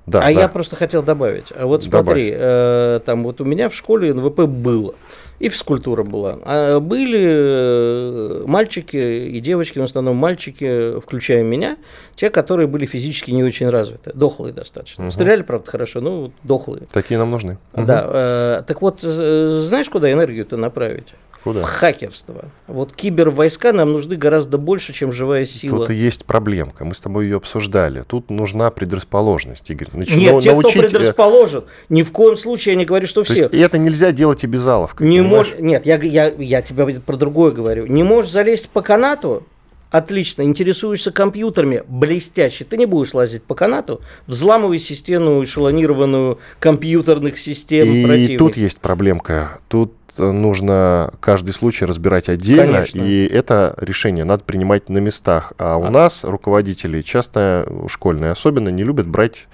Да, 0.07 0.21
а 0.21 0.23
да. 0.23 0.41
я 0.41 0.49
просто 0.49 0.77
хотел 0.77 1.03
добавить. 1.03 1.53
А 1.57 1.67
вот 1.67 1.85
смотри, 1.85 2.33
э, 2.35 3.01
там 3.05 3.23
вот 3.23 3.41
у 3.41 3.45
меня 3.45 3.69
в 3.69 3.75
школе 3.75 4.13
НВП 4.13 4.41
было 4.41 4.95
и 5.41 5.49
физкультура 5.49 6.05
была. 6.05 6.39
А 6.45 6.81
были 6.81 8.43
э, 8.43 8.45
мальчики 8.47 8.97
и 8.97 9.41
девочки, 9.41 9.79
в 9.79 9.83
основном 9.83 10.17
мальчики, 10.17 11.01
включая 11.01 11.43
меня, 11.43 11.79
те, 12.15 12.29
которые 12.29 12.69
были 12.69 12.85
физически 12.85 13.31
не 13.31 13.43
очень 13.43 13.69
развиты, 13.71 14.13
дохлые 14.15 14.53
достаточно. 14.53 15.05
Угу. 15.05 15.11
Стреляли, 15.11 15.43
правда, 15.43 15.69
хорошо, 15.69 16.01
но 16.01 16.31
дохлые. 16.45 16.83
Такие 16.93 17.19
нам 17.19 17.31
нужны. 17.31 17.59
Да. 17.73 18.03
Угу. 18.03 18.11
Э, 18.13 18.63
так 18.67 18.83
вот, 18.83 19.01
знаешь, 19.01 19.89
куда 19.89 20.13
энергию-то 20.13 20.59
направить? 20.59 21.09
Куда? 21.43 21.61
в 21.61 21.65
хакерство. 21.65 22.47
Вот 22.67 22.93
кибервойска 22.93 23.73
нам 23.73 23.93
нужны 23.93 24.17
гораздо 24.17 24.59
больше, 24.59 24.93
чем 24.93 25.13
живая 25.13 25.47
сила. 25.47 25.79
Тут 25.79 25.91
и 25.91 25.95
есть 25.95 26.27
проблемка. 26.27 26.85
Мы 26.85 26.95
с 26.95 27.01
тобой 27.01 27.25
ее 27.25 27.37
обсуждали. 27.37 28.03
Тут 28.07 28.31
нужна 28.31 28.71
предрасположенность, 28.71 29.71
Игорь. 29.71 29.89
Нач... 29.93 30.15
Нет, 30.15 30.43
те, 30.43 30.53
научить... 30.53 30.73
кто 30.73 30.87
э, 30.87 30.89
предрасположен. 30.89 31.65
Ни 31.89 32.03
в 32.03 32.13
коем 32.13 32.37
случае 32.37 32.75
я 32.75 32.79
не 32.79 32.85
говорю, 32.85 33.07
что 33.07 33.23
все. 33.25 33.47
И 33.49 33.59
это 33.59 33.79
нельзя 33.79 34.13
делать 34.13 34.45
и 34.45 34.47
обязаловкой. 34.47 35.07
Не 35.07 35.23
мож... 35.23 35.55
Нет, 35.59 35.87
я, 35.87 35.97
я, 35.97 36.29
я 36.29 36.63
тебе 36.63 37.01
про 37.01 37.17
другое 37.17 37.53
говорю. 37.53 37.87
Не 37.87 38.03
можешь 38.03 38.31
залезть 38.31 38.69
по 38.69 38.83
канату, 38.83 39.45
Отлично, 39.91 40.43
интересуешься 40.43 41.11
компьютерами, 41.11 41.83
блестяще. 41.89 42.65
Ты 42.65 42.77
не 42.77 42.87
будешь 42.87 43.13
лазить 43.13 43.43
по 43.43 43.57
канату, 43.57 44.01
взламывай 44.29 44.79
систему 44.79 45.43
эшелонированную 45.43 46.39
компьютерных 46.61 47.39
систем 47.39 47.89
И 47.89 48.05
противника. 48.05 48.39
тут 48.39 48.57
есть 48.57 48.79
проблемка. 48.81 49.61
Тут 49.69 49.93
нужно 50.19 51.13
каждый 51.21 51.53
случай 51.53 51.85
разбирать 51.85 52.29
отдельно, 52.29 52.85
Конечно. 52.85 53.03
и 53.03 53.27
это 53.27 53.75
решение 53.79 54.25
надо 54.25 54.45
принимать 54.45 54.89
на 54.89 54.99
местах. 54.99 55.53
А 55.59 55.77
у 55.77 55.85
а. 55.85 55.91
нас 55.91 56.25
руководители, 56.25 57.03
часто 57.03 57.67
школьные 57.89 58.33
особенно, 58.33 58.69
не 58.69 58.85
любят 58.85 59.07
брать 59.07 59.49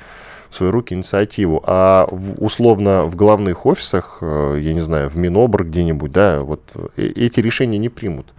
в 0.50 0.54
свои 0.54 0.70
руки 0.70 0.94
инициативу. 0.94 1.62
А 1.66 2.06
в, 2.10 2.42
условно 2.42 3.04
в 3.04 3.16
главных 3.16 3.66
офисах, 3.66 4.18
э, 4.20 4.58
я 4.60 4.74
не 4.74 4.80
знаю, 4.80 5.08
в 5.08 5.16
Минобр 5.16 5.64
где-нибудь, 5.64 6.12
да, 6.12 6.40
вот 6.40 6.62
э, 6.96 7.12
эти 7.14 7.40
решения 7.40 7.78
не 7.78 7.88
примут. 7.88 8.32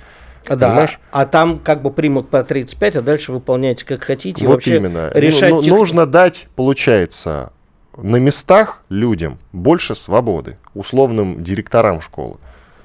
Да, 0.48 0.70
Понимаешь? 0.70 1.00
а 1.12 1.26
там 1.26 1.60
как 1.60 1.82
бы 1.82 1.92
примут 1.92 2.30
по 2.30 2.42
35, 2.44 2.98
а 2.98 3.02
дальше 3.02 3.34
выполняйте 3.34 3.86
как 3.86 4.04
хотите. 4.04 4.46
Вот 4.46 4.66
именно. 4.66 5.12
Решать 5.14 5.52
ну, 5.52 5.62
тех... 5.62 5.74
Нужно 5.74 6.06
дать, 6.06 6.48
получается, 6.56 7.52
на 7.98 8.18
местах 8.18 8.84
людям 8.90 9.40
больше 9.52 9.96
свободы, 9.96 10.58
условным 10.74 11.44
директорам 11.44 12.02
школы. 12.02 12.38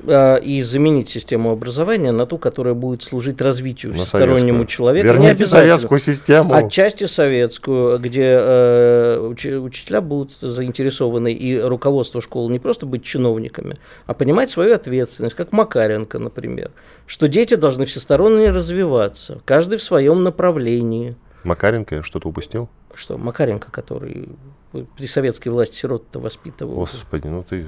А, 0.05 0.37
и 0.37 0.61
заменить 0.62 1.09
систему 1.09 1.53
образования 1.53 2.11
на 2.11 2.27
ту, 2.27 2.38
которая 2.38 2.75
будет 2.75 3.03
служить 3.03 3.40
развитию 3.40 3.94
всестороннему 3.94 4.64
человеку. 4.64 5.07
Верните 5.07 5.46
советскую 5.46 6.01
систему. 6.01 6.55
Отчасти 6.55 7.07
советскую, 7.07 7.98
где 7.98 8.37
э, 8.40 9.18
уч, 9.20 9.46
учителя 9.46 10.01
будут 10.01 10.33
заинтересованы 10.40 11.33
и 11.33 11.59
руководство 11.59 12.20
школы 12.20 12.51
не 12.51 12.59
просто 12.59 12.87
быть 12.87 13.05
чиновниками, 13.05 13.79
а 14.07 14.14
понимать 14.14 14.51
свою 14.51 14.75
ответственность, 14.75 15.37
как 15.37 15.53
Макаренко, 15.53 16.18
например, 16.18 16.72
что 17.07 17.29
дети 17.29 17.55
должны 17.55 17.85
всесторонне 17.85 18.51
развиваться, 18.51 19.40
каждый 19.44 19.79
в 19.79 19.83
своем 19.83 20.25
направлении. 20.25 21.14
Макаренко 21.44 21.96
я 21.96 22.03
что-то 22.03 22.29
упустил? 22.29 22.68
Что, 22.94 23.18
Макаренко, 23.18 23.70
который 23.70 24.29
при 24.72 25.06
советской 25.06 25.48
власти 25.48 25.76
сирот-то 25.76 26.18
воспитывал. 26.18 26.74
Господи, 26.74 27.26
ну 27.26 27.44
ты, 27.48 27.66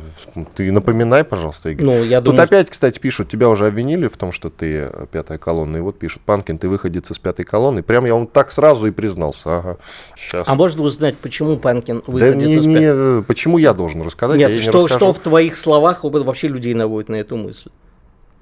ты 0.55 0.73
напоминай, 0.73 1.23
пожалуйста, 1.23 1.69
Игорь. 1.69 1.85
Ну, 1.85 2.03
я 2.03 2.21
Тут 2.21 2.31
думаю, 2.31 2.45
опять, 2.45 2.71
кстати, 2.71 2.99
пишут, 2.99 3.29
тебя 3.29 3.49
уже 3.51 3.67
обвинили 3.67 4.09
в 4.09 4.17
том, 4.17 4.33
что 4.33 4.49
ты 4.49 4.89
э, 4.91 5.07
пятая 5.13 5.37
колонна, 5.37 5.77
и 5.77 5.81
вот 5.81 5.99
пишут, 5.99 6.23
Панкин, 6.23 6.59
ты 6.59 6.69
выходец 6.69 7.11
из 7.11 7.19
пятой 7.19 7.45
колонны. 7.45 7.83
Прям 7.83 8.07
я 8.07 8.15
он 8.15 8.27
так 8.27 8.51
сразу 8.51 8.87
и 8.87 8.91
признался. 8.91 9.59
Ага, 9.59 9.77
сейчас. 10.17 10.49
А 10.49 10.55
можно 10.55 10.83
узнать, 10.83 11.19
почему 11.19 11.57
Панкин 11.57 12.05
выходец 12.07 12.43
да 12.43 12.47
не, 12.47 12.55
из 12.55 12.65
пятой? 12.65 13.17
Не, 13.17 13.23
почему 13.23 13.59
я 13.59 13.75
должен 13.75 14.01
рассказать, 14.03 14.39
Нет, 14.39 14.63
что, 14.63 14.81
не 14.81 14.89
что 14.89 15.13
в 15.13 15.19
твоих 15.19 15.59
словах 15.59 16.05
вообще 16.05 16.49
людей 16.49 16.73
наводит 16.73 17.11
на 17.11 17.17
эту 17.17 17.37
мысль? 17.37 17.69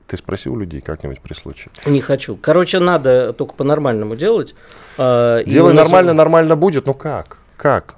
Ты 0.07 0.17
спросил 0.17 0.53
у 0.53 0.57
людей 0.57 0.81
как-нибудь 0.81 1.21
при 1.21 1.33
случае? 1.33 1.73
Не 1.87 2.01
хочу. 2.01 2.37
Короче, 2.37 2.79
надо 2.79 3.33
только 3.33 3.55
по-нормальному 3.55 4.15
делать. 4.15 4.55
Э, 4.99 5.43
Делай 5.47 5.73
нормально, 5.73 6.13
нас... 6.13 6.19
нормально 6.19 6.55
будет, 6.55 6.87
ну 6.87 6.95
как? 6.95 7.39
Как? 7.57 7.97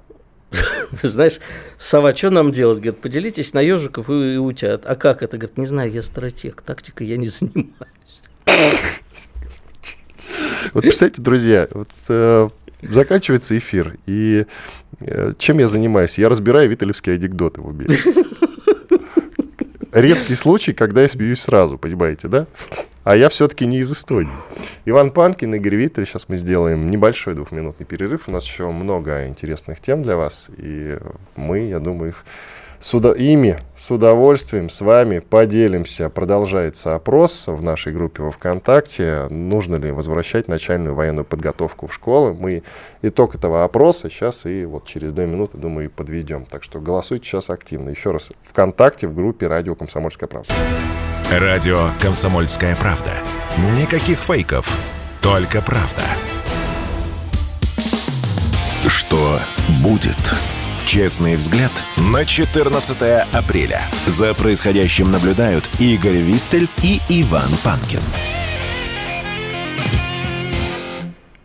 Знаешь, 1.03 1.39
сова, 1.79 2.15
что 2.15 2.31
нам 2.31 2.53
делать? 2.53 2.79
Говорит, 2.79 3.01
поделитесь 3.01 3.55
на 3.55 3.61
ежиков 3.61 4.11
и, 4.11 4.35
и 4.35 4.37
утят. 4.37 4.85
А 4.87 4.95
как 4.95 5.23
это? 5.23 5.37
Говорит, 5.37 5.59
не 5.59 5.67
знаю, 5.67 5.91
я 5.91 6.03
стратег, 6.03 6.63
тактикой 6.63 7.07
я 7.07 7.17
не 7.17 7.27
занимаюсь. 7.29 8.23
Вот 10.73 10.83
представьте, 10.83 11.23
друзья, 11.23 11.69
вот, 11.73 11.89
э, 12.09 12.49
Заканчивается 12.89 13.57
эфир. 13.57 13.97
И 14.07 14.47
э, 15.01 15.33
чем 15.39 15.59
я 15.59 15.69
занимаюсь? 15.69 16.19
Я 16.19 16.29
разбираю 16.29 16.69
виталевские 16.69 17.17
анекдоты 17.17 17.61
в 17.61 17.69
уме. 17.69 17.87
Редкий 19.93 20.35
случай, 20.35 20.73
когда 20.73 21.03
я 21.03 21.09
смеюсь 21.09 21.41
сразу, 21.41 21.79
понимаете, 21.79 22.29
да? 22.29 22.47
А 23.05 23.17
я 23.17 23.29
все-таки 23.29 23.67
не 23.67 23.81
из 23.81 23.93
Эстонии. 23.93 24.33
Иван 24.87 25.11
Панкин, 25.11 25.55
Игорь 25.55 25.77
Виттель. 25.77 26.07
Сейчас 26.07 26.31
мы 26.31 26.39
сделаем 26.39 26.91
небольшой 26.91 27.35
двухминутный 27.35 27.85
перерыв. 27.85 28.29
У 28.29 28.31
нас 28.33 28.47
еще 28.47 28.71
много 28.71 29.27
интересных 29.27 29.81
тем 29.81 30.01
для 30.01 30.17
вас. 30.17 30.49
И 30.57 30.99
мы, 31.37 31.61
я 31.61 31.81
думаю, 31.81 32.11
их 32.13 32.25
с 32.79 32.95
уда- 32.95 33.13
ими 33.13 33.59
с 33.77 33.91
удовольствием 33.91 34.71
с 34.71 34.81
вами 34.81 35.19
поделимся. 35.19 36.09
Продолжается 36.09 36.95
опрос 36.95 37.47
в 37.47 37.63
нашей 37.63 37.93
группе 37.93 38.23
во 38.23 38.31
ВКонтакте. 38.31 39.27
Нужно 39.29 39.77
ли 39.77 39.91
возвращать 39.91 40.49
начальную 40.49 40.95
военную 40.95 41.25
подготовку 41.25 41.87
в 41.87 41.95
школы? 41.95 42.35
Мы 42.35 42.63
итог 43.03 43.35
этого 43.35 43.65
опроса 43.65 44.09
сейчас 44.11 44.47
и 44.47 44.65
вот 44.65 44.87
через 44.87 45.13
две 45.13 45.27
минуты, 45.27 45.59
думаю, 45.59 45.87
и 45.87 45.89
подведем. 45.89 46.47
Так 46.47 46.63
что 46.63 46.81
голосуйте 46.81 47.27
сейчас 47.27 47.51
активно. 47.51 47.91
Еще 47.91 48.11
раз, 48.11 48.33
ВКонтакте 48.43 49.07
в 49.07 49.15
группе 49.15 49.47
«Радио 49.47 49.75
Комсомольская 49.75 50.29
правда». 50.29 50.53
Радио 51.31 51.89
«Комсомольская 52.01 52.77
правда». 52.77 53.13
Никаких 53.79 54.19
фейков, 54.19 54.79
только 55.21 55.63
правда. 55.63 56.03
Что 58.89 59.39
будет? 59.83 60.17
Честный 60.87 61.37
взгляд 61.37 61.73
на 61.97 62.25
14 62.27 62.97
апреля. 63.33 63.81
За 64.07 64.35
происходящим 64.35 65.11
наблюдают 65.11 65.65
Игорь 65.81 66.19
Виттель 66.19 66.69
и 66.83 67.01
Иван 67.09 67.49
Панкин. 67.65 68.01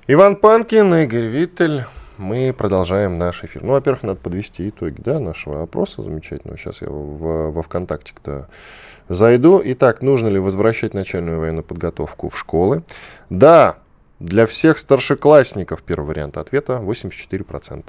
Иван 0.07 0.35
Панкин, 0.35 0.93
Игорь 0.93 1.25
Виттель. 1.25 1.85
Мы 2.17 2.53
продолжаем 2.55 3.17
наш 3.17 3.43
эфир. 3.45 3.63
Ну, 3.63 3.71
во-первых, 3.71 4.03
надо 4.03 4.19
подвести 4.19 4.67
итоги 4.67 5.01
да, 5.01 5.19
нашего 5.19 5.63
опроса 5.63 6.01
замечательного. 6.01 6.57
Сейчас 6.57 6.81
я 6.81 6.89
в, 6.89 7.51
во 7.51 7.63
ВКонтакте-то 7.63 8.49
зайду. 9.07 9.61
Итак, 9.63 10.01
нужно 10.01 10.27
ли 10.27 10.37
возвращать 10.37 10.93
начальную 10.93 11.39
военную 11.39 11.63
подготовку 11.63 12.27
в 12.27 12.37
школы? 12.37 12.83
Да, 13.29 13.77
для 14.19 14.45
всех 14.45 14.79
старшеклассников 14.79 15.81
первый 15.81 16.07
вариант 16.07 16.35
ответа 16.35 16.81
84%. 16.83 17.85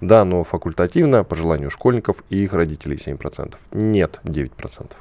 Да, 0.00 0.24
но 0.24 0.44
факультативно, 0.44 1.24
по 1.24 1.36
желанию 1.36 1.70
школьников 1.70 2.22
и 2.30 2.44
их 2.44 2.52
родителей 2.52 2.96
7%. 2.96 3.54
Нет, 3.72 4.20
9%. 4.24 4.92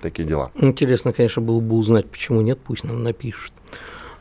Такие 0.00 0.28
дела. 0.28 0.50
Интересно, 0.54 1.12
конечно, 1.12 1.40
было 1.40 1.60
бы 1.60 1.76
узнать, 1.76 2.10
почему 2.10 2.42
нет, 2.42 2.58
пусть 2.62 2.84
нам 2.84 3.02
напишут. 3.02 3.52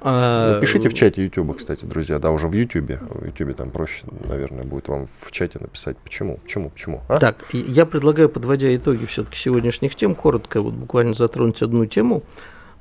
А... 0.05 0.55
Напишите 0.55 0.89
в 0.89 0.93
чате 0.93 1.23
YouTube, 1.23 1.55
кстати, 1.57 1.85
друзья, 1.85 2.19
да, 2.19 2.31
уже 2.31 2.49
в 2.49 2.53
YouTube. 2.53 2.99
В 3.09 3.25
YouTube 3.25 3.55
там 3.55 3.71
проще, 3.71 4.03
наверное, 4.27 4.65
будет 4.65 4.89
вам 4.89 5.07
в 5.07 5.31
чате 5.31 5.59
написать, 5.59 5.97
почему, 5.97 6.37
почему, 6.43 6.69
почему. 6.69 7.01
А? 7.07 7.19
Так, 7.19 7.45
я 7.53 7.85
предлагаю, 7.85 8.27
подводя 8.27 8.75
итоги 8.75 9.05
все-таки 9.05 9.37
сегодняшних 9.37 9.95
тем, 9.95 10.13
коротко 10.13 10.59
вот 10.59 10.73
буквально 10.73 11.13
затронуть 11.13 11.61
одну 11.61 11.85
тему, 11.85 12.23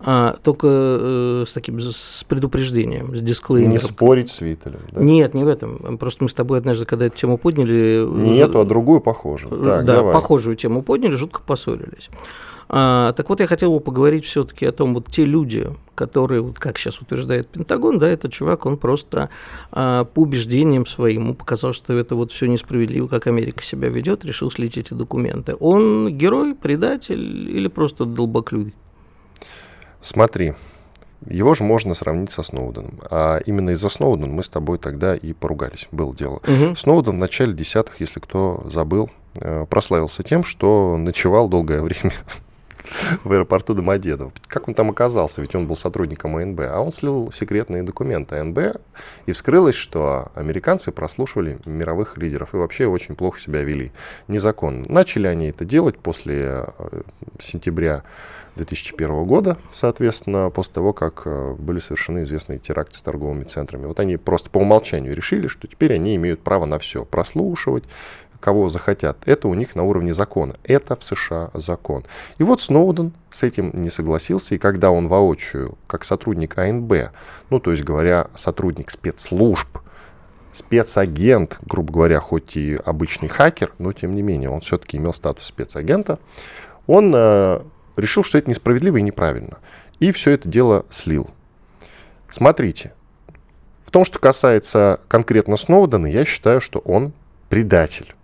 а, 0.04 0.36
только 0.42 0.66
э, 0.68 1.44
с 1.46 1.52
таким 1.52 1.80
с 1.80 2.24
предупреждением, 2.28 3.16
с 3.16 3.20
дисклеймером. 3.20 3.72
Не 3.72 3.78
спорить 3.78 4.30
с 4.30 4.40
Виталем. 4.40 4.80
Да? 4.90 5.00
Нет, 5.00 5.34
не 5.34 5.44
в 5.44 5.48
этом. 5.48 5.98
Просто 5.98 6.24
мы 6.24 6.30
с 6.30 6.34
тобой 6.34 6.58
однажды, 6.58 6.84
когда 6.84 7.06
эту 7.06 7.16
тему 7.16 7.38
подняли... 7.38 8.04
Не 8.06 8.36
эту, 8.38 8.60
а 8.60 8.64
другую 8.64 9.00
похожую. 9.00 9.62
Так, 9.62 9.84
да, 9.84 9.96
давай. 9.96 10.12
похожую 10.14 10.56
тему 10.56 10.82
подняли, 10.82 11.14
жутко 11.14 11.40
поссорились. 11.42 12.10
А, 12.74 13.12
так 13.12 13.28
вот, 13.28 13.40
я 13.40 13.46
хотел 13.46 13.72
бы 13.72 13.80
поговорить 13.80 14.24
все-таки 14.24 14.64
о 14.64 14.72
том, 14.72 14.94
вот 14.94 15.08
те 15.08 15.24
люди, 15.24 15.68
которые, 15.94 16.40
вот 16.40 16.58
как 16.58 16.78
сейчас 16.78 17.00
утверждает 17.00 17.48
Пентагон, 17.48 17.98
да, 17.98 18.08
этот 18.08 18.32
чувак, 18.32 18.64
он 18.64 18.78
просто 18.78 19.28
а, 19.70 20.04
по 20.04 20.20
убеждениям 20.20 20.86
своим, 20.86 21.24
ему 21.24 21.34
показал, 21.34 21.74
что 21.74 21.92
это 21.92 22.14
вот 22.16 22.32
все 22.32 22.46
несправедливо, 22.46 23.08
как 23.08 23.26
Америка 23.26 23.62
себя 23.62 23.88
ведет, 23.88 24.24
решил 24.24 24.50
слить 24.50 24.78
эти 24.78 24.94
документы. 24.94 25.54
Он 25.60 26.08
герой, 26.08 26.54
предатель 26.54 27.50
или 27.50 27.68
просто 27.68 28.06
долбоклюй? 28.06 28.74
Смотри, 30.02 30.54
его 31.26 31.54
же 31.54 31.64
можно 31.64 31.94
сравнить 31.94 32.32
со 32.32 32.42
Сноуденом. 32.42 33.00
А 33.10 33.38
именно 33.46 33.70
из-за 33.70 33.88
Сноудена 33.88 34.32
мы 34.32 34.42
с 34.42 34.48
тобой 34.48 34.78
тогда 34.78 35.16
и 35.16 35.32
поругались. 35.32 35.88
Было 35.92 36.14
дело. 36.14 36.40
Угу. 36.46 36.74
Сноуден 36.76 37.12
в 37.12 37.20
начале 37.20 37.54
десятых, 37.54 38.00
если 38.00 38.20
кто 38.20 38.62
забыл, 38.66 39.10
э, 39.36 39.66
прославился 39.68 40.22
тем, 40.22 40.44
что 40.44 40.96
ночевал 40.98 41.48
долгое 41.48 41.80
время 41.82 42.12
в 43.24 43.32
аэропорту 43.32 43.74
Домодедово. 43.74 44.32
Как 44.46 44.68
он 44.68 44.74
там 44.74 44.90
оказался? 44.90 45.40
Ведь 45.40 45.54
он 45.54 45.66
был 45.66 45.76
сотрудником 45.76 46.36
АНБ. 46.36 46.60
А 46.60 46.80
он 46.80 46.92
слил 46.92 47.30
секретные 47.32 47.82
документы 47.82 48.36
АНБ, 48.36 48.58
и 49.26 49.32
вскрылось, 49.32 49.74
что 49.74 50.30
американцы 50.34 50.92
прослушивали 50.92 51.58
мировых 51.64 52.18
лидеров 52.18 52.54
и 52.54 52.56
вообще 52.56 52.86
очень 52.86 53.14
плохо 53.14 53.40
себя 53.40 53.62
вели. 53.62 53.92
Незаконно. 54.28 54.84
Начали 54.88 55.26
они 55.26 55.48
это 55.48 55.64
делать 55.64 55.98
после 55.98 56.66
э, 56.78 57.02
сентября 57.38 58.02
2001 58.56 59.24
года, 59.24 59.56
соответственно, 59.72 60.50
после 60.50 60.74
того, 60.74 60.92
как 60.92 61.22
э, 61.24 61.54
были 61.58 61.78
совершены 61.78 62.22
известные 62.22 62.58
теракты 62.58 62.96
с 62.96 63.02
торговыми 63.02 63.44
центрами. 63.44 63.86
Вот 63.86 63.98
они 63.98 64.16
просто 64.18 64.50
по 64.50 64.58
умолчанию 64.58 65.14
решили, 65.14 65.46
что 65.46 65.66
теперь 65.66 65.94
они 65.94 66.16
имеют 66.16 66.42
право 66.42 66.66
на 66.66 66.78
все. 66.78 67.04
Прослушивать, 67.04 67.84
кого 68.42 68.68
захотят. 68.68 69.16
Это 69.24 69.48
у 69.48 69.54
них 69.54 69.74
на 69.74 69.84
уровне 69.84 70.12
закона. 70.12 70.56
Это 70.64 70.96
в 70.96 71.02
США 71.02 71.50
закон. 71.54 72.04
И 72.38 72.42
вот 72.42 72.60
Сноуден 72.60 73.12
с 73.30 73.42
этим 73.44 73.70
не 73.72 73.88
согласился, 73.88 74.54
и 74.54 74.58
когда 74.58 74.90
он 74.90 75.08
воочию, 75.08 75.78
как 75.86 76.04
сотрудник 76.04 76.58
АНБ, 76.58 76.92
ну, 77.50 77.60
то 77.60 77.70
есть 77.70 77.84
говоря, 77.84 78.26
сотрудник 78.34 78.90
спецслужб, 78.90 79.78
спецагент, 80.52 81.58
грубо 81.62 81.92
говоря, 81.92 82.20
хоть 82.20 82.56
и 82.56 82.78
обычный 82.84 83.28
хакер, 83.28 83.72
но 83.78 83.92
тем 83.92 84.14
не 84.14 84.22
менее, 84.22 84.50
он 84.50 84.60
все-таки 84.60 84.96
имел 84.98 85.14
статус 85.14 85.46
спецагента, 85.46 86.18
он 86.86 87.12
э, 87.14 87.62
решил, 87.96 88.24
что 88.24 88.38
это 88.38 88.50
несправедливо 88.50 88.98
и 88.98 89.02
неправильно. 89.02 89.58
И 90.00 90.10
все 90.10 90.32
это 90.32 90.48
дело 90.48 90.84
слил. 90.90 91.30
Смотрите, 92.28 92.92
в 93.86 93.90
том, 93.92 94.04
что 94.04 94.18
касается 94.18 95.00
конкретно 95.08 95.56
Сноудена, 95.56 96.06
я 96.06 96.24
считаю, 96.24 96.60
что 96.60 96.80
он 96.80 97.12
предатель. 97.48 98.14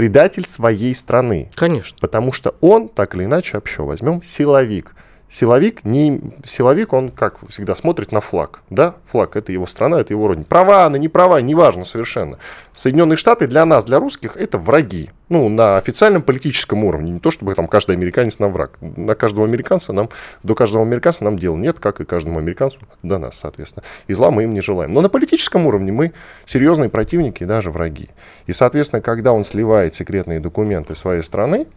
Предатель 0.00 0.46
своей 0.46 0.94
страны. 0.94 1.50
Конечно. 1.54 1.98
Потому 2.00 2.32
что 2.32 2.54
он, 2.62 2.88
так 2.88 3.14
или 3.14 3.24
иначе, 3.24 3.58
вообще 3.58 3.82
возьмем, 3.82 4.22
силовик– 4.22 4.94
Силовик, 5.32 5.84
не, 5.84 6.20
силовик, 6.44 6.92
он, 6.92 7.10
как 7.10 7.36
всегда, 7.48 7.76
смотрит 7.76 8.10
на 8.10 8.20
флаг. 8.20 8.62
Да? 8.68 8.96
Флаг– 9.06 9.34
это 9.36 9.52
его 9.52 9.64
страна, 9.66 10.00
это 10.00 10.12
его 10.12 10.26
родина. 10.26 10.44
Права 10.44 10.86
она, 10.86 10.98
не 10.98 11.06
права, 11.06 11.40
неважно 11.40 11.84
совершенно. 11.84 12.38
Соединенные 12.74 13.16
Штаты 13.16 13.46
для 13.46 13.64
нас, 13.64 13.84
для 13.84 14.00
русских, 14.00 14.36
это 14.36 14.58
враги. 14.58 15.10
Ну, 15.28 15.48
на 15.48 15.76
официальном 15.76 16.22
политическом 16.22 16.82
уровне. 16.82 17.12
Не 17.12 17.20
то, 17.20 17.30
чтобы 17.30 17.54
там 17.54 17.68
каждый 17.68 17.94
американец 17.94 18.40
нам 18.40 18.52
враг. 18.52 18.72
На 18.80 19.14
каждого 19.14 19.46
американца 19.46 19.92
нам, 19.92 20.08
до 20.42 20.56
каждого 20.56 20.82
американца 20.82 21.22
нам 21.22 21.38
дела 21.38 21.56
нет, 21.56 21.78
как 21.78 22.00
и 22.00 22.04
каждому 22.04 22.40
американцу 22.40 22.80
до 23.04 23.18
нас, 23.18 23.38
соответственно. 23.38 23.84
И 24.08 24.14
зла 24.14 24.32
мы 24.32 24.42
им 24.42 24.52
не 24.52 24.60
желаем. 24.60 24.92
Но 24.92 25.00
на 25.00 25.08
политическом 25.08 25.66
уровне 25.66 25.92
мы 25.92 26.12
серьезные 26.44 26.90
противники 26.90 27.44
и 27.44 27.46
даже 27.46 27.70
враги. 27.70 28.08
И, 28.46 28.52
соответственно, 28.52 29.00
когда 29.00 29.32
он 29.32 29.44
сливает 29.44 29.94
секретные 29.94 30.40
документы 30.40 30.96
своей 30.96 31.22
страны, 31.22 31.68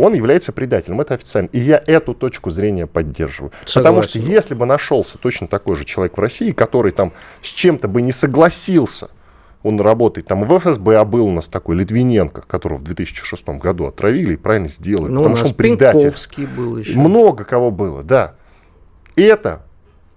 он 0.00 0.14
является 0.14 0.52
предателем. 0.52 1.00
Это 1.00 1.14
официально. 1.14 1.48
И 1.48 1.58
я 1.58 1.82
эту 1.86 2.14
точку 2.14 2.50
зрения 2.50 2.86
поддерживаю. 2.86 3.52
Согласен. 3.64 3.80
Потому 3.82 4.02
что 4.02 4.18
если 4.18 4.54
бы 4.54 4.66
нашелся 4.66 5.18
точно 5.18 5.48
такой 5.48 5.76
же 5.76 5.84
человек 5.84 6.16
в 6.16 6.20
России, 6.20 6.52
который 6.52 6.92
там 6.92 7.12
с 7.42 7.48
чем-то 7.48 7.88
бы 7.88 8.02
не 8.02 8.12
согласился, 8.12 9.10
он 9.62 9.80
работает 9.80 10.28
там 10.28 10.44
в 10.44 10.58
ФСБ, 10.58 10.96
а 10.96 11.04
был 11.04 11.26
у 11.26 11.32
нас 11.32 11.48
такой 11.48 11.76
Литвиненко, 11.76 12.42
которого 12.42 12.78
в 12.78 12.82
2006 12.82 13.48
году 13.48 13.86
отравили 13.86 14.34
и 14.34 14.36
правильно 14.36 14.68
сделали. 14.68 15.10
Ну, 15.10 15.18
потому 15.18 15.36
что 15.36 15.48
он 15.48 15.54
предатель. 15.54 16.14
был 16.56 16.76
еще. 16.78 16.98
Много 16.98 17.44
кого 17.44 17.70
было, 17.70 18.02
да. 18.02 18.34
Это 19.16 19.62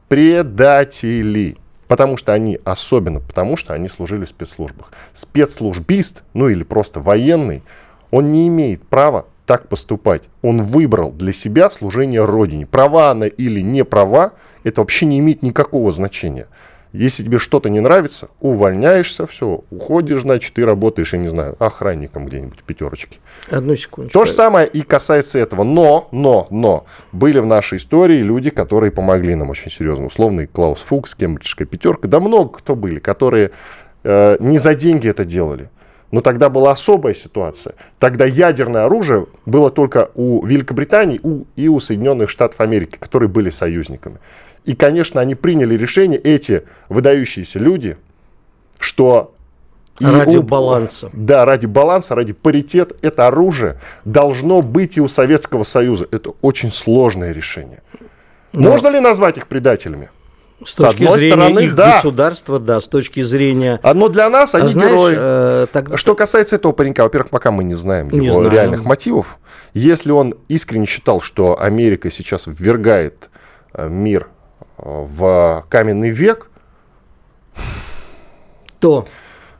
предатели. 0.07 1.57
Потому 1.87 2.17
что 2.17 2.33
они, 2.33 2.59
особенно 2.63 3.19
потому 3.19 3.57
что 3.57 3.73
они 3.73 3.89
служили 3.89 4.25
в 4.25 4.29
спецслужбах. 4.29 4.91
Спецслужбист, 5.13 6.23
ну 6.33 6.47
или 6.47 6.63
просто 6.63 7.01
военный, 7.01 7.63
он 8.11 8.31
не 8.31 8.47
имеет 8.47 8.87
права 8.87 9.25
так 9.51 9.67
поступать. 9.67 10.29
Он 10.41 10.61
выбрал 10.61 11.11
для 11.11 11.33
себя 11.33 11.69
служение 11.69 12.23
Родине. 12.23 12.65
Права 12.65 13.11
она 13.11 13.27
или 13.27 13.59
не 13.59 13.83
права, 13.83 14.31
это 14.63 14.79
вообще 14.79 15.05
не 15.05 15.19
имеет 15.19 15.43
никакого 15.43 15.91
значения. 15.91 16.47
Если 16.93 17.25
тебе 17.25 17.37
что-то 17.37 17.69
не 17.69 17.81
нравится, 17.81 18.29
увольняешься, 18.39 19.27
все, 19.27 19.65
уходишь, 19.69 20.21
значит, 20.21 20.53
ты 20.53 20.65
работаешь, 20.65 21.11
я 21.11 21.19
не 21.19 21.27
знаю, 21.27 21.57
охранником 21.59 22.27
где-нибудь 22.27 22.61
в 22.61 22.63
пятерочке. 22.63 23.17
Одну 23.49 23.75
секунду. 23.75 24.09
То 24.09 24.23
же 24.23 24.31
самое 24.31 24.65
и 24.69 24.83
касается 24.83 25.37
этого. 25.37 25.65
Но, 25.65 26.07
но, 26.13 26.47
но, 26.49 26.85
были 27.11 27.39
в 27.39 27.45
нашей 27.45 27.77
истории 27.77 28.19
люди, 28.19 28.51
которые 28.51 28.93
помогли 28.93 29.35
нам 29.35 29.49
очень 29.49 29.69
серьезно. 29.69 30.05
Условный 30.05 30.47
Клаус 30.47 30.79
Фукс, 30.79 31.13
Кембриджская 31.13 31.67
пятерка, 31.67 32.07
да 32.07 32.21
много 32.21 32.59
кто 32.59 32.77
были, 32.77 32.99
которые 32.99 33.51
э, 34.05 34.37
не 34.39 34.59
за 34.59 34.75
деньги 34.75 35.09
это 35.09 35.25
делали. 35.25 35.69
Но 36.11 36.21
тогда 36.21 36.49
была 36.49 36.71
особая 36.71 37.13
ситуация. 37.13 37.75
Тогда 37.97 38.25
ядерное 38.25 38.85
оружие 38.85 39.27
было 39.45 39.69
только 39.69 40.11
у 40.13 40.45
Великобритании 40.45 41.19
и 41.55 41.67
у 41.67 41.79
Соединенных 41.79 42.29
Штатов 42.29 42.59
Америки, 42.59 42.97
которые 42.99 43.29
были 43.29 43.49
союзниками. 43.49 44.19
И, 44.65 44.75
конечно, 44.75 45.21
они 45.21 45.35
приняли 45.35 45.75
решение, 45.75 46.19
эти 46.19 46.63
выдающиеся 46.89 47.59
люди, 47.59 47.97
что 48.77 49.33
ради 49.99 50.37
у, 50.37 50.43
баланса. 50.43 51.09
Да, 51.13 51.45
ради 51.45 51.65
баланса, 51.65 52.15
ради 52.15 52.33
паритета. 52.33 52.95
Это 53.01 53.27
оружие 53.27 53.79
должно 54.05 54.61
быть 54.61 54.97
и 54.97 55.01
у 55.01 55.07
Советского 55.07 55.63
Союза. 55.63 56.07
Это 56.11 56.31
очень 56.41 56.71
сложное 56.71 57.31
решение. 57.31 57.81
Но... 58.53 58.69
Можно 58.69 58.89
ли 58.89 58.99
назвать 58.99 59.37
их 59.37 59.47
предателями? 59.47 60.09
С, 60.63 60.71
с 60.71 60.75
точки 60.75 61.07
зрения 61.07 61.33
стороны, 61.33 61.59
их 61.61 61.75
да. 61.75 61.91
государства, 61.93 62.59
да, 62.59 62.81
с 62.81 62.87
точки 62.87 63.21
зрения... 63.21 63.79
Одно 63.81 64.09
для 64.09 64.29
нас, 64.29 64.53
они 64.53 64.67
а 64.67 64.69
знаешь, 64.69 64.91
герои. 64.91 65.15
Э, 65.17 65.67
тогда... 65.71 65.97
Что 65.97 66.15
касается 66.15 66.55
этого 66.55 66.71
паренька, 66.71 67.03
во-первых, 67.03 67.31
пока 67.31 67.51
мы 67.51 67.63
не 67.63 67.73
знаем 67.73 68.09
не 68.09 68.27
его 68.27 68.35
знаем. 68.35 68.51
реальных 68.51 68.83
мотивов. 68.83 69.37
Если 69.73 70.11
он 70.11 70.35
искренне 70.49 70.85
считал, 70.85 71.21
что 71.21 71.59
Америка 71.59 72.11
сейчас 72.11 72.47
ввергает 72.47 73.29
э, 73.73 73.89
мир 73.89 74.29
э, 74.77 74.83
в 74.85 75.65
каменный 75.69 76.11
век, 76.11 76.49
то 78.79 79.05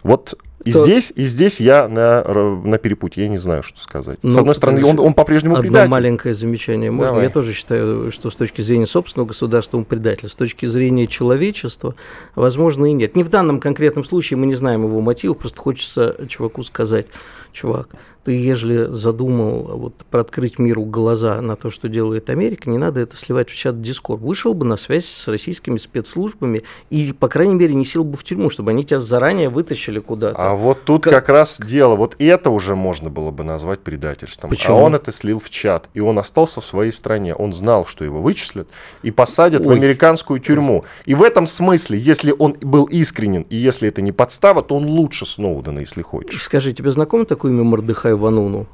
вот 0.03 0.37
и 0.63 0.71
то... 0.71 0.83
здесь, 0.83 1.11
и 1.15 1.23
здесь 1.23 1.59
я 1.59 1.87
на, 1.87 2.23
на 2.23 2.77
перепутье, 2.77 3.23
я 3.23 3.29
не 3.29 3.37
знаю, 3.37 3.63
что 3.63 3.79
сказать. 3.79 4.19
Ну, 4.21 4.31
с 4.31 4.37
одной 4.37 4.55
стороны, 4.55 4.83
он, 4.85 4.99
он 4.99 5.13
по-прежнему 5.13 5.55
одно 5.55 5.63
предатель. 5.63 5.89
маленькое 5.89 6.33
замечание 6.33 6.91
можно? 6.91 7.09
Давай. 7.09 7.23
Я 7.25 7.29
тоже 7.29 7.53
считаю, 7.53 8.11
что 8.11 8.29
с 8.29 8.35
точки 8.35 8.61
зрения 8.61 8.85
собственного 8.85 9.27
государства 9.27 9.77
он 9.77 9.85
предатель. 9.85 10.29
С 10.29 10.35
точки 10.35 10.65
зрения 10.65 11.07
человечества, 11.07 11.95
возможно, 12.35 12.85
и 12.85 12.93
нет. 12.93 13.15
Не 13.15 13.23
в 13.23 13.29
данном 13.29 13.59
конкретном 13.59 14.03
случае, 14.03 14.37
мы 14.37 14.45
не 14.45 14.55
знаем 14.55 14.85
его 14.85 15.01
мотивов, 15.01 15.39
просто 15.39 15.59
хочется 15.59 16.15
чуваку 16.27 16.63
сказать, 16.63 17.07
чувак, 17.51 17.89
ты, 18.23 18.33
ежели 18.33 18.87
задумал 18.93 19.77
вот, 19.77 19.93
открыть 20.11 20.59
миру 20.59 20.83
глаза 20.83 21.41
на 21.41 21.55
то, 21.55 21.71
что 21.71 21.89
делает 21.89 22.29
Америка, 22.29 22.69
не 22.69 22.77
надо 22.77 22.99
это 22.99 23.17
сливать 23.17 23.49
в 23.49 23.55
чат 23.55 23.81
Дискорд. 23.81 24.21
Вышел 24.21 24.53
бы 24.53 24.63
на 24.63 24.77
связь 24.77 25.05
с 25.05 25.27
российскими 25.27 25.77
спецслужбами 25.77 26.61
и, 26.91 27.13
по 27.13 27.27
крайней 27.27 27.55
мере, 27.55 27.73
не 27.73 27.83
сел 27.83 28.03
бы 28.03 28.17
в 28.17 28.23
тюрьму, 28.23 28.51
чтобы 28.51 28.71
они 28.71 28.83
тебя 28.83 28.99
заранее 28.99 29.49
вытащили 29.49 29.97
куда-то. 29.97 30.35
А 30.37 30.53
вот 30.53 30.83
тут 30.83 31.03
как, 31.03 31.13
как 31.13 31.29
раз 31.29 31.59
дело, 31.59 31.95
вот 31.95 32.15
это 32.19 32.51
уже 32.51 32.75
можно 32.75 33.09
было 33.09 33.31
бы 33.31 33.43
назвать 33.43 33.79
предательством. 33.79 34.49
А 34.49 34.51
Почему? 34.51 34.77
А 34.77 34.81
он 34.81 34.93
это 34.93 35.11
слил 35.11 35.39
в 35.39 35.49
чат, 35.49 35.89
и 35.95 35.99
он 35.99 36.19
остался 36.19 36.61
в 36.61 36.65
своей 36.65 36.91
стране. 36.91 37.33
Он 37.33 37.53
знал, 37.53 37.87
что 37.87 38.05
его 38.05 38.21
вычислят 38.21 38.67
и 39.01 39.09
посадят 39.09 39.65
Ой. 39.65 39.75
в 39.75 39.79
американскую 39.79 40.39
тюрьму. 40.39 40.85
И 41.05 41.15
в 41.15 41.23
этом 41.23 41.47
смысле, 41.47 41.97
если 41.97 42.35
он 42.37 42.55
был 42.61 42.85
искренен, 42.85 43.47
и 43.49 43.55
если 43.55 43.87
это 43.87 44.03
не 44.03 44.11
подстава, 44.11 44.61
то 44.61 44.75
он 44.75 44.85
лучше 44.85 45.25
Сноудена, 45.25 45.79
если 45.79 46.03
хочешь. 46.03 46.43
Скажи, 46.43 46.71
тебе 46.71 46.91
знаком 46.91 47.25
такой 47.25 47.40
имя 47.45 47.63
Мордыхай 47.63 48.13
Вануну. 48.15 48.67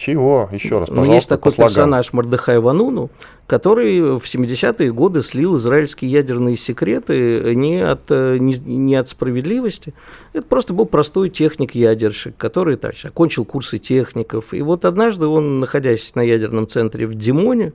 Чего? 0.00 0.48
Еще 0.50 0.78
раз, 0.78 0.88
пожалуйста, 0.88 0.94
Ну, 0.94 1.14
есть 1.14 1.28
такой 1.28 1.52
персонаж 1.52 2.14
Мордыхай 2.14 2.58
Вануну, 2.58 3.10
который 3.46 4.00
в 4.18 4.24
70-е 4.24 4.90
годы 4.92 5.22
слил 5.22 5.56
израильские 5.56 6.10
ядерные 6.10 6.56
секреты 6.56 7.54
не 7.54 7.86
от, 7.86 8.08
не, 8.08 8.56
не 8.58 8.94
от 8.94 9.10
справедливости. 9.10 9.92
Это 10.32 10.44
просто 10.44 10.72
был 10.72 10.86
простой 10.86 11.28
техник-ядерщик, 11.28 12.34
который 12.38 12.76
так, 12.76 12.94
окончил 13.04 13.44
курсы 13.44 13.76
техников. 13.76 14.54
И 14.54 14.62
вот 14.62 14.86
однажды 14.86 15.26
он, 15.26 15.60
находясь 15.60 16.14
на 16.14 16.22
ядерном 16.22 16.66
центре 16.66 17.06
в 17.06 17.12
Димоне, 17.12 17.74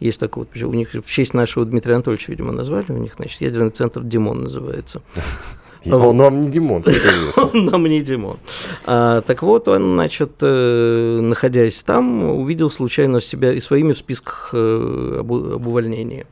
есть 0.00 0.18
такой 0.18 0.46
вот, 0.50 0.62
у 0.62 0.72
них 0.72 0.94
в 0.94 1.10
честь 1.10 1.34
нашего 1.34 1.66
Дмитрия 1.66 1.96
Анатольевича, 1.96 2.32
видимо, 2.32 2.52
назвали, 2.52 2.86
у 2.88 2.96
них, 2.96 3.16
значит, 3.16 3.42
ядерный 3.42 3.70
центр 3.70 4.02
Димон 4.02 4.44
называется. 4.44 5.02
Он 5.92 6.16
нам 6.16 6.40
не 6.40 6.50
Димон, 6.50 6.84
Он 7.36 7.64
нам 7.66 7.84
не 7.84 8.00
Димон. 8.00 8.38
А, 8.84 9.20
так 9.22 9.42
вот, 9.42 9.68
он, 9.68 9.94
значит, 9.94 10.32
э, 10.40 11.18
находясь 11.20 11.82
там, 11.82 12.22
увидел 12.22 12.70
случайно 12.70 13.20
себя 13.20 13.52
и 13.52 13.60
своими 13.60 13.92
в 13.92 13.98
списках 13.98 14.50
э, 14.52 15.16
об, 15.20 15.32
об 15.32 15.66
увольнении. 15.66 16.26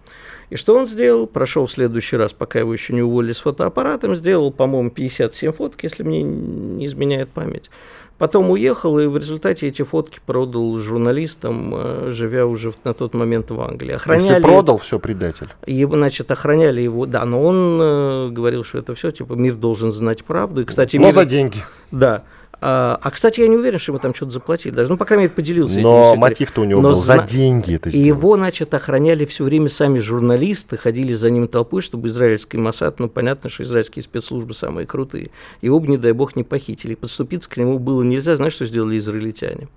И 0.54 0.56
что 0.56 0.78
он 0.78 0.86
сделал? 0.86 1.26
Прошел 1.26 1.66
в 1.66 1.70
следующий 1.72 2.16
раз, 2.16 2.32
пока 2.32 2.60
его 2.60 2.72
еще 2.72 2.92
не 2.92 3.02
уволили 3.02 3.32
с 3.32 3.40
фотоаппаратом, 3.40 4.14
сделал, 4.14 4.52
по-моему, 4.52 4.88
57 4.88 5.50
фоток, 5.50 5.82
если 5.82 6.04
мне 6.04 6.22
не 6.22 6.86
изменяет 6.86 7.28
память. 7.30 7.70
Потом 8.18 8.50
уехал 8.50 9.00
и 9.00 9.06
в 9.08 9.16
результате 9.16 9.66
эти 9.66 9.82
фотки 9.82 10.20
продал 10.24 10.76
журналистам, 10.76 11.74
э, 11.74 12.10
живя 12.12 12.46
уже 12.46 12.72
на 12.84 12.94
тот 12.94 13.14
момент 13.14 13.50
в 13.50 13.60
Англии. 13.60 13.94
Охраняли, 13.94 14.28
Если 14.28 14.42
продал, 14.42 14.78
все 14.78 15.00
предатель. 15.00 15.48
Его, 15.66 15.96
значит, 15.96 16.30
охраняли 16.30 16.80
его, 16.80 17.06
да, 17.06 17.24
но 17.24 17.42
он 17.42 17.80
э, 17.82 18.28
говорил, 18.30 18.62
что 18.62 18.78
это 18.78 18.94
все, 18.94 19.10
типа, 19.10 19.32
мир 19.32 19.54
должен 19.54 19.90
знать 19.90 20.22
правду. 20.22 20.62
И, 20.62 20.64
кстати, 20.64 20.98
но 20.98 21.06
мир, 21.06 21.14
за 21.14 21.24
деньги. 21.24 21.58
Да. 21.90 22.22
А, 22.66 22.98
а, 23.02 23.10
кстати, 23.10 23.40
я 23.40 23.46
не 23.46 23.56
уверен, 23.56 23.78
что 23.78 23.92
ему 23.92 23.98
там 23.98 24.14
что-то 24.14 24.32
заплатили. 24.32 24.72
Даже, 24.72 24.90
ну, 24.90 24.96
по 24.96 25.04
крайней 25.04 25.24
мере, 25.24 25.34
поделился 25.34 25.80
Но 25.80 26.16
мотив-то 26.16 26.62
у 26.62 26.64
него 26.64 26.80
Но 26.80 26.92
был 26.92 26.96
за 26.96 27.18
деньги 27.18 27.74
это 27.74 27.90
И 27.90 28.00
его, 28.00 28.36
значит, 28.36 28.72
охраняли 28.72 29.26
все 29.26 29.44
время 29.44 29.68
сами 29.68 29.98
журналисты, 29.98 30.78
ходили 30.78 31.12
за 31.12 31.28
ним 31.28 31.46
толпой, 31.46 31.82
чтобы 31.82 32.08
израильский 32.08 32.56
Масад, 32.56 33.00
ну, 33.00 33.10
понятно, 33.10 33.50
что 33.50 33.64
израильские 33.64 34.02
спецслужбы 34.02 34.54
самые 34.54 34.86
крутые. 34.86 35.30
Его 35.60 35.78
бы, 35.78 35.88
не 35.88 35.98
дай 35.98 36.12
бог, 36.12 36.36
не 36.36 36.42
похитили. 36.42 36.94
Подступиться 36.94 37.50
к 37.50 37.58
нему 37.58 37.78
было 37.78 38.02
нельзя. 38.02 38.34
Знаешь, 38.34 38.54
что 38.54 38.64
сделали 38.64 38.96
израильтяне? 38.96 39.68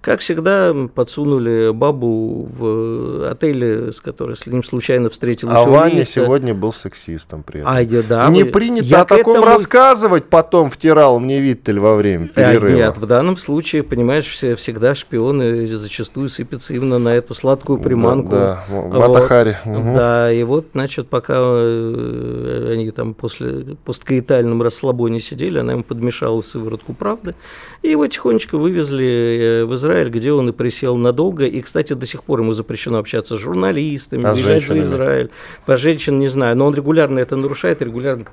Как 0.00 0.20
всегда, 0.20 0.74
подсунули 0.94 1.72
бабу 1.72 2.46
в 2.48 3.30
отеле, 3.30 3.92
с 3.92 4.00
которой 4.00 4.36
с 4.36 4.46
ним 4.46 4.62
случайно 4.62 5.10
встретилась. 5.10 5.58
А 5.58 5.68
Ваня 5.68 6.04
сегодня 6.04 6.54
был 6.54 6.72
сексистом 6.72 7.42
при 7.42 7.60
этом. 7.60 7.72
А, 7.74 7.82
я, 7.82 8.02
да, 8.02 8.28
Не 8.28 8.44
вы... 8.44 8.50
принято 8.50 8.84
я 8.84 9.00
о 9.02 9.04
таком 9.04 9.34
этому... 9.34 9.46
рассказывать, 9.46 10.26
потом 10.26 10.70
втирал 10.70 11.18
мне 11.18 11.40
Виттель 11.40 11.80
во 11.80 11.96
время 11.96 12.28
а, 12.34 12.52
перерыва. 12.52 12.74
А, 12.74 12.86
нет, 12.86 12.98
в 12.98 13.06
данном 13.06 13.36
случае, 13.36 13.82
понимаешь, 13.82 14.26
всегда 14.26 14.94
шпионы 14.94 15.66
зачастую 15.66 16.28
сыпятся 16.28 16.74
именно 16.74 16.98
на 16.98 17.14
эту 17.14 17.34
сладкую 17.34 17.80
приманку. 17.80 18.30
Да, 18.30 18.64
да. 18.68 18.82
Матахари. 18.82 19.56
Вот. 19.64 19.78
Угу. 19.78 19.94
Да, 19.96 20.32
и 20.32 20.42
вот, 20.44 20.66
значит, 20.74 21.08
пока 21.08 21.34
э, 21.38 22.70
они 22.72 22.90
там 22.92 23.14
после 23.14 23.76
посткаитальном 23.84 24.62
расслабоне 24.62 25.20
сидели, 25.20 25.58
она 25.58 25.72
ему 25.72 25.82
подмешала 25.82 26.40
сыворотку 26.40 26.94
правды, 26.94 27.34
и 27.82 27.90
его 27.90 28.06
тихонечко 28.06 28.56
вывезли 28.58 29.62
э, 29.62 29.64
в 29.64 29.74
Израиль 29.74 29.87
Израиль, 29.88 30.10
где 30.10 30.32
он 30.32 30.48
и 30.50 30.52
присел 30.52 30.96
надолго. 30.96 31.46
И, 31.46 31.60
кстати, 31.60 31.94
до 31.94 32.06
сих 32.06 32.24
пор 32.24 32.40
ему 32.40 32.52
запрещено 32.52 32.98
общаться 32.98 33.36
с 33.36 33.38
журналистами, 33.38 34.24
а 34.24 34.32
выезжать 34.32 34.66
за 34.66 34.80
Израиль. 34.80 35.30
Про 35.66 35.76
женщин 35.76 36.18
не 36.18 36.28
знаю, 36.28 36.56
но 36.56 36.66
он 36.66 36.74
регулярно 36.74 37.18
это 37.18 37.36
нарушает, 37.36 37.82
регулярно 37.82 38.24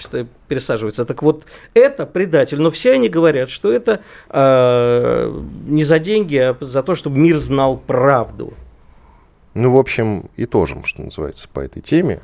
пересаживается. 0.48 1.06
Так 1.06 1.24
вот, 1.24 1.44
это 1.74 2.06
предатель. 2.06 2.60
Но 2.60 2.70
все 2.70 2.94
они 2.94 3.10
говорят, 3.10 3.50
что 3.50 3.72
это 3.72 4.02
э, 4.30 5.42
не 5.68 5.84
за 5.84 6.00
деньги, 6.00 6.38
а 6.38 6.58
за 6.60 6.84
то, 6.84 6.96
чтобы 6.96 7.18
мир 7.20 7.38
знал 7.38 7.78
правду. 7.78 8.54
Ну, 9.54 9.72
в 9.72 9.78
общем, 9.78 10.30
и 10.36 10.46
тоже, 10.46 10.76
что 10.84 11.02
называется, 11.02 11.48
по 11.52 11.62
этой 11.62 11.82
теме. 11.82 12.20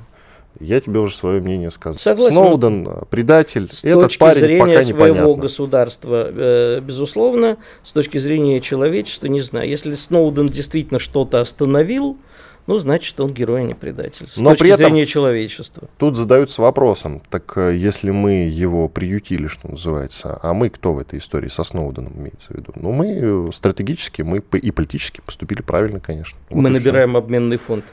Я 0.61 0.79
тебе 0.79 0.99
уже 0.99 1.15
свое 1.15 1.41
мнение 1.41 1.71
сказал. 1.71 1.99
Согласен. 1.99 2.35
Сноуден 2.35 2.87
предатель. 3.09 3.67
С 3.71 3.83
Этот 3.83 4.03
точки 4.03 4.19
парень 4.19 4.39
зрения 4.39 4.59
пока 4.59 4.83
своего 4.83 5.07
непонятно. 5.07 5.41
государства, 5.41 6.27
э, 6.29 6.79
безусловно, 6.81 7.57
с 7.83 7.91
точки 7.91 8.17
зрения 8.17 8.61
человечества, 8.61 9.27
не 9.27 9.41
знаю. 9.41 9.67
Если 9.69 9.93
Сноуден 9.93 10.47
действительно 10.47 10.99
что-то 10.99 11.39
остановил, 11.39 12.17
ну, 12.67 12.77
значит, 12.77 13.19
он 13.19 13.33
герой, 13.33 13.61
а 13.61 13.63
не 13.63 13.73
предатель. 13.73 14.27
С 14.27 14.37
Но 14.37 14.51
точки 14.51 14.63
при 14.63 14.71
этом 14.71 14.85
зрения 14.85 15.05
человечества. 15.05 15.89
Тут 15.97 16.15
задаются 16.15 16.61
вопросом, 16.61 17.21
так 17.29 17.53
э, 17.57 17.75
если 17.75 18.11
мы 18.11 18.47
его 18.47 18.87
приютили, 18.87 19.47
что 19.47 19.67
называется, 19.69 20.39
а 20.41 20.53
мы 20.53 20.69
кто 20.69 20.93
в 20.93 20.99
этой 20.99 21.19
истории 21.19 21.47
со 21.47 21.63
Сноуденом 21.63 22.13
имеется 22.15 22.53
в 22.53 22.57
виду? 22.57 22.71
Ну, 22.75 22.91
мы 22.91 23.07
э, 23.07 23.51
стратегически, 23.51 24.21
мы 24.21 24.43
и 24.57 24.71
политически 24.71 25.21
поступили 25.25 25.61
правильно, 25.61 25.99
конечно. 25.99 26.37
Вот 26.49 26.61
мы 26.61 26.69
набираем 26.69 27.11
все. 27.11 27.17
обменный 27.17 27.57
фонд. 27.57 27.83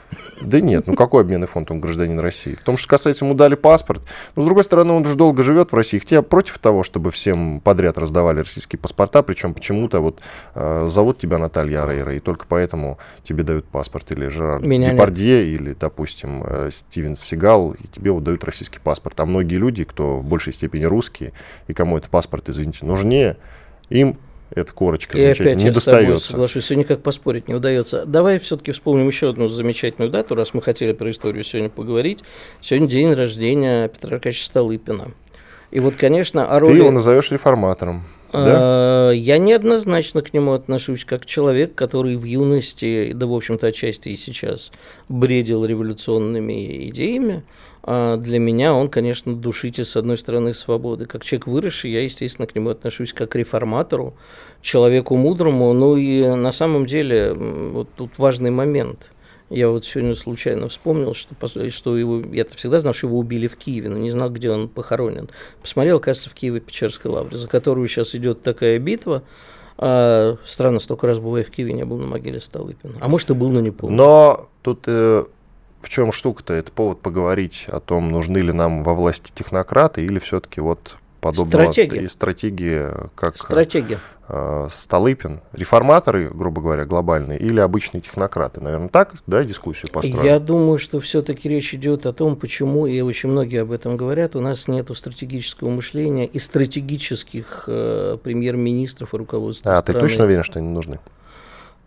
Да 0.41 0.61
нет, 0.61 0.87
ну 0.87 0.95
какой 0.95 1.21
обменный 1.21 1.47
фонд, 1.47 1.71
он 1.71 1.81
гражданин 1.81 2.19
России. 2.19 2.55
В 2.55 2.63
том, 2.63 2.77
что 2.77 2.87
касается, 2.89 3.25
ему 3.25 3.33
дали 3.33 3.55
паспорт. 3.55 4.01
Но, 4.35 4.43
с 4.43 4.45
другой 4.45 4.63
стороны, 4.63 4.93
он 4.93 5.03
же 5.05 5.15
долго 5.15 5.43
живет 5.43 5.71
в 5.71 5.75
России. 5.75 5.99
Хотя 5.99 6.21
против 6.21 6.59
того, 6.59 6.83
чтобы 6.83 7.11
всем 7.11 7.59
подряд 7.59 7.97
раздавали 7.97 8.39
российские 8.39 8.79
паспорта, 8.79 9.23
причем 9.23 9.53
почему-то 9.53 9.99
вот 9.99 10.21
э, 10.55 10.87
зовут 10.89 11.17
тебя 11.17 11.37
Наталья 11.37 11.85
Рейра, 11.85 12.13
и 12.13 12.19
только 12.19 12.45
поэтому 12.47 12.99
тебе 13.23 13.43
дают 13.43 13.65
паспорт 13.65 14.11
или 14.11 14.27
Жерар 14.27 14.58
меня 14.67 14.91
Депардье 14.91 15.45
нет. 15.45 15.61
или, 15.61 15.73
допустим, 15.73 16.43
э, 16.45 16.69
Стивен 16.71 17.15
Сигал, 17.15 17.71
и 17.71 17.87
тебе 17.87 18.11
выдают 18.11 18.43
российский 18.43 18.79
паспорт. 18.79 19.19
А 19.19 19.25
многие 19.25 19.55
люди, 19.55 19.83
кто 19.83 20.17
в 20.17 20.25
большей 20.25 20.53
степени 20.53 20.83
русские, 20.83 21.33
и 21.67 21.73
кому 21.73 21.97
этот 21.97 22.09
паспорт, 22.09 22.49
извините, 22.49 22.85
нужнее, 22.85 23.37
им 23.89 24.17
эта 24.51 24.73
корочка 24.73 25.17
и 25.17 25.23
опять 25.23 25.57
не 25.57 25.65
я 25.65 25.71
достается. 25.71 26.01
С 26.01 26.05
тобой 26.05 26.19
соглашусь, 26.19 26.63
все 26.63 26.75
никак 26.75 27.01
поспорить 27.01 27.47
не 27.47 27.53
удается. 27.53 28.05
Давай 28.05 28.39
все-таки 28.39 28.71
вспомним 28.71 29.07
еще 29.07 29.29
одну 29.29 29.47
замечательную 29.47 30.11
дату, 30.11 30.35
раз 30.35 30.53
мы 30.53 30.61
хотели 30.61 30.93
про 30.93 31.11
историю 31.11 31.43
сегодня 31.43 31.69
поговорить. 31.69 32.19
Сегодня 32.61 32.87
день 32.87 33.13
рождения 33.13 33.87
Петра 33.87 34.15
Аркадьевича 34.15 34.45
Столыпина. 34.45 35.11
И 35.71 35.79
вот, 35.79 35.95
конечно, 35.95 36.47
о 36.47 36.59
роли... 36.59 36.73
Ты 36.73 36.77
его 36.79 36.91
назовешь 36.91 37.31
реформатором. 37.31 38.03
Да? 38.31 39.09
А, 39.09 39.11
я 39.11 39.37
неоднозначно 39.37 40.21
к 40.21 40.33
нему 40.33 40.53
отношусь 40.53 41.05
как 41.05 41.25
человек, 41.25 41.75
который 41.75 42.15
в 42.15 42.23
юности, 42.23 43.11
да, 43.13 43.27
в 43.27 43.33
общем-то, 43.33 43.67
отчасти 43.67 44.09
и 44.09 44.17
сейчас 44.17 44.71
бредил 45.07 45.65
революционными 45.65 46.89
идеями. 46.89 47.43
А 47.83 48.17
для 48.17 48.39
меня 48.39 48.73
он, 48.73 48.89
конечно, 48.89 49.35
душитель, 49.35 49.85
с 49.85 49.95
одной 49.95 50.17
стороны, 50.17 50.53
свободы. 50.53 51.05
Как 51.05 51.23
человек 51.23 51.47
выросший, 51.47 51.91
я, 51.91 52.03
естественно, 52.03 52.47
к 52.47 52.55
нему 52.55 52.69
отношусь 52.69 53.13
как 53.13 53.31
к 53.31 53.35
реформатору, 53.35 54.15
человеку 54.61 55.15
мудрому. 55.15 55.73
Ну 55.73 55.97
и 55.97 56.23
на 56.23 56.51
самом 56.51 56.85
деле, 56.85 57.33
вот 57.33 57.89
тут 57.95 58.11
важный 58.17 58.51
момент– 58.51 59.11
Я 59.49 59.69
вот 59.69 59.83
сегодня 59.85 60.15
случайно 60.15 60.67
вспомнил, 60.67 61.13
что, 61.13 61.35
что 61.69 61.97
его, 61.97 62.21
я 62.31 62.45
всегда 62.45 62.79
знал, 62.79 62.93
что 62.93 63.07
его 63.07 63.17
убили 63.17 63.47
в 63.47 63.57
Киеве, 63.57 63.89
но 63.89 63.97
не 63.97 64.11
знал, 64.11 64.29
где 64.29 64.51
он 64.51 64.67
похоронен. 64.67 65.29
Посмотрел, 65.61 65.99
кажется, 65.99 66.29
в 66.29 66.35
Киево-Печерской 66.35 67.09
лавре, 67.09 67.37
за 67.37 67.47
которую 67.47 67.87
сейчас 67.87 68.13
идет 68.13 68.43
такая 68.43 68.77
битва. 68.77 69.23
А, 69.77 70.37
странно, 70.45 70.79
столько 70.79 71.07
раз 71.07 71.19
бывая 71.19 71.43
в 71.43 71.49
Киеве, 71.49 71.73
не 71.73 71.85
был 71.85 71.97
на 71.97 72.05
могиле 72.05 72.39
Столыпина. 72.39 72.97
А 72.99 73.07
может, 73.07 73.29
и 73.31 73.33
был, 73.33 73.49
но 73.49 73.59
не 73.59 73.71
помню. 73.71 73.95
Но 73.95 74.49
тут 74.61 74.83
э, 74.85 75.23
в 75.81 75.89
чем 75.89 76.11
штука-то? 76.11 76.53
Это 76.53 76.71
повод 76.71 76.99
поговорить 77.01 77.65
о 77.69 77.79
том, 77.79 78.11
нужны 78.11 78.39
ли 78.39 78.51
нам 78.51 78.83
во 78.83 78.93
власти 78.93 79.31
технократы 79.33 80.05
или 80.05 80.19
все-таки 80.19 80.61
вот 80.61 80.97
подобного 81.21 81.71
Стратегия. 81.71 82.09
стратегии, 82.09 82.85
как 83.15 83.37
Стратегия. 83.37 83.99
э, 84.27 84.67
Столыпин, 84.71 85.41
реформаторы, 85.53 86.29
грубо 86.29 86.61
говоря, 86.61 86.85
глобальные, 86.85 87.39
или 87.39 87.59
обычные 87.59 88.01
технократы. 88.01 88.61
Наверное, 88.61 88.89
так, 88.89 89.13
да, 89.27 89.43
дискуссию 89.43 89.91
построим? 89.91 90.23
Я 90.23 90.39
думаю, 90.39 90.77
что 90.77 90.99
все-таки 90.99 91.49
речь 91.49 91.73
идет 91.73 92.05
о 92.05 92.13
том, 92.13 92.35
почему, 92.35 92.85
и 92.87 93.01
очень 93.01 93.29
многие 93.29 93.61
об 93.61 93.71
этом 93.71 93.97
говорят, 93.97 94.35
у 94.35 94.41
нас 94.41 94.67
нет 94.67 94.89
стратегического 94.95 95.69
мышления 95.69 96.25
и 96.25 96.39
стратегических 96.39 97.65
э, 97.67 98.17
премьер-министров 98.23 99.13
и 99.13 99.17
руководства 99.17 99.73
А, 99.73 99.77
страны. 99.81 99.99
ты 99.99 100.07
точно 100.07 100.25
уверен, 100.25 100.43
что 100.43 100.59
они 100.59 100.69
нужны? 100.69 100.99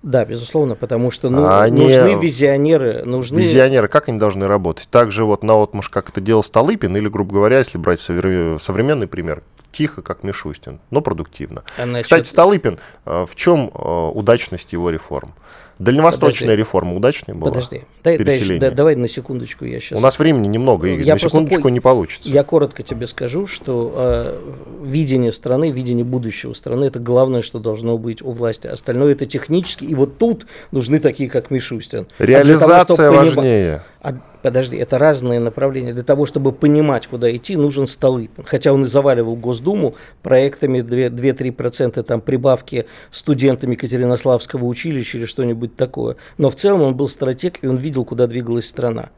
Да, 0.03 0.25
безусловно, 0.25 0.75
потому 0.75 1.11
что 1.13 1.31
ну, 1.31 1.45
А 1.45 1.63
они- 1.63 1.83
нужны 1.83 2.21
визионеры, 2.21 3.05
нужны... 3.05 3.39
Визионеры, 3.39 3.87
как 3.89 4.09
они 4.09 4.19
должны 4.19 4.47
работать? 4.49 4.89
Так 4.91 5.13
же 5.13 5.25
вот 5.25 5.45
на 5.45 5.55
отмуж, 5.55 5.89
как 5.89 6.11
это 6.11 6.21
делал 6.21 6.43
Столыпин, 6.43 6.97
или, 6.97 7.09
грубо 7.09 7.35
говоря, 7.37 7.59
если 7.59 7.79
брать 7.79 8.01
совре- 8.01 8.59
современный 8.59 9.07
пример, 9.07 9.43
тихо, 9.71 10.03
как 10.03 10.25
Мишустин, 10.25 10.81
но 10.91 11.03
продуктивно. 11.03 11.63
А 11.79 11.85
значит, 11.87 12.05
Кстати, 12.05 12.29
Столыпин, 12.29 12.79
э, 13.07 13.27
в 13.29 13.35
чем 13.37 13.71
э, 13.73 14.09
удачность 14.13 14.73
его 14.73 14.91
реформ? 14.91 15.35
Дальневосточная 15.79 16.49
Подожди. 16.49 16.57
реформа 16.59 16.97
удачная 16.97 17.35
была? 17.35 17.51
Подожди, 17.51 17.85
дай, 18.05 18.19
дай- 18.19 18.25
Переселение. 18.39 18.61
да- 18.61 18.71
давай 18.71 18.97
на 18.97 19.09
секундочку 19.09 19.65
я 19.65 19.81
сейчас... 19.81 19.99
У 19.99 20.03
нас 20.03 20.19
времени 20.19 20.47
немного, 20.49 20.87
Игорь, 20.89 21.05
Я 21.07 21.15
на 21.15 21.19
секундочку 21.21 21.69
не 21.69 21.81
получится. 21.81 22.29
Я 22.31 22.43
коротко 22.45 22.83
тебе 22.83 23.07
скажу, 23.07 23.47
что 23.47 23.93
э, 23.95 24.85
видение 24.85 25.33
страны, 25.33 25.71
видение 25.71 26.05
будущего 26.05 26.53
страны– 26.53 26.85
это 26.87 26.99
главное, 26.99 27.43
что 27.43 27.59
должно 27.59 27.99
быть 27.99 28.23
у 28.23 28.31
власти. 28.31 28.67
Остальное– 28.67 29.13
это 29.15 29.27
технически. 29.27 29.85
И 29.85 29.95
вот 29.95 30.19
тут 30.19 30.47
нужны 30.71 30.99
такие, 30.99 31.29
как 31.31 31.51
Мишустин. 31.51 32.07
А 32.19 32.23
того, 32.23 32.29
Реализация 32.29 32.95
чтобы 32.97 33.17
понима- 33.19 33.35
важнее. 33.37 33.83
А, 34.05 34.15
подожди, 34.43 34.77
это 34.79 34.99
разные 34.99 35.39
направления. 35.39 35.93
Для 35.95 36.03
того, 36.03 36.27
чтобы 36.27 36.51
понимать, 36.51 37.07
куда 37.07 37.35
идти, 37.35 37.55
нужен 37.55 37.87
Столыпин. 37.87 38.43
Хотя 38.45 38.73
он 38.73 38.83
и 38.83 38.85
заваливал 38.85 39.37
Госдуму 39.37 39.95
проектами 40.23 40.81
2-3% 40.81 42.03
там 42.03 42.21
прибавки 42.21 42.87
студентам 43.13 43.71
Екатеринославского 43.71 44.65
училища 44.65 45.19
или 45.19 45.25
что-нибудь 45.27 45.77
такое. 45.77 46.17
Но 46.39 46.51
в 46.51 46.57
целом 46.57 46.83
он 46.83 46.97
был 46.97 47.09
стратег, 47.09 47.59
и 47.63 47.67
он 47.69 47.77
видел, 47.77 47.92
куда 48.05 48.27
двигалась 48.27 48.67
страна. 48.69 49.11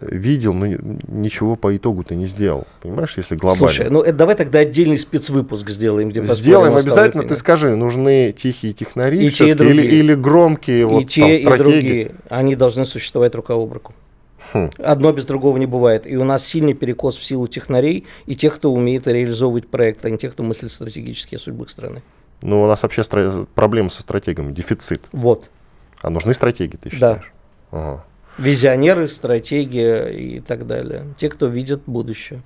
Видел, 0.00 0.52
но 0.52 0.66
ничего 0.66 1.56
по 1.56 1.74
итогу-то 1.74 2.14
не 2.14 2.26
сделал. 2.26 2.66
Понимаешь, 2.82 3.14
если 3.16 3.34
глобально. 3.34 3.66
Слушай, 3.66 3.88
ну 3.88 4.02
это 4.02 4.12
давай 4.18 4.34
тогда 4.34 4.58
отдельный 4.58 4.98
спецвыпуск 4.98 5.70
сделаем, 5.70 6.10
где 6.10 6.22
Сделаем 6.22 6.76
обязательно. 6.76 7.26
Ты 7.26 7.34
скажи, 7.34 7.74
нужны 7.76 8.32
тихие 8.36 8.74
технари 8.74 9.26
И 9.26 9.30
те, 9.30 9.48
и 9.48 9.50
или, 9.52 9.82
или 9.82 10.14
громкие 10.14 10.82
И 10.82 10.84
вот 10.84 10.98
там 10.98 11.06
те, 11.08 11.34
и 11.36 11.42
стратеги? 11.42 11.62
другие, 11.64 12.14
они 12.28 12.56
должны 12.56 12.84
существовать 12.84 13.34
рука 13.34 13.54
об 13.54 13.72
руку. 13.72 13.94
Хм. 14.52 14.70
Одно 14.78 15.12
без 15.12 15.24
другого 15.24 15.56
не 15.56 15.66
бывает. 15.66 16.06
И 16.06 16.16
у 16.16 16.24
нас 16.24 16.44
сильный 16.44 16.74
перекос 16.74 17.16
в 17.16 17.24
силу 17.24 17.46
технарей 17.46 18.06
и 18.26 18.36
тех, 18.36 18.54
кто 18.54 18.72
умеет 18.72 19.06
реализовывать 19.06 19.66
проект, 19.68 20.04
а 20.04 20.10
не 20.10 20.18
тех, 20.18 20.32
кто 20.32 20.42
мыслит 20.42 20.70
стратегически 20.70 21.36
о 21.36 21.38
судьбах 21.38 21.70
страны. 21.70 22.02
Ну, 22.42 22.62
у 22.62 22.66
нас 22.66 22.82
вообще 22.82 23.00
стра- 23.00 23.46
проблема 23.54 23.88
со 23.88 24.02
стратегами, 24.02 24.52
дефицит. 24.52 25.08
Вот. 25.12 25.48
А 26.02 26.10
нужны 26.10 26.34
стратегии, 26.34 26.76
ты 26.76 26.90
Да. 26.98 27.22
Ага. 27.76 28.04
Визионеры, 28.38 29.08
стратегия 29.08 30.06
и 30.08 30.40
так 30.40 30.66
далее. 30.66 31.04
Те, 31.16 31.28
кто 31.28 31.46
видит 31.46 31.82
будущее. 31.86 32.42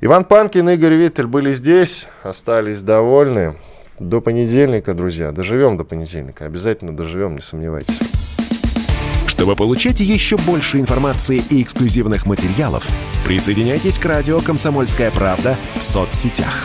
Иван 0.00 0.24
Панкин 0.24 0.68
и 0.70 0.74
Игорь 0.74 0.94
Виттель 0.94 1.26
были 1.26 1.52
здесь, 1.52 2.06
остались 2.22 2.82
довольны. 2.82 3.54
До 4.00 4.20
понедельника, 4.20 4.94
друзья. 4.94 5.32
Доживем 5.32 5.76
до 5.76 5.84
понедельника. 5.84 6.44
Обязательно 6.44 6.96
доживем, 6.96 7.34
не 7.34 7.40
сомневайтесь. 7.40 7.98
Чтобы 9.26 9.56
получать 9.56 10.00
еще 10.00 10.36
больше 10.36 10.78
информации 10.80 11.42
и 11.50 11.62
эксклюзивных 11.62 12.26
материалов, 12.26 12.88
присоединяйтесь 13.24 13.98
к 13.98 14.04
радио 14.04 14.40
«Комсомольская 14.40 15.10
правда» 15.10 15.56
в 15.76 15.82
соцсетях. 15.82 16.64